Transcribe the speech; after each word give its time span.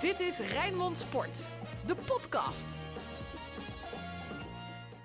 Dit 0.00 0.20
is 0.20 0.38
Rijnmond 0.38 0.96
Sport, 0.96 1.48
de 1.86 1.94
podcast. 1.94 2.78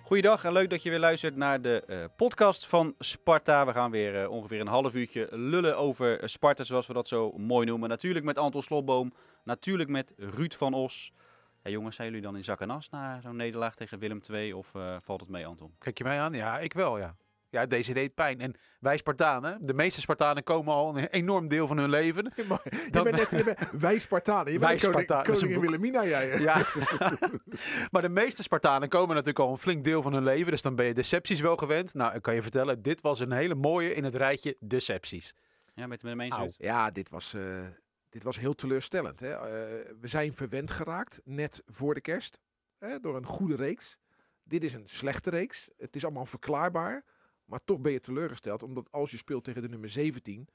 Goeiedag 0.03 0.43
en 0.43 0.51
leuk 0.51 0.69
dat 0.69 0.83
je 0.83 0.89
weer 0.89 0.99
luistert 0.99 1.35
naar 1.35 1.61
de 1.61 1.83
eh, 1.87 2.03
podcast 2.15 2.67
van 2.67 2.95
Sparta. 2.99 3.65
We 3.65 3.71
gaan 3.71 3.91
weer 3.91 4.21
eh, 4.21 4.29
ongeveer 4.29 4.59
een 4.59 4.67
half 4.67 4.95
uurtje 4.95 5.27
lullen 5.31 5.77
over 5.77 6.19
eh, 6.19 6.27
Sparta, 6.27 6.63
zoals 6.63 6.87
we 6.87 6.93
dat 6.93 7.07
zo 7.07 7.31
mooi 7.31 7.65
noemen. 7.65 7.89
Natuurlijk 7.89 8.25
met 8.25 8.37
Anton 8.37 8.61
Slotboom, 8.61 9.13
natuurlijk 9.43 9.89
met 9.89 10.13
Ruud 10.17 10.53
van 10.53 10.73
Os. 10.73 11.13
Ja, 11.63 11.71
jongens, 11.71 11.95
zijn 11.95 12.07
jullie 12.07 12.23
dan 12.23 12.35
in 12.35 12.43
zak 12.43 12.61
en 12.61 12.69
as 12.69 12.89
na 12.89 13.21
zo'n 13.21 13.35
nederlaag 13.35 13.75
tegen 13.75 13.99
Willem 13.99 14.19
II 14.31 14.53
of 14.53 14.75
eh, 14.75 14.95
valt 15.01 15.19
het 15.19 15.29
mee, 15.29 15.45
Anton? 15.45 15.75
Kijk 15.79 15.97
je 15.97 16.03
mij 16.03 16.19
aan? 16.19 16.33
Ja, 16.33 16.59
ik 16.59 16.73
wel, 16.73 16.97
ja. 16.97 17.15
Ja, 17.53 17.65
deze 17.65 17.93
deed 17.93 18.13
pijn. 18.15 18.39
En 18.39 18.55
wij 18.79 18.97
Spartanen, 18.97 19.65
de 19.65 19.73
meeste 19.73 20.01
Spartanen 20.01 20.43
komen 20.43 20.73
al 20.73 20.97
een 20.97 21.07
enorm 21.07 21.47
deel 21.47 21.67
van 21.67 21.77
hun 21.77 21.89
leven. 21.89 22.31
Je, 22.35 22.43
je 22.43 22.87
Dan- 22.91 23.03
bent 23.03 23.15
net, 23.15 23.29
je 23.29 23.43
bent, 23.43 23.59
wij 23.81 23.99
Spartanen. 23.99 24.53
Je 24.53 24.59
Wij 24.59 24.69
bent 24.69 24.81
koning, 24.81 25.01
Spartanen, 25.03 25.31
is 25.33 25.39
koningin. 25.39 25.61
Wilhelmina, 25.61 26.05
jij. 26.05 26.39
Ja, 26.39 26.65
maar 27.91 28.01
de 28.01 28.09
meeste 28.09 28.43
Spartanen 28.43 28.89
komen 28.89 29.09
natuurlijk 29.09 29.45
al 29.45 29.51
een 29.51 29.57
flink 29.57 29.83
deel 29.83 30.01
van 30.01 30.13
hun 30.13 30.23
leven. 30.23 30.51
Dus 30.51 30.61
dan 30.61 30.75
ben 30.75 30.85
je 30.85 30.93
decepties 30.93 31.39
wel 31.39 31.55
gewend. 31.57 31.93
Nou, 31.93 32.15
ik 32.15 32.21
kan 32.21 32.35
je 32.35 32.41
vertellen, 32.41 32.81
dit 32.81 33.01
was 33.01 33.19
een 33.19 33.31
hele 33.31 33.55
mooie 33.55 33.93
in 33.93 34.03
het 34.03 34.15
rijtje 34.15 34.55
decepties. 34.59 35.33
Ja, 35.75 35.87
met? 35.87 36.03
Au. 36.03 36.17
Ruud? 36.41 36.55
Ja, 36.57 36.91
dit 36.91 37.09
was, 37.09 37.33
eh, 37.33 37.41
dit 38.09 38.23
was 38.23 38.39
heel 38.39 38.53
teleurstellend. 38.55 39.19
Hè? 39.19 39.31
Eh, 39.31 39.41
we 39.99 40.07
zijn 40.07 40.33
verwend 40.33 40.71
geraakt, 40.71 41.21
net 41.23 41.63
voor 41.65 41.93
de 41.93 42.01
kerst, 42.01 42.39
hè, 42.77 42.99
door 42.99 43.15
een 43.15 43.25
goede 43.25 43.55
reeks. 43.55 43.97
Dit 44.43 44.63
is 44.63 44.73
een 44.73 44.87
slechte 44.87 45.29
reeks. 45.29 45.69
Het 45.77 45.95
is 45.95 46.03
allemaal 46.03 46.25
verklaarbaar. 46.25 47.03
Maar 47.53 47.63
toch 47.65 47.79
ben 47.79 47.91
je 47.91 47.99
teleurgesteld, 47.99 48.63
omdat 48.63 48.91
als 48.91 49.11
je 49.11 49.17
speelt 49.17 49.43
tegen 49.43 49.61
de 49.61 49.69
nummer 49.69 49.89
17, 49.89 50.47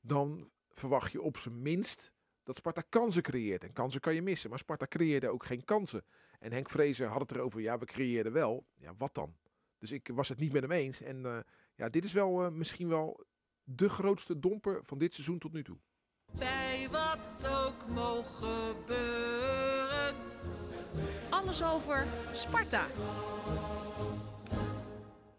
dan 0.00 0.50
verwacht 0.70 1.12
je 1.12 1.22
op 1.22 1.36
zijn 1.36 1.62
minst 1.62 2.12
dat 2.42 2.56
Sparta 2.56 2.82
kansen 2.88 3.22
creëert. 3.22 3.64
En 3.64 3.72
kansen 3.72 4.00
kan 4.00 4.14
je 4.14 4.22
missen, 4.22 4.50
maar 4.50 4.58
Sparta 4.58 4.86
creëerde 4.86 5.28
ook 5.28 5.44
geen 5.44 5.64
kansen. 5.64 6.04
En 6.38 6.52
Henk 6.52 6.70
Vrezer 6.70 7.06
had 7.06 7.20
het 7.20 7.30
erover, 7.30 7.60
ja, 7.60 7.78
we 7.78 7.84
creëerden 7.84 8.32
wel. 8.32 8.66
Ja, 8.76 8.94
wat 8.98 9.14
dan? 9.14 9.36
Dus 9.78 9.90
ik 9.90 10.10
was 10.12 10.28
het 10.28 10.38
niet 10.38 10.52
met 10.52 10.62
hem 10.62 10.72
eens. 10.72 11.00
En 11.00 11.26
eh, 11.26 11.38
ja, 11.74 11.88
dit 11.88 12.04
is 12.04 12.12
wel 12.12 12.44
eh, 12.44 12.50
misschien 12.50 12.88
wel 12.88 13.26
de 13.62 13.88
grootste 13.88 14.38
domper 14.38 14.80
van 14.82 14.98
dit 14.98 15.14
seizoen 15.14 15.38
tot 15.38 15.52
nu 15.52 15.62
toe. 15.62 15.78
Bij 16.38 16.88
wat 16.90 17.48
ook 17.48 17.88
mogen 17.88 18.48
gebeuren. 18.48 20.14
Alles 21.30 21.64
over 21.64 22.06
Sparta. 22.32 22.86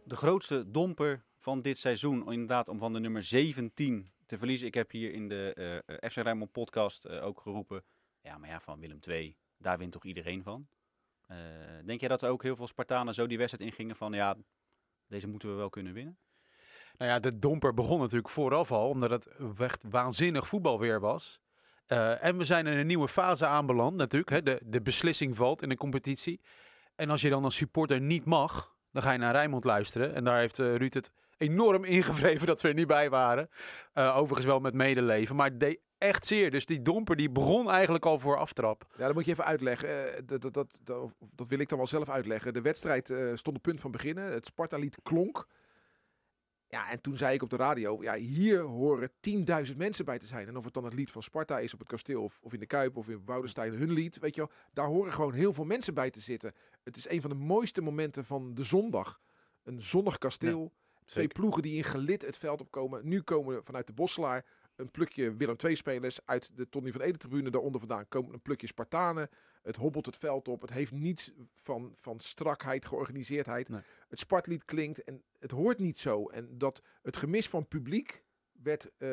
De 0.08 0.16
grootste 0.16 0.72
domper 0.72 1.24
van 1.38 1.60
dit 1.60 1.78
seizoen, 1.78 2.32
inderdaad 2.32 2.70
om 2.70 2.80
van 2.80 2.94
de 2.94 3.00
nummer 3.00 3.24
17 3.24 4.12
te 4.26 4.38
verliezen. 4.38 4.68
Ik 4.68 4.74
heb 4.74 4.92
hier 4.92 5.14
in 5.14 5.28
de 5.28 5.54
eh, 5.54 5.76
eh, 5.76 6.12
FC 6.12 6.16
Rijnmond 6.16 6.52
podcast 6.52 7.06
eh, 7.06 7.26
ook 7.26 7.42
geroepen, 7.42 7.84
ja, 8.22 8.38
maar 8.38 8.50
ja, 8.50 8.60
van 8.60 8.80
Willem 8.80 9.00
II, 9.08 9.38
daar 9.58 9.78
wint 9.78 9.92
toch 9.92 10.06
iedereen 10.06 10.44
van? 10.44 10.68
Denk 11.86 12.00
jij 12.00 12.10
dat 12.10 12.22
er 12.22 12.30
ook 12.30 12.44
heel 12.44 12.56
veel 12.56 12.68
Spartanen 12.68 13.14
zo 13.14 13.28
die 13.28 13.38
wedstrijd 13.38 13.70
ingingen 13.70 13.96
van, 13.96 14.14
ja, 14.14 14.36
deze 15.08 15.28
moeten 15.28 15.50
we 15.50 15.56
wel 15.56 15.70
kunnen 15.70 15.94
winnen? 15.94 16.18
Nou 16.98 17.12
ja, 17.12 17.20
de 17.20 17.40
domper 17.40 17.74
begon 17.74 18.00
natuurlijk 18.00 18.30
vooraf 18.30 18.72
al, 18.72 18.90
omdat 18.90 19.10
het 19.10 19.28
echt 19.58 19.84
waanzinnig 19.90 20.48
voetbal 20.48 20.80
weer 20.80 21.00
was. 21.00 21.40
En 21.88 22.38
we 22.38 22.46
zijn 22.46 22.68
in 22.68 22.78
een 22.78 22.88
nieuwe 22.88 23.08
fase 23.08 23.46
aanbeland 23.46 23.96
natuurlijk. 23.96 24.30
Hè. 24.30 24.44
De, 24.44 24.62
de 24.66 24.82
beslissing 24.82 25.36
valt 25.36 25.62
in 25.62 25.70
de 25.70 25.78
competitie. 25.78 26.42
En 26.96 27.10
als 27.10 27.22
je 27.22 27.30
dan 27.30 27.44
als 27.44 27.56
supporter 27.56 28.02
niet 28.02 28.26
mag, 28.26 28.75
dan 28.96 29.04
ga 29.04 29.12
je 29.12 29.18
naar 29.18 29.32
Rijnmond 29.32 29.64
luisteren. 29.64 30.14
En 30.14 30.24
daar 30.24 30.40
heeft 30.40 30.60
eh, 30.60 30.76
Ruud 30.76 30.94
het 30.94 31.12
enorm 31.38 31.84
ingevreven 31.98 32.48
dat 32.48 32.62
we 32.62 32.68
er 32.68 32.74
niet 32.74 32.88
bij 32.88 33.10
waren. 33.10 33.50
Eh, 33.94 34.18
overigens 34.18 34.46
wel 34.46 34.60
met 34.60 34.74
medeleven, 34.74 35.36
maar 35.36 35.58
deed 35.58 35.80
echt 35.98 36.26
zeer. 36.26 36.52
Dus 36.52 36.66
die 36.66 36.82
domper 36.82 37.16
die 37.16 37.30
begon 37.30 37.70
eigenlijk 37.70 38.06
al 38.06 38.20
voor 38.20 38.38
aftrap. 38.38 38.86
Ja, 38.98 39.06
dat 39.06 39.14
moet 39.14 39.26
je 39.26 39.32
even 39.32 39.46
uitleggen. 39.46 39.90
Eh, 39.90 40.22
dat, 40.26 40.42
dat, 40.42 40.54
dat, 40.54 41.12
dat, 41.36 41.48
wil 41.48 41.60
ik 41.60 41.70
dan 41.70 41.78
wel 41.78 41.88
zelf 41.88 42.10
uitleggen. 42.10 42.54
De 42.54 42.62
wedstrijd 42.62 43.14
stond 43.34 43.58
op 43.58 43.62
punt 43.62 43.80
van 43.80 43.92
beginnen. 43.92 44.32
Het 44.32 44.46
Sparta-lied 44.46 44.98
klonk. 45.04 45.48
Ja, 46.76 46.90
en 46.90 47.02
toen 47.02 47.18
zei 47.18 47.34
ik 47.34 47.42
op 47.44 47.50
de 47.50 47.56
radio, 47.56 48.04
ja, 48.04 48.16
hier 48.16 48.62
horen 48.62 49.12
10.000 49.68 49.76
mensen 49.78 50.06
bij 50.06 50.20
te 50.20 50.28
zijn. 50.28 50.48
En 50.48 50.58
of 50.58 50.64
het 50.64 50.74
dan 50.74 50.84
het 50.84 50.94
lied 50.94 51.12
van 51.12 51.24
Sparta 51.24 51.60
is 51.60 51.74
op 51.74 51.80
het 51.80 51.88
kasteel 51.88 52.24
of, 52.24 52.40
of 52.42 52.54
in 52.54 52.60
de 52.60 52.66
Kuip 52.66 52.98
of 52.98 53.10
in 53.10 53.22
Woudenstein, 53.26 53.74
hun 53.74 53.92
lied, 53.92 54.20
weet 54.20 54.36
je 54.36 54.42
wel. 54.42 54.52
Daar 54.74 54.88
horen 54.88 55.14
gewoon 55.14 55.34
heel 55.34 55.54
veel 55.54 55.64
mensen 55.64 55.94
bij 55.94 56.10
te 56.10 56.20
zitten. 56.20 56.54
Het 56.84 56.98
is 56.98 57.10
een 57.10 57.22
van 57.22 57.30
de 57.30 57.36
mooiste 57.36 57.82
momenten 57.82 58.26
van 58.26 58.54
de 58.54 58.64
zondag. 58.64 59.20
Een 59.64 59.82
zonnig 59.82 60.18
kasteel. 60.18 60.72
Twee 61.06 61.28
ploegen 61.28 61.62
die 61.62 61.78
in 61.78 61.84
gelid 61.84 62.26
het 62.26 62.38
veld 62.38 62.62
opkomen. 62.62 63.08
Nu 63.08 63.22
komen 63.22 63.64
vanuit 63.64 63.88
de 63.88 63.94
Bosselaar 63.94 64.46
een 64.76 64.92
plukje 64.92 65.36
Willem 65.36 65.56
II-spelers 65.66 66.20
uit 66.26 66.50
de 66.56 66.70
Tony 66.70 66.92
van 66.92 67.02
Ede-tribune. 67.02 67.50
Daaronder 67.50 67.80
vandaan 67.80 68.08
komen 68.08 68.34
een 68.34 68.42
plukje 68.42 68.68
Spartanen. 68.68 69.30
Het 69.62 69.76
hobbelt 69.76 70.06
het 70.06 70.18
veld 70.18 70.48
op. 70.48 70.62
Het 70.62 70.70
heeft 70.70 70.92
niets 70.92 71.32
van, 71.54 71.94
van 71.96 72.20
strakheid, 72.20 72.86
georganiseerdheid. 72.86 73.70
Nee. 73.70 73.82
Het 74.08 74.20
Spartlied 74.20 74.66
klinkt 74.66 75.04
en 75.04 75.24
het 75.40 75.52
hoort 75.52 75.80
niet 75.80 75.98
zo. 75.98 76.28
En 76.28 76.58
dat 76.58 76.82
het 77.02 77.18
gemis 77.18 77.50
van 77.50 77.68
publiek 77.68 78.24
werd 78.52 78.90
eh, 78.98 79.10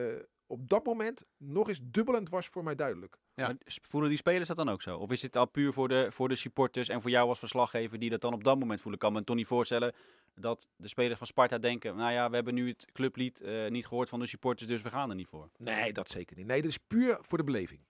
op 0.46 0.68
dat 0.68 0.84
moment 0.84 1.24
nog 1.36 1.68
eens 1.68 1.80
dubbel 1.82 2.16
en 2.16 2.24
dwars 2.24 2.46
voor 2.46 2.64
mij 2.64 2.74
duidelijk. 2.74 3.18
Ja. 3.34 3.46
Maar 3.46 3.56
voelen 3.66 4.08
die 4.08 4.18
spelers 4.18 4.48
dat 4.48 4.56
dan 4.56 4.68
ook 4.68 4.82
zo? 4.82 4.98
Of 4.98 5.10
is 5.10 5.22
het 5.22 5.36
al 5.36 5.46
puur 5.46 5.72
voor 5.72 5.88
de, 5.88 6.06
voor 6.10 6.28
de 6.28 6.36
supporters 6.36 6.88
en 6.88 7.00
voor 7.00 7.10
jou 7.10 7.28
als 7.28 7.38
verslaggever 7.38 7.98
die 7.98 8.10
dat 8.10 8.20
dan 8.20 8.32
op 8.32 8.44
dat 8.44 8.58
moment 8.58 8.80
voelen? 8.80 9.00
Ik 9.00 9.06
kan 9.06 9.12
me 9.12 9.24
toch 9.24 9.36
niet 9.36 9.46
voorstellen 9.46 9.94
dat 10.34 10.68
de 10.76 10.88
spelers 10.88 11.18
van 11.18 11.26
Sparta 11.26 11.58
denken, 11.58 11.96
nou 11.96 12.12
ja, 12.12 12.28
we 12.28 12.34
hebben 12.34 12.54
nu 12.54 12.68
het 12.68 12.86
clublied 12.92 13.40
eh, 13.40 13.70
niet 13.70 13.86
gehoord 13.86 14.08
van 14.08 14.20
de 14.20 14.26
supporters, 14.26 14.68
dus 14.68 14.82
we 14.82 14.90
gaan 14.90 15.10
er 15.10 15.16
niet 15.16 15.28
voor. 15.28 15.50
Nee, 15.58 15.92
dat 15.92 16.10
zeker 16.10 16.36
niet. 16.36 16.46
Nee, 16.46 16.62
dat 16.62 16.70
is 16.70 16.78
puur 16.78 17.18
voor 17.20 17.38
de 17.38 17.44
beleving. 17.44 17.80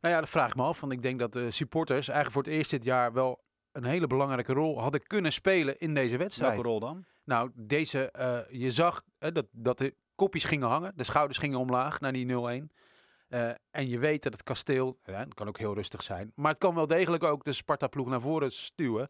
Nou 0.00 0.14
ja, 0.14 0.20
dat 0.20 0.28
vraag 0.28 0.48
ik 0.48 0.56
me 0.56 0.62
af. 0.62 0.80
Want 0.80 0.92
ik 0.92 1.02
denk 1.02 1.18
dat 1.18 1.32
de 1.32 1.50
supporters 1.50 2.08
eigenlijk 2.08 2.32
voor 2.32 2.42
het 2.42 2.52
eerst 2.52 2.70
dit 2.70 2.84
jaar 2.84 3.12
wel 3.12 3.42
een 3.72 3.84
hele 3.84 4.06
belangrijke 4.06 4.52
rol 4.52 4.80
hadden 4.80 5.06
kunnen 5.06 5.32
spelen 5.32 5.78
in 5.78 5.94
deze 5.94 6.16
wedstrijd. 6.16 6.52
Welke 6.52 6.68
rol 6.68 6.80
dan? 6.80 7.04
Nou, 7.24 7.50
deze, 7.54 8.10
eh, 8.10 8.38
je 8.50 8.70
zag 8.70 9.02
eh, 9.18 9.32
dat, 9.32 9.46
dat 9.50 9.78
de 9.78 9.94
kopjes 10.14 10.44
gingen 10.44 10.68
hangen, 10.68 10.92
de 10.96 11.04
schouders 11.04 11.38
gingen 11.38 11.58
omlaag 11.58 12.00
naar 12.00 12.12
die 12.12 12.26
0-1. 12.26 12.72
Eh, 13.28 13.50
en 13.70 13.88
je 13.88 13.98
weet 13.98 14.22
dat 14.22 14.32
het 14.32 14.42
kasteel, 14.42 14.98
ja, 15.04 15.18
het 15.18 15.34
kan 15.34 15.48
ook 15.48 15.58
heel 15.58 15.74
rustig 15.74 16.02
zijn, 16.02 16.32
maar 16.34 16.50
het 16.50 16.60
kan 16.60 16.74
wel 16.74 16.86
degelijk 16.86 17.24
ook 17.24 17.44
de 17.44 17.52
Sparta-ploeg 17.52 18.08
naar 18.08 18.20
voren 18.20 18.52
stuwen. 18.52 19.08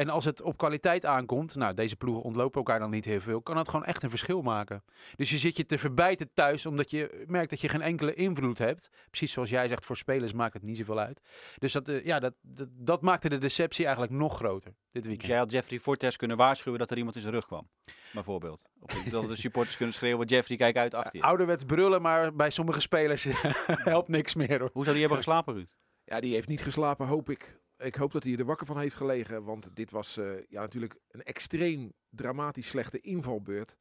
En 0.00 0.08
als 0.08 0.24
het 0.24 0.42
op 0.42 0.56
kwaliteit 0.56 1.06
aankomt, 1.06 1.54
nou, 1.54 1.74
deze 1.74 1.96
ploegen 1.96 2.22
ontlopen 2.22 2.58
elkaar 2.58 2.78
dan 2.78 2.90
niet 2.90 3.04
heel 3.04 3.20
veel, 3.20 3.42
kan 3.42 3.54
dat 3.54 3.68
gewoon 3.68 3.84
echt 3.84 4.02
een 4.02 4.10
verschil 4.10 4.42
maken. 4.42 4.84
Dus 5.16 5.30
je 5.30 5.38
zit 5.38 5.56
je 5.56 5.66
te 5.66 5.78
verbijten 5.78 6.30
thuis, 6.34 6.66
omdat 6.66 6.90
je 6.90 7.24
merkt 7.26 7.50
dat 7.50 7.60
je 7.60 7.68
geen 7.68 7.80
enkele 7.80 8.14
invloed 8.14 8.58
hebt. 8.58 8.90
Precies 9.10 9.32
zoals 9.32 9.50
jij 9.50 9.68
zegt, 9.68 9.84
voor 9.84 9.96
spelers 9.96 10.32
maakt 10.32 10.52
het 10.52 10.62
niet 10.62 10.76
zoveel 10.76 10.98
uit. 10.98 11.20
Dus 11.58 11.72
dat, 11.72 11.88
eh, 11.88 12.04
ja, 12.04 12.18
dat, 12.18 12.34
dat, 12.42 12.68
dat 12.72 13.02
maakte 13.02 13.28
de 13.28 13.38
deceptie 13.38 13.84
eigenlijk 13.84 14.14
nog 14.14 14.36
groter 14.36 14.70
dit 14.70 14.76
Dus 14.92 15.06
weekend. 15.06 15.28
jij 15.28 15.38
had 15.38 15.52
Jeffrey 15.52 15.80
Fortes 15.80 16.16
kunnen 16.16 16.36
waarschuwen 16.36 16.78
dat 16.78 16.90
er 16.90 16.96
iemand 16.96 17.14
in 17.14 17.22
zijn 17.22 17.34
rug 17.34 17.46
kwam, 17.46 17.68
bijvoorbeeld. 18.12 18.62
Of 18.80 18.92
dat 19.10 19.28
de 19.28 19.36
supporters 19.36 19.76
kunnen 19.76 19.94
schreeuwen, 19.94 20.26
Jeffrey, 20.26 20.56
kijk 20.56 20.76
uit 20.76 20.94
achter 20.94 21.16
je. 21.16 21.22
Ouderwets 21.22 21.64
brullen, 21.64 22.02
maar 22.02 22.34
bij 22.34 22.50
sommige 22.50 22.80
spelers 22.80 23.26
helpt 23.92 24.08
niks 24.08 24.34
meer 24.34 24.58
hoor. 24.58 24.70
Hoe 24.72 24.82
zou 24.82 24.92
die 24.92 25.00
hebben 25.00 25.24
geslapen, 25.24 25.54
Ruud? 25.54 25.74
Ja, 26.04 26.20
die 26.20 26.34
heeft 26.34 26.48
niet 26.48 26.62
geslapen, 26.62 27.06
hoop 27.06 27.30
ik. 27.30 27.59
Ik 27.80 27.94
hoop 27.94 28.12
dat 28.12 28.22
hij 28.22 28.36
er 28.36 28.44
wakker 28.44 28.66
van 28.66 28.78
heeft 28.78 28.94
gelegen. 28.94 29.44
Want 29.44 29.76
dit 29.76 29.90
was 29.90 30.16
eh, 30.16 30.48
ja, 30.48 30.60
natuurlijk 30.60 30.96
een 31.10 31.22
extreem 31.22 31.92
dramatisch 32.08 32.68
slechte 32.68 33.00
invalbeurt. 33.00 33.76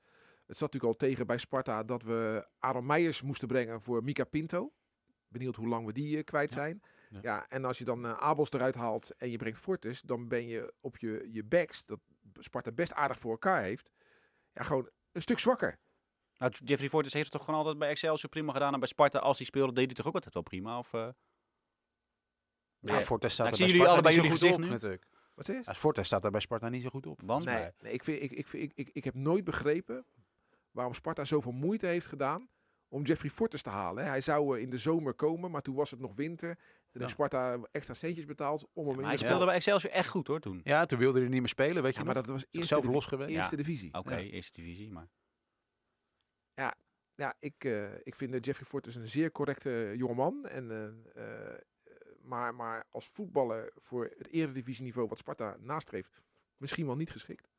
Het 0.45 0.57
zat 0.57 0.71
natuurlijk 0.73 1.01
al 1.01 1.07
tegen 1.07 1.27
bij 1.27 1.37
Sparta 1.37 1.83
dat 1.83 2.03
we 2.03 2.47
Aaron 2.59 2.85
Meijers 2.85 3.21
moesten 3.21 3.47
brengen 3.47 3.81
voor 3.81 4.03
Mika 4.03 4.23
Pinto. 4.23 4.73
Benieuwd 5.27 5.55
hoe 5.55 5.67
lang 5.67 5.85
we 5.85 5.93
die 5.93 6.17
eh, 6.17 6.23
kwijt 6.23 6.51
zijn. 6.51 6.81
Ja. 7.09 7.19
Ja. 7.21 7.45
en 7.49 7.65
als 7.65 7.77
je 7.77 7.85
dan 7.85 8.05
eh, 8.05 8.13
Abels 8.13 8.51
eruit 8.51 8.75
haalt 8.75 9.15
en 9.17 9.29
je 9.31 9.37
brengt 9.37 9.59
Fortis, 9.59 10.01
dan 10.01 10.27
ben 10.27 10.47
je 10.47 10.73
op 10.79 10.97
je, 10.97 11.27
je 11.31 11.43
backs, 11.43 11.85
dat 11.85 11.99
Sparta 12.33 12.71
best 12.71 12.93
aardig 12.93 13.19
voor 13.19 13.31
elkaar 13.31 13.61
heeft, 13.63 13.89
ja, 14.53 14.63
gewoon 14.63 14.89
een 15.11 15.21
stuk 15.21 15.39
zwakker. 15.39 15.79
Nou, 16.37 16.51
Jeffrey 16.63 16.89
Fortes 16.89 17.13
heeft 17.13 17.25
het 17.25 17.33
toch 17.33 17.43
gewoon 17.43 17.59
altijd 17.59 17.77
bij 17.77 17.89
Excelsior 17.89 18.29
prima 18.29 18.53
gedaan 18.53 18.73
en 18.73 18.79
bij 18.79 18.87
Sparta, 18.87 19.19
als 19.19 19.37
hij 19.37 19.45
speelde, 19.45 19.73
deed 19.73 19.85
hij 19.85 19.95
toch 19.95 20.07
ook 20.07 20.13
altijd 20.13 20.33
wel 20.33 20.43
prima? 20.43 20.77
Of? 20.77 20.93
Ja, 22.79 22.93
Ja. 22.93 23.01
Fortes 23.01 23.33
staat 23.33 23.45
Nou, 23.49 23.57
er 23.61 23.67
jullie 23.67 23.75
Sparta 23.81 23.93
allebei 23.93 24.15
niet 24.15 24.23
jullie 24.23 24.37
zo 24.39 24.45
goed 24.47 24.55
gezicht 24.55 24.63
op, 24.63 24.65
nu. 24.65 24.69
natuurlijk. 24.69 25.07
Wat 25.35 25.45
zeg 25.45 25.55
je? 25.55 25.61
Ja, 25.65 25.73
Fortes 25.73 26.05
staat 26.05 26.23
er 26.25 26.31
bij 26.31 26.39
Sparta 26.39 26.69
niet 26.69 26.81
zo 26.83 26.89
goed 26.89 27.05
op. 27.05 27.21
Want? 27.21 27.45
Nee, 27.45 27.67
nee 27.81 27.93
ik, 27.93 28.03
vind, 28.03 28.21
ik, 28.21 28.31
ik, 28.31 28.47
vind- 28.47 28.63
ik, 28.63 28.71
ik, 28.75 28.89
ik 28.93 29.03
heb 29.03 29.13
nooit 29.13 29.43
begrepen 29.43 30.05
waarom 30.71 30.93
Sparta 30.93 31.25
zoveel 31.25 31.51
moeite 31.51 31.85
heeft 31.85 32.05
gedaan 32.07 32.49
om 32.87 33.03
Jeffrey 33.03 33.29
Fortes 33.31 33.61
te 33.61 33.69
halen. 33.69 34.05
Hij 34.05 34.21
zou 34.21 34.55
eh, 34.57 34.61
in 34.63 34.69
de 34.69 34.77
zomer 34.77 35.13
komen, 35.13 35.51
maar 35.51 35.61
toen 35.61 35.75
was 35.75 35.91
het 35.91 35.99
nog 35.99 36.11
winter. 36.15 36.55
Toen 36.55 36.65
Ja. 36.91 36.99
heeft 36.99 37.11
Sparta 37.11 37.57
extra 37.71 37.93
centjes 37.93 38.25
betaald 38.25 38.67
om 38.73 38.85
hem 38.87 38.95
Maar 38.95 39.03
in 39.03 39.09
hij 39.09 39.17
de 39.17 39.25
speelde 39.25 39.45
bij 39.45 39.55
Excelsior 39.55 39.91
echt 39.93 40.07
goed 40.09 40.27
hoor 40.27 40.39
toen. 40.39 40.61
Ja, 40.63 40.85
toen 40.85 40.99
wilde 40.99 41.19
hij 41.19 41.27
niet 41.29 41.39
meer 41.39 41.47
spelen, 41.49 41.83
weet 41.83 41.93
je 41.93 41.99
Ja, 41.99 42.05
nog? 42.05 42.13
maar 42.13 42.23
dat 42.23 42.31
was 42.31 42.45
eerste, 42.51 42.75
divi- 42.75 42.87
los 42.91 43.05
geweest. 43.05 43.29
eerste 43.29 43.55
Ja. 43.57 43.61
divisie. 43.63 43.93
Oké, 43.93 44.15
Ja. 44.15 44.31
eerste 44.31 44.51
divisie, 44.61 44.91
maar... 44.91 45.07
Ja, 47.15 47.35
ik, 47.39 47.63
eh, 47.63 47.93
ik 48.03 48.15
vind 48.15 48.33
eh, 48.33 48.39
Jeffrey 48.41 48.67
Fortes 48.67 48.95
een 48.95 49.07
zeer 49.07 49.31
correcte 49.31 49.93
jongeman. 49.97 50.45
En, 50.45 50.71
eh, 50.71 50.85
eh, 51.38 51.38
maar, 52.29 52.55
maar 52.55 52.85
als 52.89 53.07
voetballer 53.07 53.71
voor 53.75 54.13
het 54.17 54.27
eredivisieniveau 54.27 55.07
wat 55.07 55.17
Sparta 55.17 55.55
nastreeft, 55.59 56.21
misschien 56.57 56.85
wel 56.85 56.95
niet 56.95 57.11
geschikt. 57.11 57.49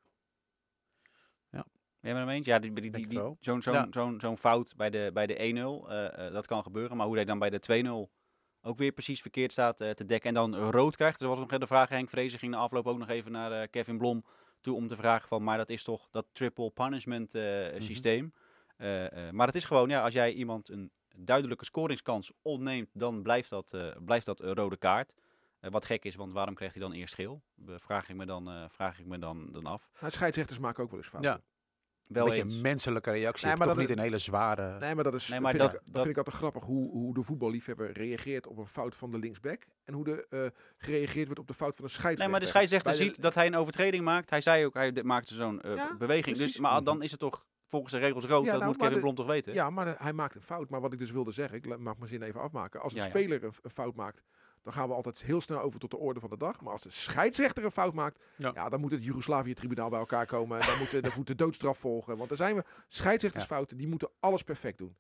Ben 2.01 2.11
je 2.11 2.17
met 2.17 2.27
hem 2.27 2.37
eens? 2.37 2.47
Ja, 2.47 2.59
die, 2.59 2.73
die, 2.73 2.91
die, 3.07 3.23
zo'n 3.41 3.63
zo'n 3.63 3.75
Ja. 3.75 3.87
zo'n 3.91 4.21
zo'n 4.21 4.39
fout 4.39 4.77
bij 4.77 4.91
de, 4.91 5.11
bij 5.13 5.27
de 5.27 5.35
1-0, 5.35 5.89
eh, 5.91 6.27
eh, 6.27 6.33
dat 6.33 6.47
kan 6.47 6.63
gebeuren. 6.63 6.97
Maar 6.97 7.07
hoe 7.07 7.15
hij 7.17 7.25
dan 7.25 7.39
bij 7.39 7.51
de 7.51 7.61
2-0 7.61 8.11
ook 8.61 8.79
weer 8.79 8.93
precies 8.93 9.21
verkeerd 9.21 9.53
staat 9.53 9.81
eh, 9.81 9.91
te 9.91 10.05
dekken 10.05 10.29
en 10.29 10.35
dan 10.35 10.55
rood 10.57 10.97
krijgt. 10.97 11.19
Dus 11.19 11.29
was 11.29 11.39
nog 11.39 11.49
de 11.49 11.67
vraag, 11.67 11.89
Henk 11.89 12.09
Vrezen 12.09 12.39
ging 12.39 12.53
de 12.53 12.59
afloop 12.59 12.87
ook 12.87 12.99
nog 12.99 13.09
even 13.09 13.33
naar 13.33 13.53
eh, 13.53 13.69
Kevin 13.71 13.99
Blom 13.99 14.25
toe 14.61 14.77
om 14.77 14.87
te 14.87 14.97
vragen 14.97 15.29
van, 15.29 15.43
maar 15.43 15.57
dat 15.57 15.71
is 15.71 15.83
toch 15.83 16.09
dat 16.11 16.27
triple 16.33 16.71
punishment 16.71 17.35
eh, 17.35 17.43
Mhm. 17.73 17.81
systeem. 17.81 18.33
Eh, 18.77 19.29
eh, 19.29 19.33
maar 19.33 19.47
het 19.47 19.57
is 19.57 19.65
gewoon, 19.65 19.89
ja, 19.89 20.03
als 20.03 20.13
jij 20.13 20.33
iemand 20.33 20.69
een 20.69 20.91
duidelijke 21.17 21.65
scoringskans 21.65 22.33
ontneemt, 22.43 22.89
dan 22.93 23.23
blijft 23.23 23.51
dat, 23.51 23.73
eh, 23.73 23.91
blijft 24.05 24.27
dat 24.27 24.41
een 24.41 24.55
rode 24.55 24.77
kaart. 24.77 25.13
Eh, 25.61 25.71
wat 25.71 25.85
gek 25.85 26.05
is, 26.05 26.15
want 26.15 26.33
waarom 26.33 26.55
krijgt 26.55 26.75
hij 26.75 26.85
dan 26.85 26.93
eerst 26.93 27.15
geel? 27.15 27.43
Vraag 27.67 28.09
ik 28.09 28.17
me 28.17 28.27
dan, 28.27 28.49
eh, 28.51 28.65
vraag 28.69 28.99
ik 28.99 29.07
me 29.07 29.19
dan, 29.19 29.49
dan 29.53 29.67
af. 29.67 29.91
Nou, 30.01 30.13
scheidsrechters 30.13 30.59
maken 30.59 30.83
ook 30.83 30.91
wel 30.91 30.99
eens 30.99 31.09
fouten. 31.09 31.31
Ja. 31.33 31.41
Wel 32.07 32.25
Een 32.27 32.31
beetje 32.43 32.57
een 32.57 32.63
menselijke 32.63 33.11
reactie. 33.11 33.47
Nee, 33.47 33.57
maar 33.57 33.67
toch 33.67 33.77
dat- 33.77 33.87
niet 33.89 33.97
een 33.97 34.03
hele 34.03 34.19
zware... 34.19 34.79
Nee, 34.79 34.95
maar 34.95 35.05
dat, 35.05 35.15
is, 35.15 35.29
Nee, 35.29 35.41
maar 35.41 35.51
vind, 35.55 35.63
dat- 35.63 35.73
ik, 35.73 35.79
dat 35.85 35.93
dat- 35.93 36.03
vind 36.03 36.11
ik 36.11 36.17
altijd 36.19 36.37
grappig 36.37 36.63
hoe, 36.65 36.91
hoe 36.91 37.15
de 37.15 37.23
voetballiefhebber 37.23 37.93
reageert 37.93 38.47
op 38.47 38.57
een 38.59 38.67
fout 38.67 38.95
van 38.95 39.11
de 39.11 39.19
linksback. 39.19 39.67
En 39.85 39.95
hoe 39.95 40.07
er 40.11 40.27
eh, 40.45 40.51
gereageerd 40.79 41.25
wordt 41.27 41.41
op 41.41 41.47
de 41.49 41.55
fout 41.55 41.77
van 41.77 41.85
de 41.85 41.91
scheidsrechter. 41.91 42.23
Nee, 42.23 42.29
maar 42.31 42.41
de 42.41 42.47
scheidsrechter 42.47 42.93
de- 42.93 42.99
ziet 42.99 43.23
dat 43.23 43.35
hij 43.35 43.47
een 43.47 43.57
overtreding 43.57 44.05
maakt. 44.05 44.31
Hij 44.31 44.41
zei 44.41 44.65
ook, 44.67 44.75
hij 44.75 44.93
de- 44.93 45.05
maakte 45.05 45.35
zo'n 45.35 45.61
Ja, 45.63 45.97
beweging. 45.99 46.37
Dus, 46.37 46.59
maar 46.59 46.85
dan 46.85 47.03
is 47.03 47.11
het 47.11 47.21
toch 47.21 47.47
volgens 47.71 47.93
de 47.93 47.99
regels 47.99 48.25
rood. 48.25 48.45
Ja, 48.45 48.51
dat 48.51 48.61
nou, 48.61 48.73
moet 48.73 48.81
Kevin 48.81 48.95
de- 48.95 49.01
Blom 49.01 49.15
toch 49.15 49.27
weten? 49.27 49.53
Ja, 49.55 49.71
maar 49.71 49.85
de- 49.85 49.95
hij 49.99 50.13
maakt 50.13 50.35
een 50.35 50.43
fout. 50.43 50.71
Maar 50.71 50.81
wat 50.81 50.93
ik 50.93 50.99
dus 50.99 51.11
wilde 51.11 51.33
zeggen, 51.33 51.57
ik 51.59 51.79
mag 51.79 51.97
mijn 51.97 52.09
zin 52.11 52.23
even 52.23 52.41
afmaken. 52.41 52.81
Als 52.81 52.93
een 52.93 52.99
Ja, 52.99 53.05
ja. 53.05 53.11
speler 53.11 53.45
een, 53.45 53.53
een 53.63 53.71
fout 53.71 53.95
maakt, 53.95 54.23
dan 54.63 54.73
gaan 54.73 54.89
we 54.89 54.95
altijd 54.95 55.23
heel 55.23 55.41
snel 55.41 55.61
over 55.61 55.81
tot 55.81 55.91
de 55.91 55.97
orde 55.99 56.21
van 56.21 56.31
de 56.31 56.37
dag. 56.37 56.61
Maar 56.61 56.73
als 56.73 56.83
de 56.83 56.91
scheidsrechter 56.91 57.65
een 57.65 57.71
fout 57.71 57.95
maakt, 57.95 58.19
Ja. 58.37 58.51
ja. 58.55 58.69
dan 58.69 58.81
moet 58.81 58.91
het 58.91 59.05
Joegoslavië-tribunaal 59.05 59.89
bij 59.91 59.99
elkaar 59.99 60.27
komen. 60.27 60.61
En 60.61 60.67
dan 60.67 60.79
moet, 60.79 60.91
de, 60.91 61.01
dan 61.01 61.13
moet 61.17 61.27
de 61.27 61.35
doodstraf 61.35 61.79
volgen. 61.79 62.17
Want 62.17 62.31
er 62.31 62.37
zijn 62.37 62.57
we 62.57 62.65
scheidsrechtersfouten, 62.89 63.77
die 63.77 63.89
moeten 63.89 64.11
alles 64.21 64.43
perfect 64.43 64.79
doen. 64.79 64.97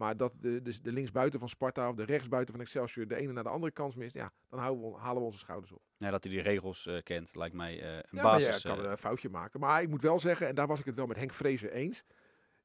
Maar 0.00 0.16
dat 0.16 0.32
de, 0.40 0.62
de, 0.62 0.80
de 0.82 0.92
linksbuiten 0.92 1.38
van 1.38 1.48
Sparta 1.48 1.88
of 1.88 1.94
de 1.94 2.04
rechtsbuiten 2.04 2.54
van 2.54 2.62
Excelsior 2.62 3.06
de 3.06 3.16
ene 3.16 3.32
naar 3.32 3.42
de 3.42 3.48
andere 3.48 3.72
kans 3.72 3.94
mist, 3.96 4.14
ja, 4.14 4.32
dan 4.48 4.58
houden 4.60 4.90
we, 4.92 4.98
halen 4.98 5.18
we 5.20 5.26
onze 5.26 5.38
schouders 5.38 5.72
op. 5.72 5.82
Ja, 5.96 6.10
dat 6.10 6.24
hij 6.24 6.32
die 6.32 6.42
regels 6.42 6.86
eh, 6.86 7.02
kent, 7.02 7.34
lijkt 7.36 7.54
mij 7.54 7.80
eh, 7.82 7.88
een 7.88 7.94
Ja, 7.94 8.02
maar 8.10 8.22
basis. 8.22 8.62
je 8.62 8.68
kan 8.68 8.84
eh, 8.84 8.90
een 8.90 8.98
foutje 8.98 9.28
maken. 9.28 9.60
Maar 9.60 9.82
ik 9.82 9.88
moet 9.88 10.02
wel 10.02 10.20
zeggen, 10.20 10.48
en 10.48 10.54
daar 10.54 10.66
was 10.66 10.78
ik 10.80 10.84
het 10.84 10.94
wel 10.94 11.06
met 11.06 11.16
Henk 11.16 11.32
Vrezen 11.32 11.72
eens. 11.72 12.04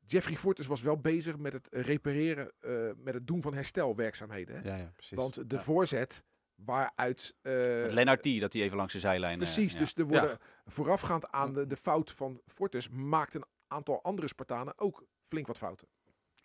Jeffrey 0.07 0.37
Fortes 0.37 0.67
was 0.67 0.81
wel 0.81 0.97
bezig 0.97 1.37
met 1.37 1.53
het 1.53 1.67
repareren, 1.71 2.51
eh, 2.59 2.71
met 2.97 3.13
het 3.13 3.27
doen 3.27 3.41
van 3.41 3.53
herstelwerkzaamheden. 3.53 4.55
Hè? 4.55 4.69
Ja, 4.69 4.75
ja, 4.75 4.91
precies. 4.95 5.17
Want 5.17 5.49
de 5.49 5.55
Ja. 5.55 5.61
voorzet 5.61 6.23
waaruit... 6.55 7.35
eh, 7.41 7.53
met 7.81 7.91
Lennart 7.91 8.21
T, 8.21 8.39
dat 8.39 8.53
hij 8.53 8.61
even 8.61 8.77
langs 8.77 8.93
de 8.93 8.99
zijlijn... 8.99 9.33
eh, 9.39 9.45
Precies, 9.45 9.71
ja. 9.73 9.77
dus 9.79 9.95
er 9.95 10.05
worden 10.07 10.37
voorafgaand 10.65 11.31
aan 11.31 11.53
de, 11.53 11.67
de 11.67 11.75
fout 11.77 12.11
van 12.11 12.41
Fortes 12.47 12.89
maakt 12.89 13.33
een 13.33 13.45
aantal 13.67 14.03
andere 14.03 14.27
Spartanen 14.27 14.79
ook 14.79 15.05
flink 15.27 15.47
wat 15.47 15.57
fouten. 15.57 15.87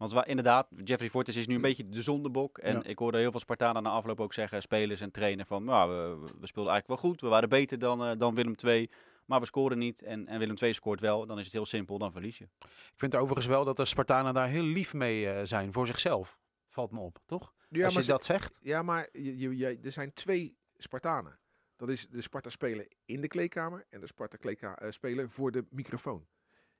Want 0.01 0.13
wa- 0.13 0.25
inderdaad, 0.25 0.69
Jeffrey 0.85 1.11
Fortes 1.11 1.37
is 1.37 1.47
nu 1.47 1.55
een 1.55 1.61
beetje 1.61 1.89
de 1.89 2.03
zondebok. 2.03 2.59
En 2.59 2.75
Ja. 2.75 2.83
ik 2.85 2.99
hoorde 2.99 3.19
heel 3.19 3.31
veel 3.31 3.41
Spartanen 3.41 3.83
na 3.83 3.91
afloop 3.91 4.21
ook 4.21 4.33
zeggen, 4.33 4.63
spelers 4.63 5.01
en 5.01 5.11
trainer, 5.11 5.47
van 5.47 5.65
nou, 5.65 5.91
we, 5.91 6.27
we 6.41 6.47
speelden 6.47 6.73
eigenlijk 6.73 6.87
wel 7.03 7.11
goed. 7.11 7.21
We 7.21 7.29
waren 7.29 7.49
beter 7.49 7.79
dan, 7.79 8.05
eh, 8.05 8.19
dan 8.19 8.35
Willem 8.35 8.55
II, 8.65 8.91
maar 9.27 9.41
we 9.41 9.47
scoren 9.47 9.79
niet. 9.79 10.03
En, 10.03 10.27
en 10.27 10.39
Willem 10.39 10.57
II 10.63 10.73
scoort 10.73 11.01
wel, 11.01 11.27
dan 11.27 11.39
is 11.39 11.45
het 11.45 11.53
heel 11.53 11.67
simpel, 11.67 11.99
dan 11.99 12.13
verlies 12.13 12.39
je. 12.39 12.45
Ik 12.65 12.95
vind 12.97 13.17
overigens 13.17 13.47
wel 13.47 13.65
dat 13.65 13.77
de 13.77 13.85
Spartanen 13.85 14.35
daar 14.35 14.49
heel 14.49 14.63
lief 14.63 14.95
mee 14.95 15.29
eh, 15.31 15.41
zijn 15.45 15.73
voor 15.73 15.87
zichzelf. 15.87 16.39
Valt 16.69 16.91
me 16.91 17.01
op, 17.01 17.19
toch? 17.27 17.53
Ja, 17.69 17.85
Als 17.85 17.95
je 17.95 18.03
dat 18.03 18.25
zegt. 18.25 18.59
ja, 18.63 18.83
maar 18.83 19.09
je, 19.13 19.39
je, 19.39 19.57
je- 19.57 19.79
er 19.83 19.93
zijn 19.93 20.13
twee 20.13 20.57
Spartanen. 20.77 21.39
Dat 21.77 21.89
is 21.89 22.07
de 22.11 22.21
Sparta 22.23 22.51
spelen 22.51 22.89
in 23.05 23.21
de 23.21 23.29
kleedkamer 23.29 23.87
en 23.91 24.01
de 24.01 24.07
Sparta 24.07 24.39
eh, 24.77 24.91
spelen 24.91 25.31
voor 25.31 25.51
de 25.53 25.67
microfoon. 25.71 26.27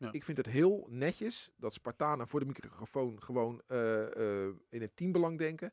Ik 0.09 0.25
vind 0.25 0.37
het 0.37 0.47
heel 0.47 0.87
netjes 0.91 1.51
dat 1.57 1.75
Spartanen 1.75 2.29
voor 2.29 2.41
de 2.41 2.47
microfoon 2.47 3.23
gewoon 3.23 3.63
eh, 3.67 4.47
eh, 4.47 4.55
in 4.69 4.81
het 4.81 4.97
teambelang 4.97 5.39
denken. 5.39 5.73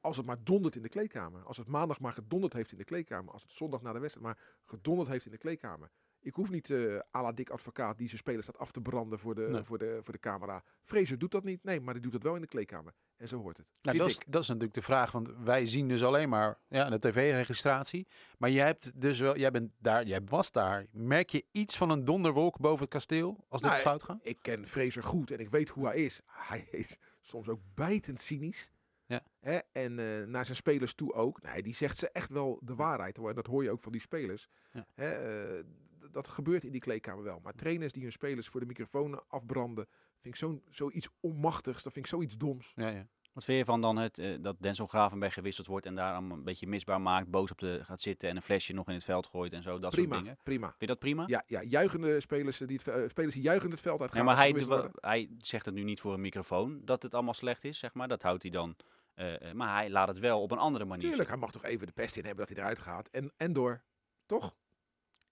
Als 0.00 0.16
het 0.16 0.26
maar 0.26 0.44
dondert 0.44 0.76
in 0.76 0.82
de 0.82 0.88
kleedkamer. 0.88 1.42
Als 1.42 1.56
het 1.56 1.66
maandag 1.66 2.00
maar 2.00 2.12
gedonderd 2.12 2.52
heeft 2.52 2.72
in 2.72 2.78
de 2.78 2.84
kleedkamer. 2.84 3.32
Als 3.32 3.42
het 3.42 3.52
zondag 3.52 3.82
na 3.82 3.92
de 3.92 3.98
wedstrijd 3.98 4.26
maar 4.26 4.38
gedonderd 4.64 5.08
heeft 5.08 5.26
in 5.26 5.30
de 5.32 5.38
kleedkamer. 5.38 5.90
Ik 6.24 6.34
hoef 6.34 6.50
niet 6.50 6.70
eh 6.70 6.98
à 7.14 7.22
la 7.22 7.32
dik 7.32 7.50
advocaat 7.50 7.98
die 7.98 8.08
zijn 8.08 8.18
speler 8.18 8.42
staat 8.42 8.58
af 8.58 8.70
te 8.70 8.80
branden 8.80 9.18
voor 9.18 9.34
de, 9.34 9.48
Nee. 9.48 9.62
voor, 9.62 9.78
de, 9.78 10.00
voor 10.02 10.12
de 10.12 10.20
camera. 10.20 10.62
Fraser 10.82 11.18
doet 11.18 11.30
dat 11.30 11.44
niet. 11.44 11.64
Nee, 11.64 11.80
maar 11.80 11.94
die 11.94 12.02
doet 12.02 12.12
het 12.12 12.22
wel 12.22 12.34
in 12.34 12.40
de 12.40 12.46
kleedkamer. 12.46 12.92
En 13.16 13.28
zo 13.28 13.38
hoort 13.38 13.56
het. 13.56 13.66
Nou, 13.82 13.98
dat, 13.98 14.08
is, 14.08 14.18
dat 14.26 14.42
is 14.42 14.48
natuurlijk 14.48 14.74
de 14.74 14.82
vraag, 14.82 15.12
want 15.12 15.30
wij 15.44 15.66
zien 15.66 15.88
dus 15.88 16.02
alleen 16.04 16.28
maar 16.28 16.58
ja, 16.68 16.90
de 16.90 16.98
tv-registratie. 16.98 18.06
Maar 18.38 18.50
jij 18.50 18.66
hebt 18.66 19.00
dus 19.00 19.18
wel, 19.20 19.36
jij 19.36 19.50
bent 19.50 19.70
daar, 19.78 20.06
jij 20.06 20.20
was 20.24 20.52
daar. 20.52 20.86
Merk 20.90 21.30
je 21.30 21.44
iets 21.50 21.76
van 21.76 21.90
een 21.90 22.04
donderwolk 22.04 22.58
boven 22.58 22.80
het 22.80 22.90
kasteel 22.92 23.44
als 23.48 23.60
dit 23.60 23.70
Nou, 23.70 23.82
fout 23.82 24.02
gaat? 24.02 24.18
Ik 24.22 24.38
ken 24.42 24.66
Fraser 24.68 25.02
goed 25.02 25.30
en 25.30 25.38
ik 25.38 25.50
weet 25.50 25.68
hoe 25.68 25.86
hij 25.86 25.96
is. 25.96 26.20
Hij 26.26 26.66
is 26.70 26.98
soms 27.20 27.48
ook 27.48 27.60
bijtend 27.74 28.20
cynisch. 28.20 28.68
Ja. 29.06 29.22
Hè? 29.40 29.58
En 29.72 29.98
eh, 29.98 30.26
naar 30.26 30.44
zijn 30.44 30.56
spelers 30.56 30.94
toe 30.94 31.12
ook. 31.12 31.42
Nee, 31.42 31.62
die 31.62 31.74
zegt 31.74 31.96
ze 31.96 32.10
echt 32.10 32.30
wel 32.30 32.58
de 32.62 32.74
waarheid. 32.74 33.16
Hoor. 33.16 33.28
En 33.28 33.34
dat 33.34 33.46
hoor 33.46 33.62
je 33.62 33.70
ook 33.70 33.82
van 33.82 33.92
die 33.92 34.00
spelers. 34.00 34.48
Ja. 34.72 34.86
Hè? 34.94 35.08
eh, 35.10 35.64
dat 36.14 36.28
gebeurt 36.28 36.64
in 36.64 36.72
die 36.72 36.80
kleedkamer 36.80 37.24
wel. 37.24 37.40
Maar 37.42 37.54
trainers 37.54 37.92
die 37.92 38.02
hun 38.02 38.12
spelers 38.12 38.48
voor 38.48 38.60
de 38.60 38.66
microfoon 38.66 39.28
afbranden, 39.28 39.86
vind 40.20 40.34
ik 40.34 40.36
zo'n 40.36 40.62
zoiets 40.70 41.08
onmachtigs. 41.20 41.82
Dat 41.82 41.92
vind 41.92 42.04
ik 42.04 42.10
zoiets 42.10 42.36
doms. 42.36 42.72
Ja, 42.76 42.88
ja. 42.88 43.06
Wat 43.32 43.44
vind 43.44 43.58
je 43.58 43.64
van 43.64 43.80
dan 43.80 43.96
het, 43.96 44.18
eh, 44.18 44.36
dat 44.40 44.56
Denzel 44.60 44.86
Gravenberg 44.86 45.34
gewisseld 45.34 45.66
wordt 45.66 45.86
en 45.86 45.94
daar 45.94 46.12
allemaal 46.12 46.36
een 46.36 46.44
beetje 46.44 46.66
misbaar 46.66 47.00
maakt, 47.00 47.30
boos 47.30 47.50
op 47.50 47.58
de 47.58 47.80
gaat 47.84 48.00
zitten 48.00 48.28
en 48.28 48.36
een 48.36 48.42
flesje 48.42 48.72
nog 48.72 48.88
in 48.88 48.94
het 48.94 49.04
veld 49.04 49.26
gooit 49.26 49.52
en 49.52 49.62
zo, 49.62 49.78
dat 49.78 49.94
soort 49.94 50.10
dingen. 50.10 50.38
prima. 50.42 50.66
Vind 50.66 50.80
je 50.80 50.86
dat 50.86 50.98
prima? 50.98 51.24
Ja, 51.26 51.42
ja, 51.46 51.62
juichende 51.62 52.20
spelers, 52.20 52.58
die 52.58 52.76
het, 52.84 52.88
eh, 52.88 53.08
spelers 53.08 53.34
die 53.34 53.42
juichend 53.42 53.72
het 53.72 53.80
veld 53.80 54.00
uitgaan. 54.00 54.24
Nee, 54.24 54.34
maar 54.34 54.44
hij, 54.44 54.88
hij 55.00 55.30
zegt 55.38 55.66
het 55.66 55.74
nu 55.74 55.82
niet 55.82 56.00
voor 56.00 56.12
een 56.14 56.20
microfoon 56.20 56.80
dat 56.84 57.02
het 57.02 57.14
allemaal 57.14 57.34
slecht 57.34 57.64
is, 57.64 57.78
zeg 57.78 57.94
maar. 57.94 58.08
Dat 58.08 58.22
houdt 58.22 58.42
hij 58.42 58.50
dan. 58.50 58.76
eh, 59.14 59.52
maar 59.52 59.74
hij 59.76 59.90
laat 59.90 60.08
het 60.08 60.18
wel 60.18 60.42
op 60.42 60.50
een 60.50 60.58
andere 60.58 60.84
manier. 60.84 61.08
Tuurlijk, 61.08 61.28
hij 61.28 61.38
mag 61.38 61.50
toch 61.50 61.64
even 61.64 61.86
de 61.86 61.92
pest 61.92 62.16
in 62.16 62.24
hebben 62.24 62.46
dat 62.46 62.56
hij 62.56 62.64
eruit 62.64 62.78
gaat. 62.78 63.08
En, 63.08 63.32
en 63.36 63.52
door. 63.52 63.82
Toch? 64.26 64.56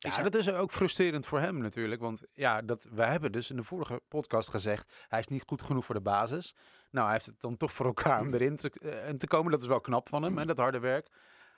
Is 0.03 0.17
Ja, 0.17 0.23
dat 0.23 0.35
is 0.35 0.51
ook 0.51 0.73
frustrerend 0.73 1.27
voor 1.27 1.41
hem 1.41 1.59
natuurlijk. 1.59 2.01
Want 2.01 2.23
ja, 2.35 2.63
dat, 2.63 2.87
we 2.93 3.05
hebben 3.07 3.33
dus 3.33 3.51
in 3.51 3.57
de 3.57 3.63
vorige 3.63 4.01
podcast 4.09 4.51
gezegd, 4.51 4.93
hij 5.09 5.19
is 5.19 5.27
niet 5.27 5.43
goed 5.47 5.63
genoeg 5.63 5.85
voor 5.85 5.95
de 5.95 6.01
basis. 6.01 6.55
Nou, 6.91 7.05
hij 7.05 7.15
heeft 7.15 7.27
het 7.27 7.41
dan 7.41 7.57
toch 7.57 7.73
voor 7.73 7.87
elkaar 7.87 8.21
om 8.21 8.35
erin 8.35 8.57
te, 8.57 8.71
eh, 8.81 9.09
en 9.09 9.19
te 9.19 9.27
komen. 9.27 9.51
Dat 9.51 9.61
is 9.61 9.67
wel 9.67 9.81
knap 9.81 10.09
van 10.09 10.23
hem, 10.23 10.39
hè, 10.39 10.45
dat 10.45 10.59
harde 10.59 10.79
werk. 10.79 11.09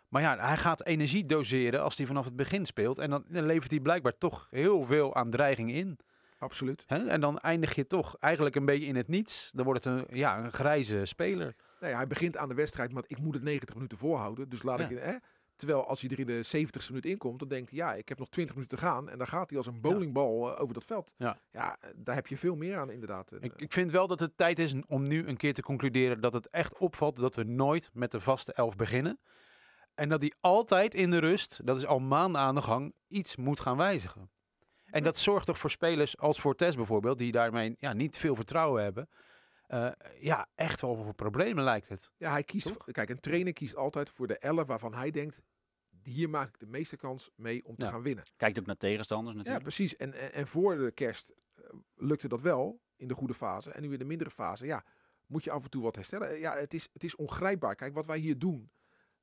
Maar 0.09 0.23
ja, 0.23 0.39
hij 0.39 0.57
gaat 0.57 0.85
energie 0.85 1.27
doseren 1.27 1.83
als 1.83 1.97
hij 1.97 2.07
vanaf 2.07 2.25
het 2.25 2.37
begin 2.37 2.67
speelt. 2.67 2.99
En 2.99 3.11
dan, 3.11 3.25
dan 3.29 3.47
levert 3.47 3.71
hij 3.71 3.81
blijkbaar 3.81 4.19
toch 4.19 4.47
heel 4.51 4.85
veel 4.85 5.15
aan 5.15 5.31
dreiging 5.31 5.73
in. 5.73 5.99
Absoluut. 6.39 6.85
Hè? 6.87 7.07
En 7.07 7.21
dan 7.21 7.39
eindig 7.39 7.75
je 7.75 7.87
toch 7.87 8.17
eigenlijk 8.21 8.55
een 8.55 8.65
beetje 8.65 8.87
in 8.87 8.97
het 8.97 9.09
niets. 9.09 9.51
Dan 9.55 9.65
wordt 9.65 9.85
het 9.85 9.95
een, 10.11 10.17
ja, 10.17 10.39
een 10.39 10.53
grijze 10.53 11.05
speler. 11.05 11.55
Nee, 11.81 11.95
hij 11.95 12.07
begint 12.07 12.37
aan 12.37 12.49
de 12.49 12.55
wedstrijd, 12.55 12.93
maar 12.93 13.03
ik 13.07 13.19
moet 13.19 13.35
het 13.35 13.43
90 13.43 13.75
minuten 13.75 13.99
volhouden. 13.99 14.49
Dus 14.49 14.63
laat 14.63 14.79
Ja. 14.79 14.89
ik... 14.89 14.99
Hè? 14.99 15.15
Terwijl 15.57 15.87
als 15.87 16.01
hij 16.01 16.11
er 16.11 16.19
in 16.19 16.27
de 16.27 16.67
70ste 16.67 16.89
minuut 16.89 17.07
inkomt, 17.07 17.39
dan 17.39 17.49
denkt 17.49 17.71
hij, 17.71 17.79
ja, 17.79 17.95
ik 17.95 18.09
heb 18.09 18.19
nog 18.19 18.29
20 18.29 18.55
minuten 18.55 18.79
te 18.79 18.85
gaan. 18.85 19.09
En 19.09 19.19
dan 19.19 19.27
gaat 19.27 19.49
hij 19.49 19.59
als 19.59 19.67
een 19.67 19.81
bowlingbal 19.81 20.55
eh, 20.55 20.63
over 20.63 20.75
dat 20.75 20.85
veld. 20.85 21.13
Ja. 21.17 21.39
ja, 21.51 21.79
daar 21.97 22.15
heb 22.15 22.27
je 22.27 22.37
veel 22.37 22.57
meer 22.57 22.79
aan 22.79 22.91
inderdaad. 22.91 23.33
Ik, 23.33 23.53
eh, 23.53 23.63
ik 23.63 23.73
vind 23.73 23.91
wel 23.91 24.07
dat 24.07 24.21
het 24.21 24.37
tijd 24.37 24.59
is 24.59 24.75
om 24.87 25.07
nu 25.07 25.27
een 25.27 25.37
keer 25.37 25.55
te 25.55 25.63
concluderen 25.63 26.21
dat 26.21 26.33
het 26.33 26.49
echt 26.49 26.79
opvalt 26.79 27.17
dat 27.17 27.35
we 27.35 27.43
nooit 27.43 27.91
met 27.93 28.11
de 28.11 28.21
vaste 28.21 28.53
elf 28.53 28.77
beginnen. 28.77 29.19
En 29.95 30.09
dat 30.09 30.21
die 30.21 30.35
altijd 30.41 30.95
in 30.95 31.11
de 31.11 31.19
rust, 31.19 31.61
dat 31.67 31.79
is 31.79 31.87
al 31.87 31.99
maanden 31.99 32.41
aan 32.41 32.55
de 32.55 32.63
gang, 32.63 32.95
iets 33.09 33.37
moet 33.37 33.61
gaan 33.61 33.77
wijzigen. 33.77 34.31
En 34.85 35.03
dat 35.03 35.19
zorgt 35.19 35.47
toch 35.47 35.59
voor 35.59 35.71
spelers 35.71 36.19
als 36.19 36.41
Fortes 36.41 36.77
bijvoorbeeld, 36.77 37.19
die 37.19 37.33
daarmee 37.33 37.77
ja, 37.79 37.93
niet 37.93 38.17
veel 38.17 38.35
vertrouwen 38.35 38.83
hebben. 38.83 39.09
Eh, 39.67 39.91
ja, 40.21 40.49
echt 40.55 40.81
wel 40.81 40.97
voor 40.97 41.15
problemen 41.15 41.65
lijkt 41.65 41.89
het. 41.89 42.11
ja, 42.17 42.31
hij 42.31 42.45
kiest... 42.45 42.67
Toch? 42.67 42.85
Kijk, 42.93 43.09
een 43.11 43.21
trainer 43.21 43.53
kiest 43.53 43.77
altijd 43.77 44.11
voor 44.11 44.27
de 44.27 44.39
11 44.39 44.67
waarvan 44.67 44.95
hij 44.95 45.11
denkt, 45.11 45.41
hier 46.03 46.31
maak 46.31 46.49
ik 46.49 46.59
de 46.59 46.67
meeste 46.67 46.97
kans 46.97 47.31
mee 47.37 47.65
om 47.65 47.77
te 47.77 47.85
Ja. 47.85 47.91
gaan 47.91 48.03
winnen. 48.03 48.25
Kijkt 48.37 48.59
ook 48.59 48.67
naar 48.67 48.77
tegenstanders 48.77 49.31
Ja, 49.31 49.37
natuurlijk. 49.37 49.63
precies. 49.65 49.97
En, 49.97 50.13
en, 50.15 50.33
en 50.33 50.47
voor 50.47 50.77
de 50.77 50.91
kerst 50.91 51.33
eh, 51.55 51.63
lukte 51.95 52.29
dat 52.29 52.41
wel 52.41 52.81
in 52.97 53.09
de 53.09 53.15
goede 53.15 53.35
fase. 53.35 53.71
En 53.71 53.83
nu 53.83 53.93
in 53.93 53.99
de 53.99 54.05
mindere 54.05 54.31
fase, 54.31 54.67
ja, 54.67 54.85
moet 55.27 55.45
je 55.45 55.51
af 55.51 55.65
en 55.65 55.71
toe 55.71 55.83
wat 55.83 55.95
herstellen. 55.95 56.29
Eh, 56.31 56.41
Ja, 56.41 56.57
het 56.57 56.75
is, 56.75 56.89
het 56.93 57.05
is 57.05 57.17
ongrijpbaar. 57.17 57.75
Kijk, 57.75 57.95
wat 57.95 58.07
wij 58.07 58.19
hier 58.19 58.39
doen, 58.39 58.71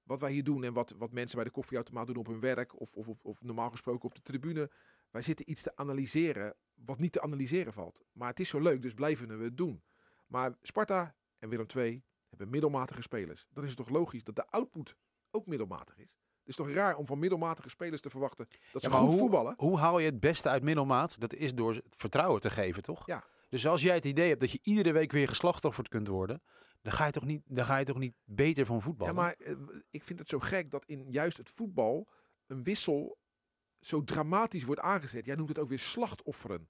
wat 0.03 0.19
wij 0.21 0.31
hier 0.31 0.43
doen 0.43 0.63
en 0.63 0.74
wat, 0.74 0.93
wat 0.98 1.12
mensen 1.12 1.36
bij 1.36 1.45
de 1.45 1.51
koffieautomaat 1.51 2.07
doen 2.07 2.15
op 2.15 2.27
hun 2.27 2.39
werk 2.39 2.79
of, 2.79 2.95
of, 2.95 3.07
of, 3.07 3.24
of 3.25 3.41
normaal 3.41 3.69
gesproken 3.69 4.05
op 4.10 4.15
de 4.15 4.21
tribune. 4.21 4.71
Wij 5.12 5.21
zitten 5.21 5.50
iets 5.50 5.62
te 5.62 5.75
analyseren 5.75 6.55
wat 6.74 7.00
niet 7.00 7.12
te 7.12 7.21
analyseren 7.21 7.74
valt. 7.74 8.01
Maar 8.12 8.27
het 8.29 8.39
is 8.39 8.50
zo 8.50 8.60
leuk, 8.60 8.81
dus 8.81 8.93
blijven 8.93 9.38
we 9.38 9.43
het 9.43 9.57
doen. 9.57 9.83
Maar 10.32 10.58
Sparta 10.62 11.16
en 11.40 11.50
Willem 11.50 11.66
II 11.76 12.04
hebben 12.30 12.50
middelmatige 12.50 13.02
spelers. 13.02 13.48
Dan 13.50 13.64
is 13.64 13.70
het 13.70 13.78
toch 13.78 13.90
logisch 13.90 14.24
dat 14.24 14.36
de 14.36 14.48
output 14.48 14.96
ook 15.32 15.46
middelmatig 15.46 15.98
is. 15.98 16.20
Het 16.40 16.50
is 16.50 16.56
toch 16.56 16.70
raar 16.70 16.96
om 16.96 17.06
van 17.06 17.20
middelmatige 17.20 17.70
spelers 17.70 18.02
te 18.02 18.10
verwachten 18.10 18.48
dat 18.72 18.82
ze 18.82 18.90
Ja, 18.90 18.96
goed 18.96 19.10
hoe, 19.10 19.18
voetballen. 19.18 19.54
Hoe 19.58 19.78
haal 19.78 20.00
je 20.00 20.06
het 20.06 20.20
beste 20.20 20.50
uit 20.50 20.64
middelmaat? 20.64 21.20
Dat 21.20 21.34
is 21.34 21.56
door 21.56 21.74
het 21.74 21.84
vertrouwen 21.90 22.42
te 22.42 22.50
geven, 22.50 22.84
toch? 22.84 23.06
Ja. 23.06 23.24
Dus 23.50 23.68
als 23.68 23.82
jij 23.82 23.96
het 23.96 24.06
idee 24.06 24.28
hebt 24.28 24.40
dat 24.40 24.52
je 24.52 24.60
iedere 24.62 24.92
week 24.92 25.12
weer 25.12 25.28
geslachtofferd 25.28 25.88
kunt 25.88 26.08
worden, 26.08 26.42
dan 26.82 26.92
ga 26.94 27.06
je 27.06 27.12
toch 27.12 27.26
niet, 27.26 27.42
dan 27.46 27.66
ga 27.66 27.78
je 27.78 27.86
toch 27.86 27.98
niet 27.98 28.16
beter 28.24 28.66
van 28.66 28.82
voetbal. 28.82 29.08
Ja, 29.08 29.14
maar 29.14 29.34
eh, 29.34 29.56
ik 29.90 30.04
vind 30.04 30.20
het 30.20 30.28
zo 30.28 30.40
gek 30.40 30.72
dat 30.72 30.86
in 30.86 31.12
juist 31.12 31.38
het 31.38 31.50
voetbal 31.50 32.10
een 32.48 32.64
wissel 32.64 33.18
zo 33.80 34.04
dramatisch 34.04 34.64
wordt 34.64 34.82
aangezet. 34.82 35.26
Jij 35.26 35.36
noemt 35.36 35.50
het 35.50 35.60
ook 35.60 35.70
weer 35.70 35.80
slachtofferen. 35.80 36.68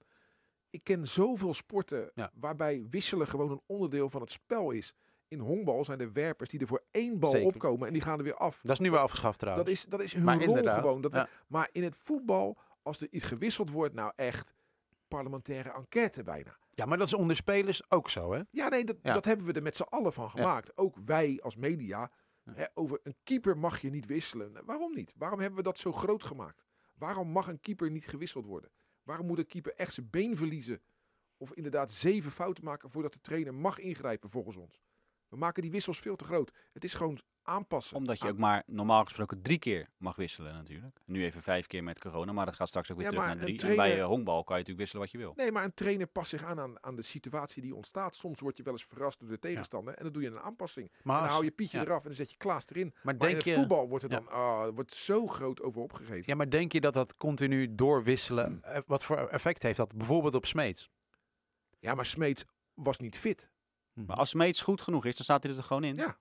Ik 0.72 0.84
ken 0.84 1.08
zoveel 1.08 1.54
sporten 1.54 2.10
Ja. 2.14 2.30
waarbij 2.34 2.86
wisselen 2.90 3.26
gewoon 3.28 3.50
een 3.50 3.60
onderdeel 3.66 4.10
van 4.10 4.20
het 4.20 4.30
spel 4.30 4.70
is. 4.70 4.94
In 5.28 5.38
honkbal 5.38 5.84
zijn 5.84 6.00
er 6.00 6.12
werpers 6.12 6.50
die 6.50 6.60
er 6.60 6.66
voor 6.66 6.82
één 6.90 7.18
bal 7.18 7.30
Zeker. 7.30 7.46
opkomen 7.46 7.86
en 7.86 7.92
die 7.92 8.02
gaan 8.02 8.18
er 8.18 8.24
weer 8.24 8.34
af. 8.36 8.60
Dat 8.62 8.72
is 8.72 8.78
nu 8.78 8.90
weer 8.90 8.98
afgeschaft 9.00 9.38
trouwens. 9.38 9.66
Dat 9.68 9.76
is, 9.76 9.84
dat 9.84 10.00
is 10.02 10.12
hun 10.14 10.24
maar 10.24 10.36
rol 10.38 10.46
inderdaad. 10.46 10.80
gewoon. 10.80 11.00
Dat, 11.00 11.12
ja. 11.12 11.28
Maar 11.46 11.68
in 11.72 11.82
het 11.82 11.96
voetbal, 11.96 12.58
als 12.82 13.00
er 13.00 13.08
iets 13.10 13.24
gewisseld 13.24 13.70
wordt, 13.70 13.94
nou 13.94 14.12
echt 14.16 14.54
parlementaire 15.08 15.72
enquête 15.72 16.22
bijna. 16.22 16.56
ja, 16.74 16.84
maar 16.86 16.98
dat 16.98 17.06
is 17.06 17.14
onder 17.14 17.36
spelers 17.36 17.90
ook 17.90 18.10
zo, 18.10 18.32
hè? 18.32 18.40
Ja, 18.50 18.68
nee, 18.68 18.84
dat, 18.84 18.96
Ja. 19.02 19.12
dat 19.12 19.24
hebben 19.24 19.46
we 19.46 19.52
er 19.52 19.62
met 19.62 19.76
z'n 19.76 19.82
allen 19.82 20.12
van 20.12 20.30
gemaakt. 20.30 20.76
Ook 20.76 20.96
wij 21.04 21.38
als 21.42 21.56
media. 21.56 22.10
Hè, 22.50 22.64
over 22.74 23.00
een 23.02 23.16
keeper 23.22 23.58
mag 23.58 23.80
je 23.80 23.90
niet 23.90 24.06
wisselen. 24.06 24.52
Nou, 24.52 24.64
Waarom 24.66 24.94
niet? 24.94 25.12
Waarom 25.16 25.38
hebben 25.40 25.56
we 25.58 25.64
dat 25.64 25.78
zo 25.78 25.92
groot 25.92 26.24
gemaakt? 26.24 26.64
Waarom 26.98 27.28
mag 27.28 27.46
een 27.48 27.60
keeper 27.60 27.90
niet 27.90 28.06
gewisseld 28.06 28.46
worden? 28.46 28.70
Waarom 29.02 29.26
moet 29.26 29.38
een 29.38 29.46
keeper 29.46 29.74
echt 29.74 29.94
zijn 29.94 30.10
been 30.10 30.36
verliezen? 30.36 30.82
Of 31.36 31.52
inderdaad 31.54 31.90
zeven 31.90 32.30
fouten 32.30 32.64
maken 32.64 32.90
voordat 32.90 33.12
de 33.12 33.20
trainer 33.20 33.54
mag 33.54 33.78
ingrijpen 33.78 34.30
volgens 34.30 34.56
ons? 34.56 34.82
We 35.28 35.36
maken 35.36 35.62
die 35.62 35.70
wissels 35.70 36.00
veel 36.00 36.16
te 36.16 36.24
groot. 36.24 36.52
Het 36.72 36.84
is 36.84 36.94
gewoon 36.94 37.20
aanpassen. 37.42 37.96
Omdat 37.96 38.18
je 38.18 38.24
aan- 38.24 38.30
ook 38.30 38.38
maar 38.38 38.62
normaal 38.66 39.04
gesproken 39.04 39.42
drie 39.42 39.58
keer 39.58 39.88
mag 39.96 40.16
wisselen 40.16 40.54
natuurlijk. 40.54 41.00
Nu 41.04 41.24
even 41.24 41.42
vijf 41.42 41.66
keer 41.66 41.82
met 41.84 41.98
corona, 41.98 42.32
maar 42.32 42.46
dat 42.46 42.54
gaat 42.54 42.68
straks 42.68 42.90
ook 42.90 42.96
weer 42.96 43.06
Ja, 43.06 43.12
terug 43.12 43.26
naar 43.26 43.36
drie. 43.36 43.60
En 43.60 43.66
bij 43.66 43.74
trainer- 43.76 43.98
eh, 44.02 44.06
honkbal 44.06 44.44
kan 44.44 44.56
je 44.56 44.62
natuurlijk 44.62 44.78
wisselen 44.78 45.02
wat 45.02 45.10
je 45.12 45.18
wil. 45.18 45.32
Nee, 45.36 45.52
maar 45.52 45.64
een 45.64 45.74
trainer 45.74 46.06
past 46.06 46.30
zich 46.30 46.44
aan, 46.44 46.60
aan 46.60 46.84
aan 46.84 46.96
de 46.96 47.02
situatie 47.02 47.62
die 47.62 47.74
ontstaat. 47.74 48.16
Soms 48.16 48.40
word 48.40 48.56
je 48.56 48.62
wel 48.62 48.72
eens 48.72 48.84
verrast 48.84 49.20
door 49.20 49.28
de 49.28 49.38
tegenstander. 49.38 49.94
En 49.94 50.02
dan 50.02 50.12
doe 50.12 50.22
je 50.22 50.28
een 50.28 50.40
aanpassing. 50.40 50.92
Maar, 51.02 51.16
En 51.16 51.22
dan 51.22 51.30
hou 51.32 51.44
je 51.44 51.50
Pietje 51.50 51.78
ja. 51.78 51.84
eraf 51.84 51.98
en 52.00 52.06
dan 52.06 52.14
zet 52.14 52.30
je 52.30 52.36
Klaas 52.36 52.64
erin. 52.68 52.90
maar 52.92 53.00
Maar 53.02 53.14
in 53.14 53.20
denk 53.20 53.34
het 53.34 53.44
je... 53.44 53.54
voetbal 53.54 53.88
wordt 53.88 54.04
er 54.04 54.10
dan 54.10 54.28
ah, 54.28 54.68
wordt 54.74 54.92
zo 54.94 55.26
groot 55.26 55.62
over 55.62 55.80
opgegeven. 55.82 56.22
Ja, 56.26 56.34
maar 56.34 56.50
denk 56.50 56.72
je 56.72 56.80
dat 56.80 56.94
dat 56.94 57.16
continu 57.16 57.74
doorwisselen, 57.74 58.62
eh, 58.62 58.80
wat 58.86 59.04
voor 59.04 59.16
effect 59.16 59.62
heeft 59.62 59.76
dat 59.76 59.94
bijvoorbeeld 59.96 60.34
op 60.34 60.46
Smeets? 60.46 60.90
Ja, 61.78 61.94
maar 61.94 62.06
Smeets 62.06 62.44
was 62.74 62.98
niet 62.98 63.18
fit. 63.18 63.50
Maar 63.92 64.16
als 64.16 64.28
Smeets 64.30 64.60
goed 64.60 64.80
genoeg 64.80 65.04
is, 65.04 65.14
dan 65.16 65.24
staat 65.24 65.42
hij 65.42 65.56
er 65.56 65.62
gewoon 65.62 65.84
in. 65.84 65.96
Ja. 65.96 66.16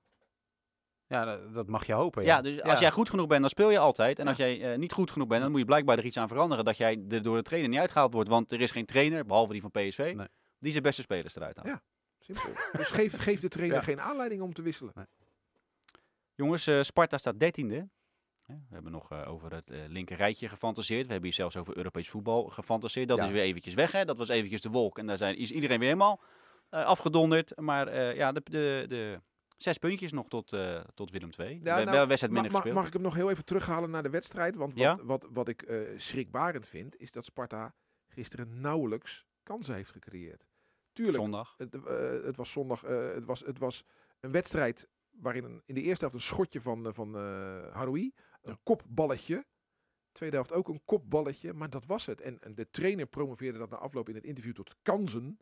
Ja, 1.12 1.38
dat, 1.53 1.68
mag 1.68 1.86
je 1.86 1.94
hopen. 1.94 2.24
Ja, 2.24 2.36
Ja, 2.36 2.41
dus 2.41 2.62
als 2.62 2.80
jij 2.80 2.91
goed 2.91 3.10
genoeg 3.10 3.27
bent, 3.27 3.41
dan 3.41 3.50
speel 3.50 3.70
je 3.70 3.77
altijd. 3.80 4.18
En 4.20 4.24
Ja. 4.24 4.30
als 4.30 4.38
jij 4.39 4.72
eh, 4.72 4.77
niet 4.77 4.91
goed 4.91 5.12
genoeg 5.12 5.27
bent, 5.27 5.41
dan 5.41 5.51
moet 5.51 5.60
je 5.60 5.65
blijkbaar 5.65 5.98
er 5.98 6.06
iets 6.06 6.18
aan 6.18 6.27
veranderen. 6.27 6.65
Dat 6.65 6.77
jij 6.77 7.03
er 7.10 7.22
door 7.22 7.36
de 7.36 7.41
trainer 7.44 7.70
niet 7.70 7.80
uitgehaald 7.80 8.13
wordt. 8.13 8.30
Want 8.30 8.51
er 8.51 8.62
is 8.62 8.72
geen 8.72 8.86
trainer, 8.86 9.25
behalve 9.25 9.51
die 9.51 9.62
van 9.62 9.72
PSV, 9.72 10.13
Nee. 10.15 10.27
die 10.60 10.72
zijn 10.72 10.84
beste 10.84 11.01
spelers 11.01 11.36
eruit 11.36 11.56
haalt. 11.56 11.68
Ja. 11.68 11.82
Simpel. 12.20 12.50
dus 12.72 12.88
geef, 12.88 13.18
geef 13.20 13.39
de 13.39 13.48
trainer 13.48 13.77
Ja. 13.77 13.84
geen 13.84 14.01
aanleiding 14.01 14.41
om 14.41 14.53
te 14.53 14.62
wisselen. 14.62 14.94
Jongens, 16.36 16.68
eh, 16.68 16.82
Sparta 16.82 17.18
staat 17.18 17.39
dertiende. 17.39 17.89
We 18.46 18.56
hebben 18.70 18.91
nog 18.91 19.12
eh, 19.12 19.32
over 19.32 19.53
het 19.53 19.70
eh, 19.70 19.80
linker 19.88 20.18
rijtje 20.18 20.50
gefantaseerd. 20.50 21.06
We 21.06 21.12
hebben 21.12 21.30
hier 21.30 21.38
zelfs 21.39 21.58
over 21.58 21.77
Europees 21.77 22.10
voetbal 22.10 22.44
gefantaseerd. 22.44 23.08
Dat 23.08 23.18
Ja. 23.18 23.24
is 23.25 23.32
weer 23.32 23.41
eventjes 23.41 23.74
weg. 23.74 23.91
Hè? 23.91 24.06
Dat 24.06 24.18
was 24.18 24.30
eventjes 24.30 24.62
de 24.62 24.70
wolk. 24.70 24.98
En 24.98 25.08
daar 25.08 25.18
zijn, 25.18 25.38
is 25.38 25.51
iedereen 25.51 25.80
weer 25.80 25.88
helemaal 25.88 26.22
eh, 26.70 26.86
afgedonderd. 26.86 27.60
Maar 27.60 27.88
eh, 27.88 28.15
ja, 28.15 28.32
de, 28.32 28.41
de, 28.44 28.86
de 28.88 29.22
zes 29.62 29.77
puntjes 29.77 30.12
nog 30.12 30.27
tot, 30.27 30.53
eh, 30.53 30.80
tot 30.94 31.12
Willem 31.12 31.30
II. 31.39 31.60
Ja, 31.63 31.75
nou, 31.77 31.91
wel 31.91 32.08
wedstrijd 32.08 32.34
minder 32.34 32.51
ma- 32.51 32.58
gespeeld. 32.58 32.75
mag 32.80 32.88
ik 32.88 32.94
hem 32.94 33.01
nog 33.01 33.13
heel 33.15 33.30
even 33.30 33.46
terughalen 33.46 33.89
naar 33.89 34.03
de 34.03 34.10
wedstrijd? 34.10 34.56
Want 34.56 34.72
wat, 34.74 34.82
Ja? 34.82 35.03
wat, 35.03 35.27
wat 35.32 35.48
ik 35.48 35.62
eh, 35.62 35.80
schrikbarend 35.98 36.68
vind, 36.68 36.98
is 37.00 37.12
dat 37.12 37.25
Sparta 37.25 37.75
gisteren 38.08 38.62
nauwelijks 38.62 39.25
kansen 39.44 39.75
heeft 39.75 39.91
gecreëerd. 39.91 40.46
Tuurlijk, 40.94 41.18
Zondag. 41.18 41.53
het, 41.58 41.74
eh, 41.86 42.24
het 42.24 42.36
was 42.36 42.51
zondag. 42.51 42.82
het, 42.82 43.25
was, 43.25 43.39
het 43.39 43.58
was 43.58 43.84
een 44.20 44.32
wedstrijd 44.32 44.88
waarin 45.10 45.44
een, 45.44 45.62
in 45.65 45.75
de 45.75 45.82
eerste 45.82 46.00
helft 46.06 46.15
een 46.15 46.27
schotje 46.36 46.62
van, 46.62 46.94
van 46.94 47.15
Haroui. 47.74 48.13
Een 48.41 48.60
kopballetje. 48.63 49.46
Tweede 50.12 50.36
helft 50.36 50.51
ook 50.53 50.68
een 50.68 50.82
kopballetje. 50.86 51.53
Maar 51.53 51.70
dat 51.70 51.86
was 51.86 52.06
het. 52.06 52.22
En, 52.22 52.39
en 52.41 52.56
de 52.56 52.70
trainer 52.70 53.06
promoveerde 53.06 53.58
dat 53.60 53.70
na 53.70 53.77
afloop 53.77 54.10
in 54.10 54.15
het 54.15 54.24
interview 54.24 54.53
tot 54.53 54.75
kansen. 54.82 55.39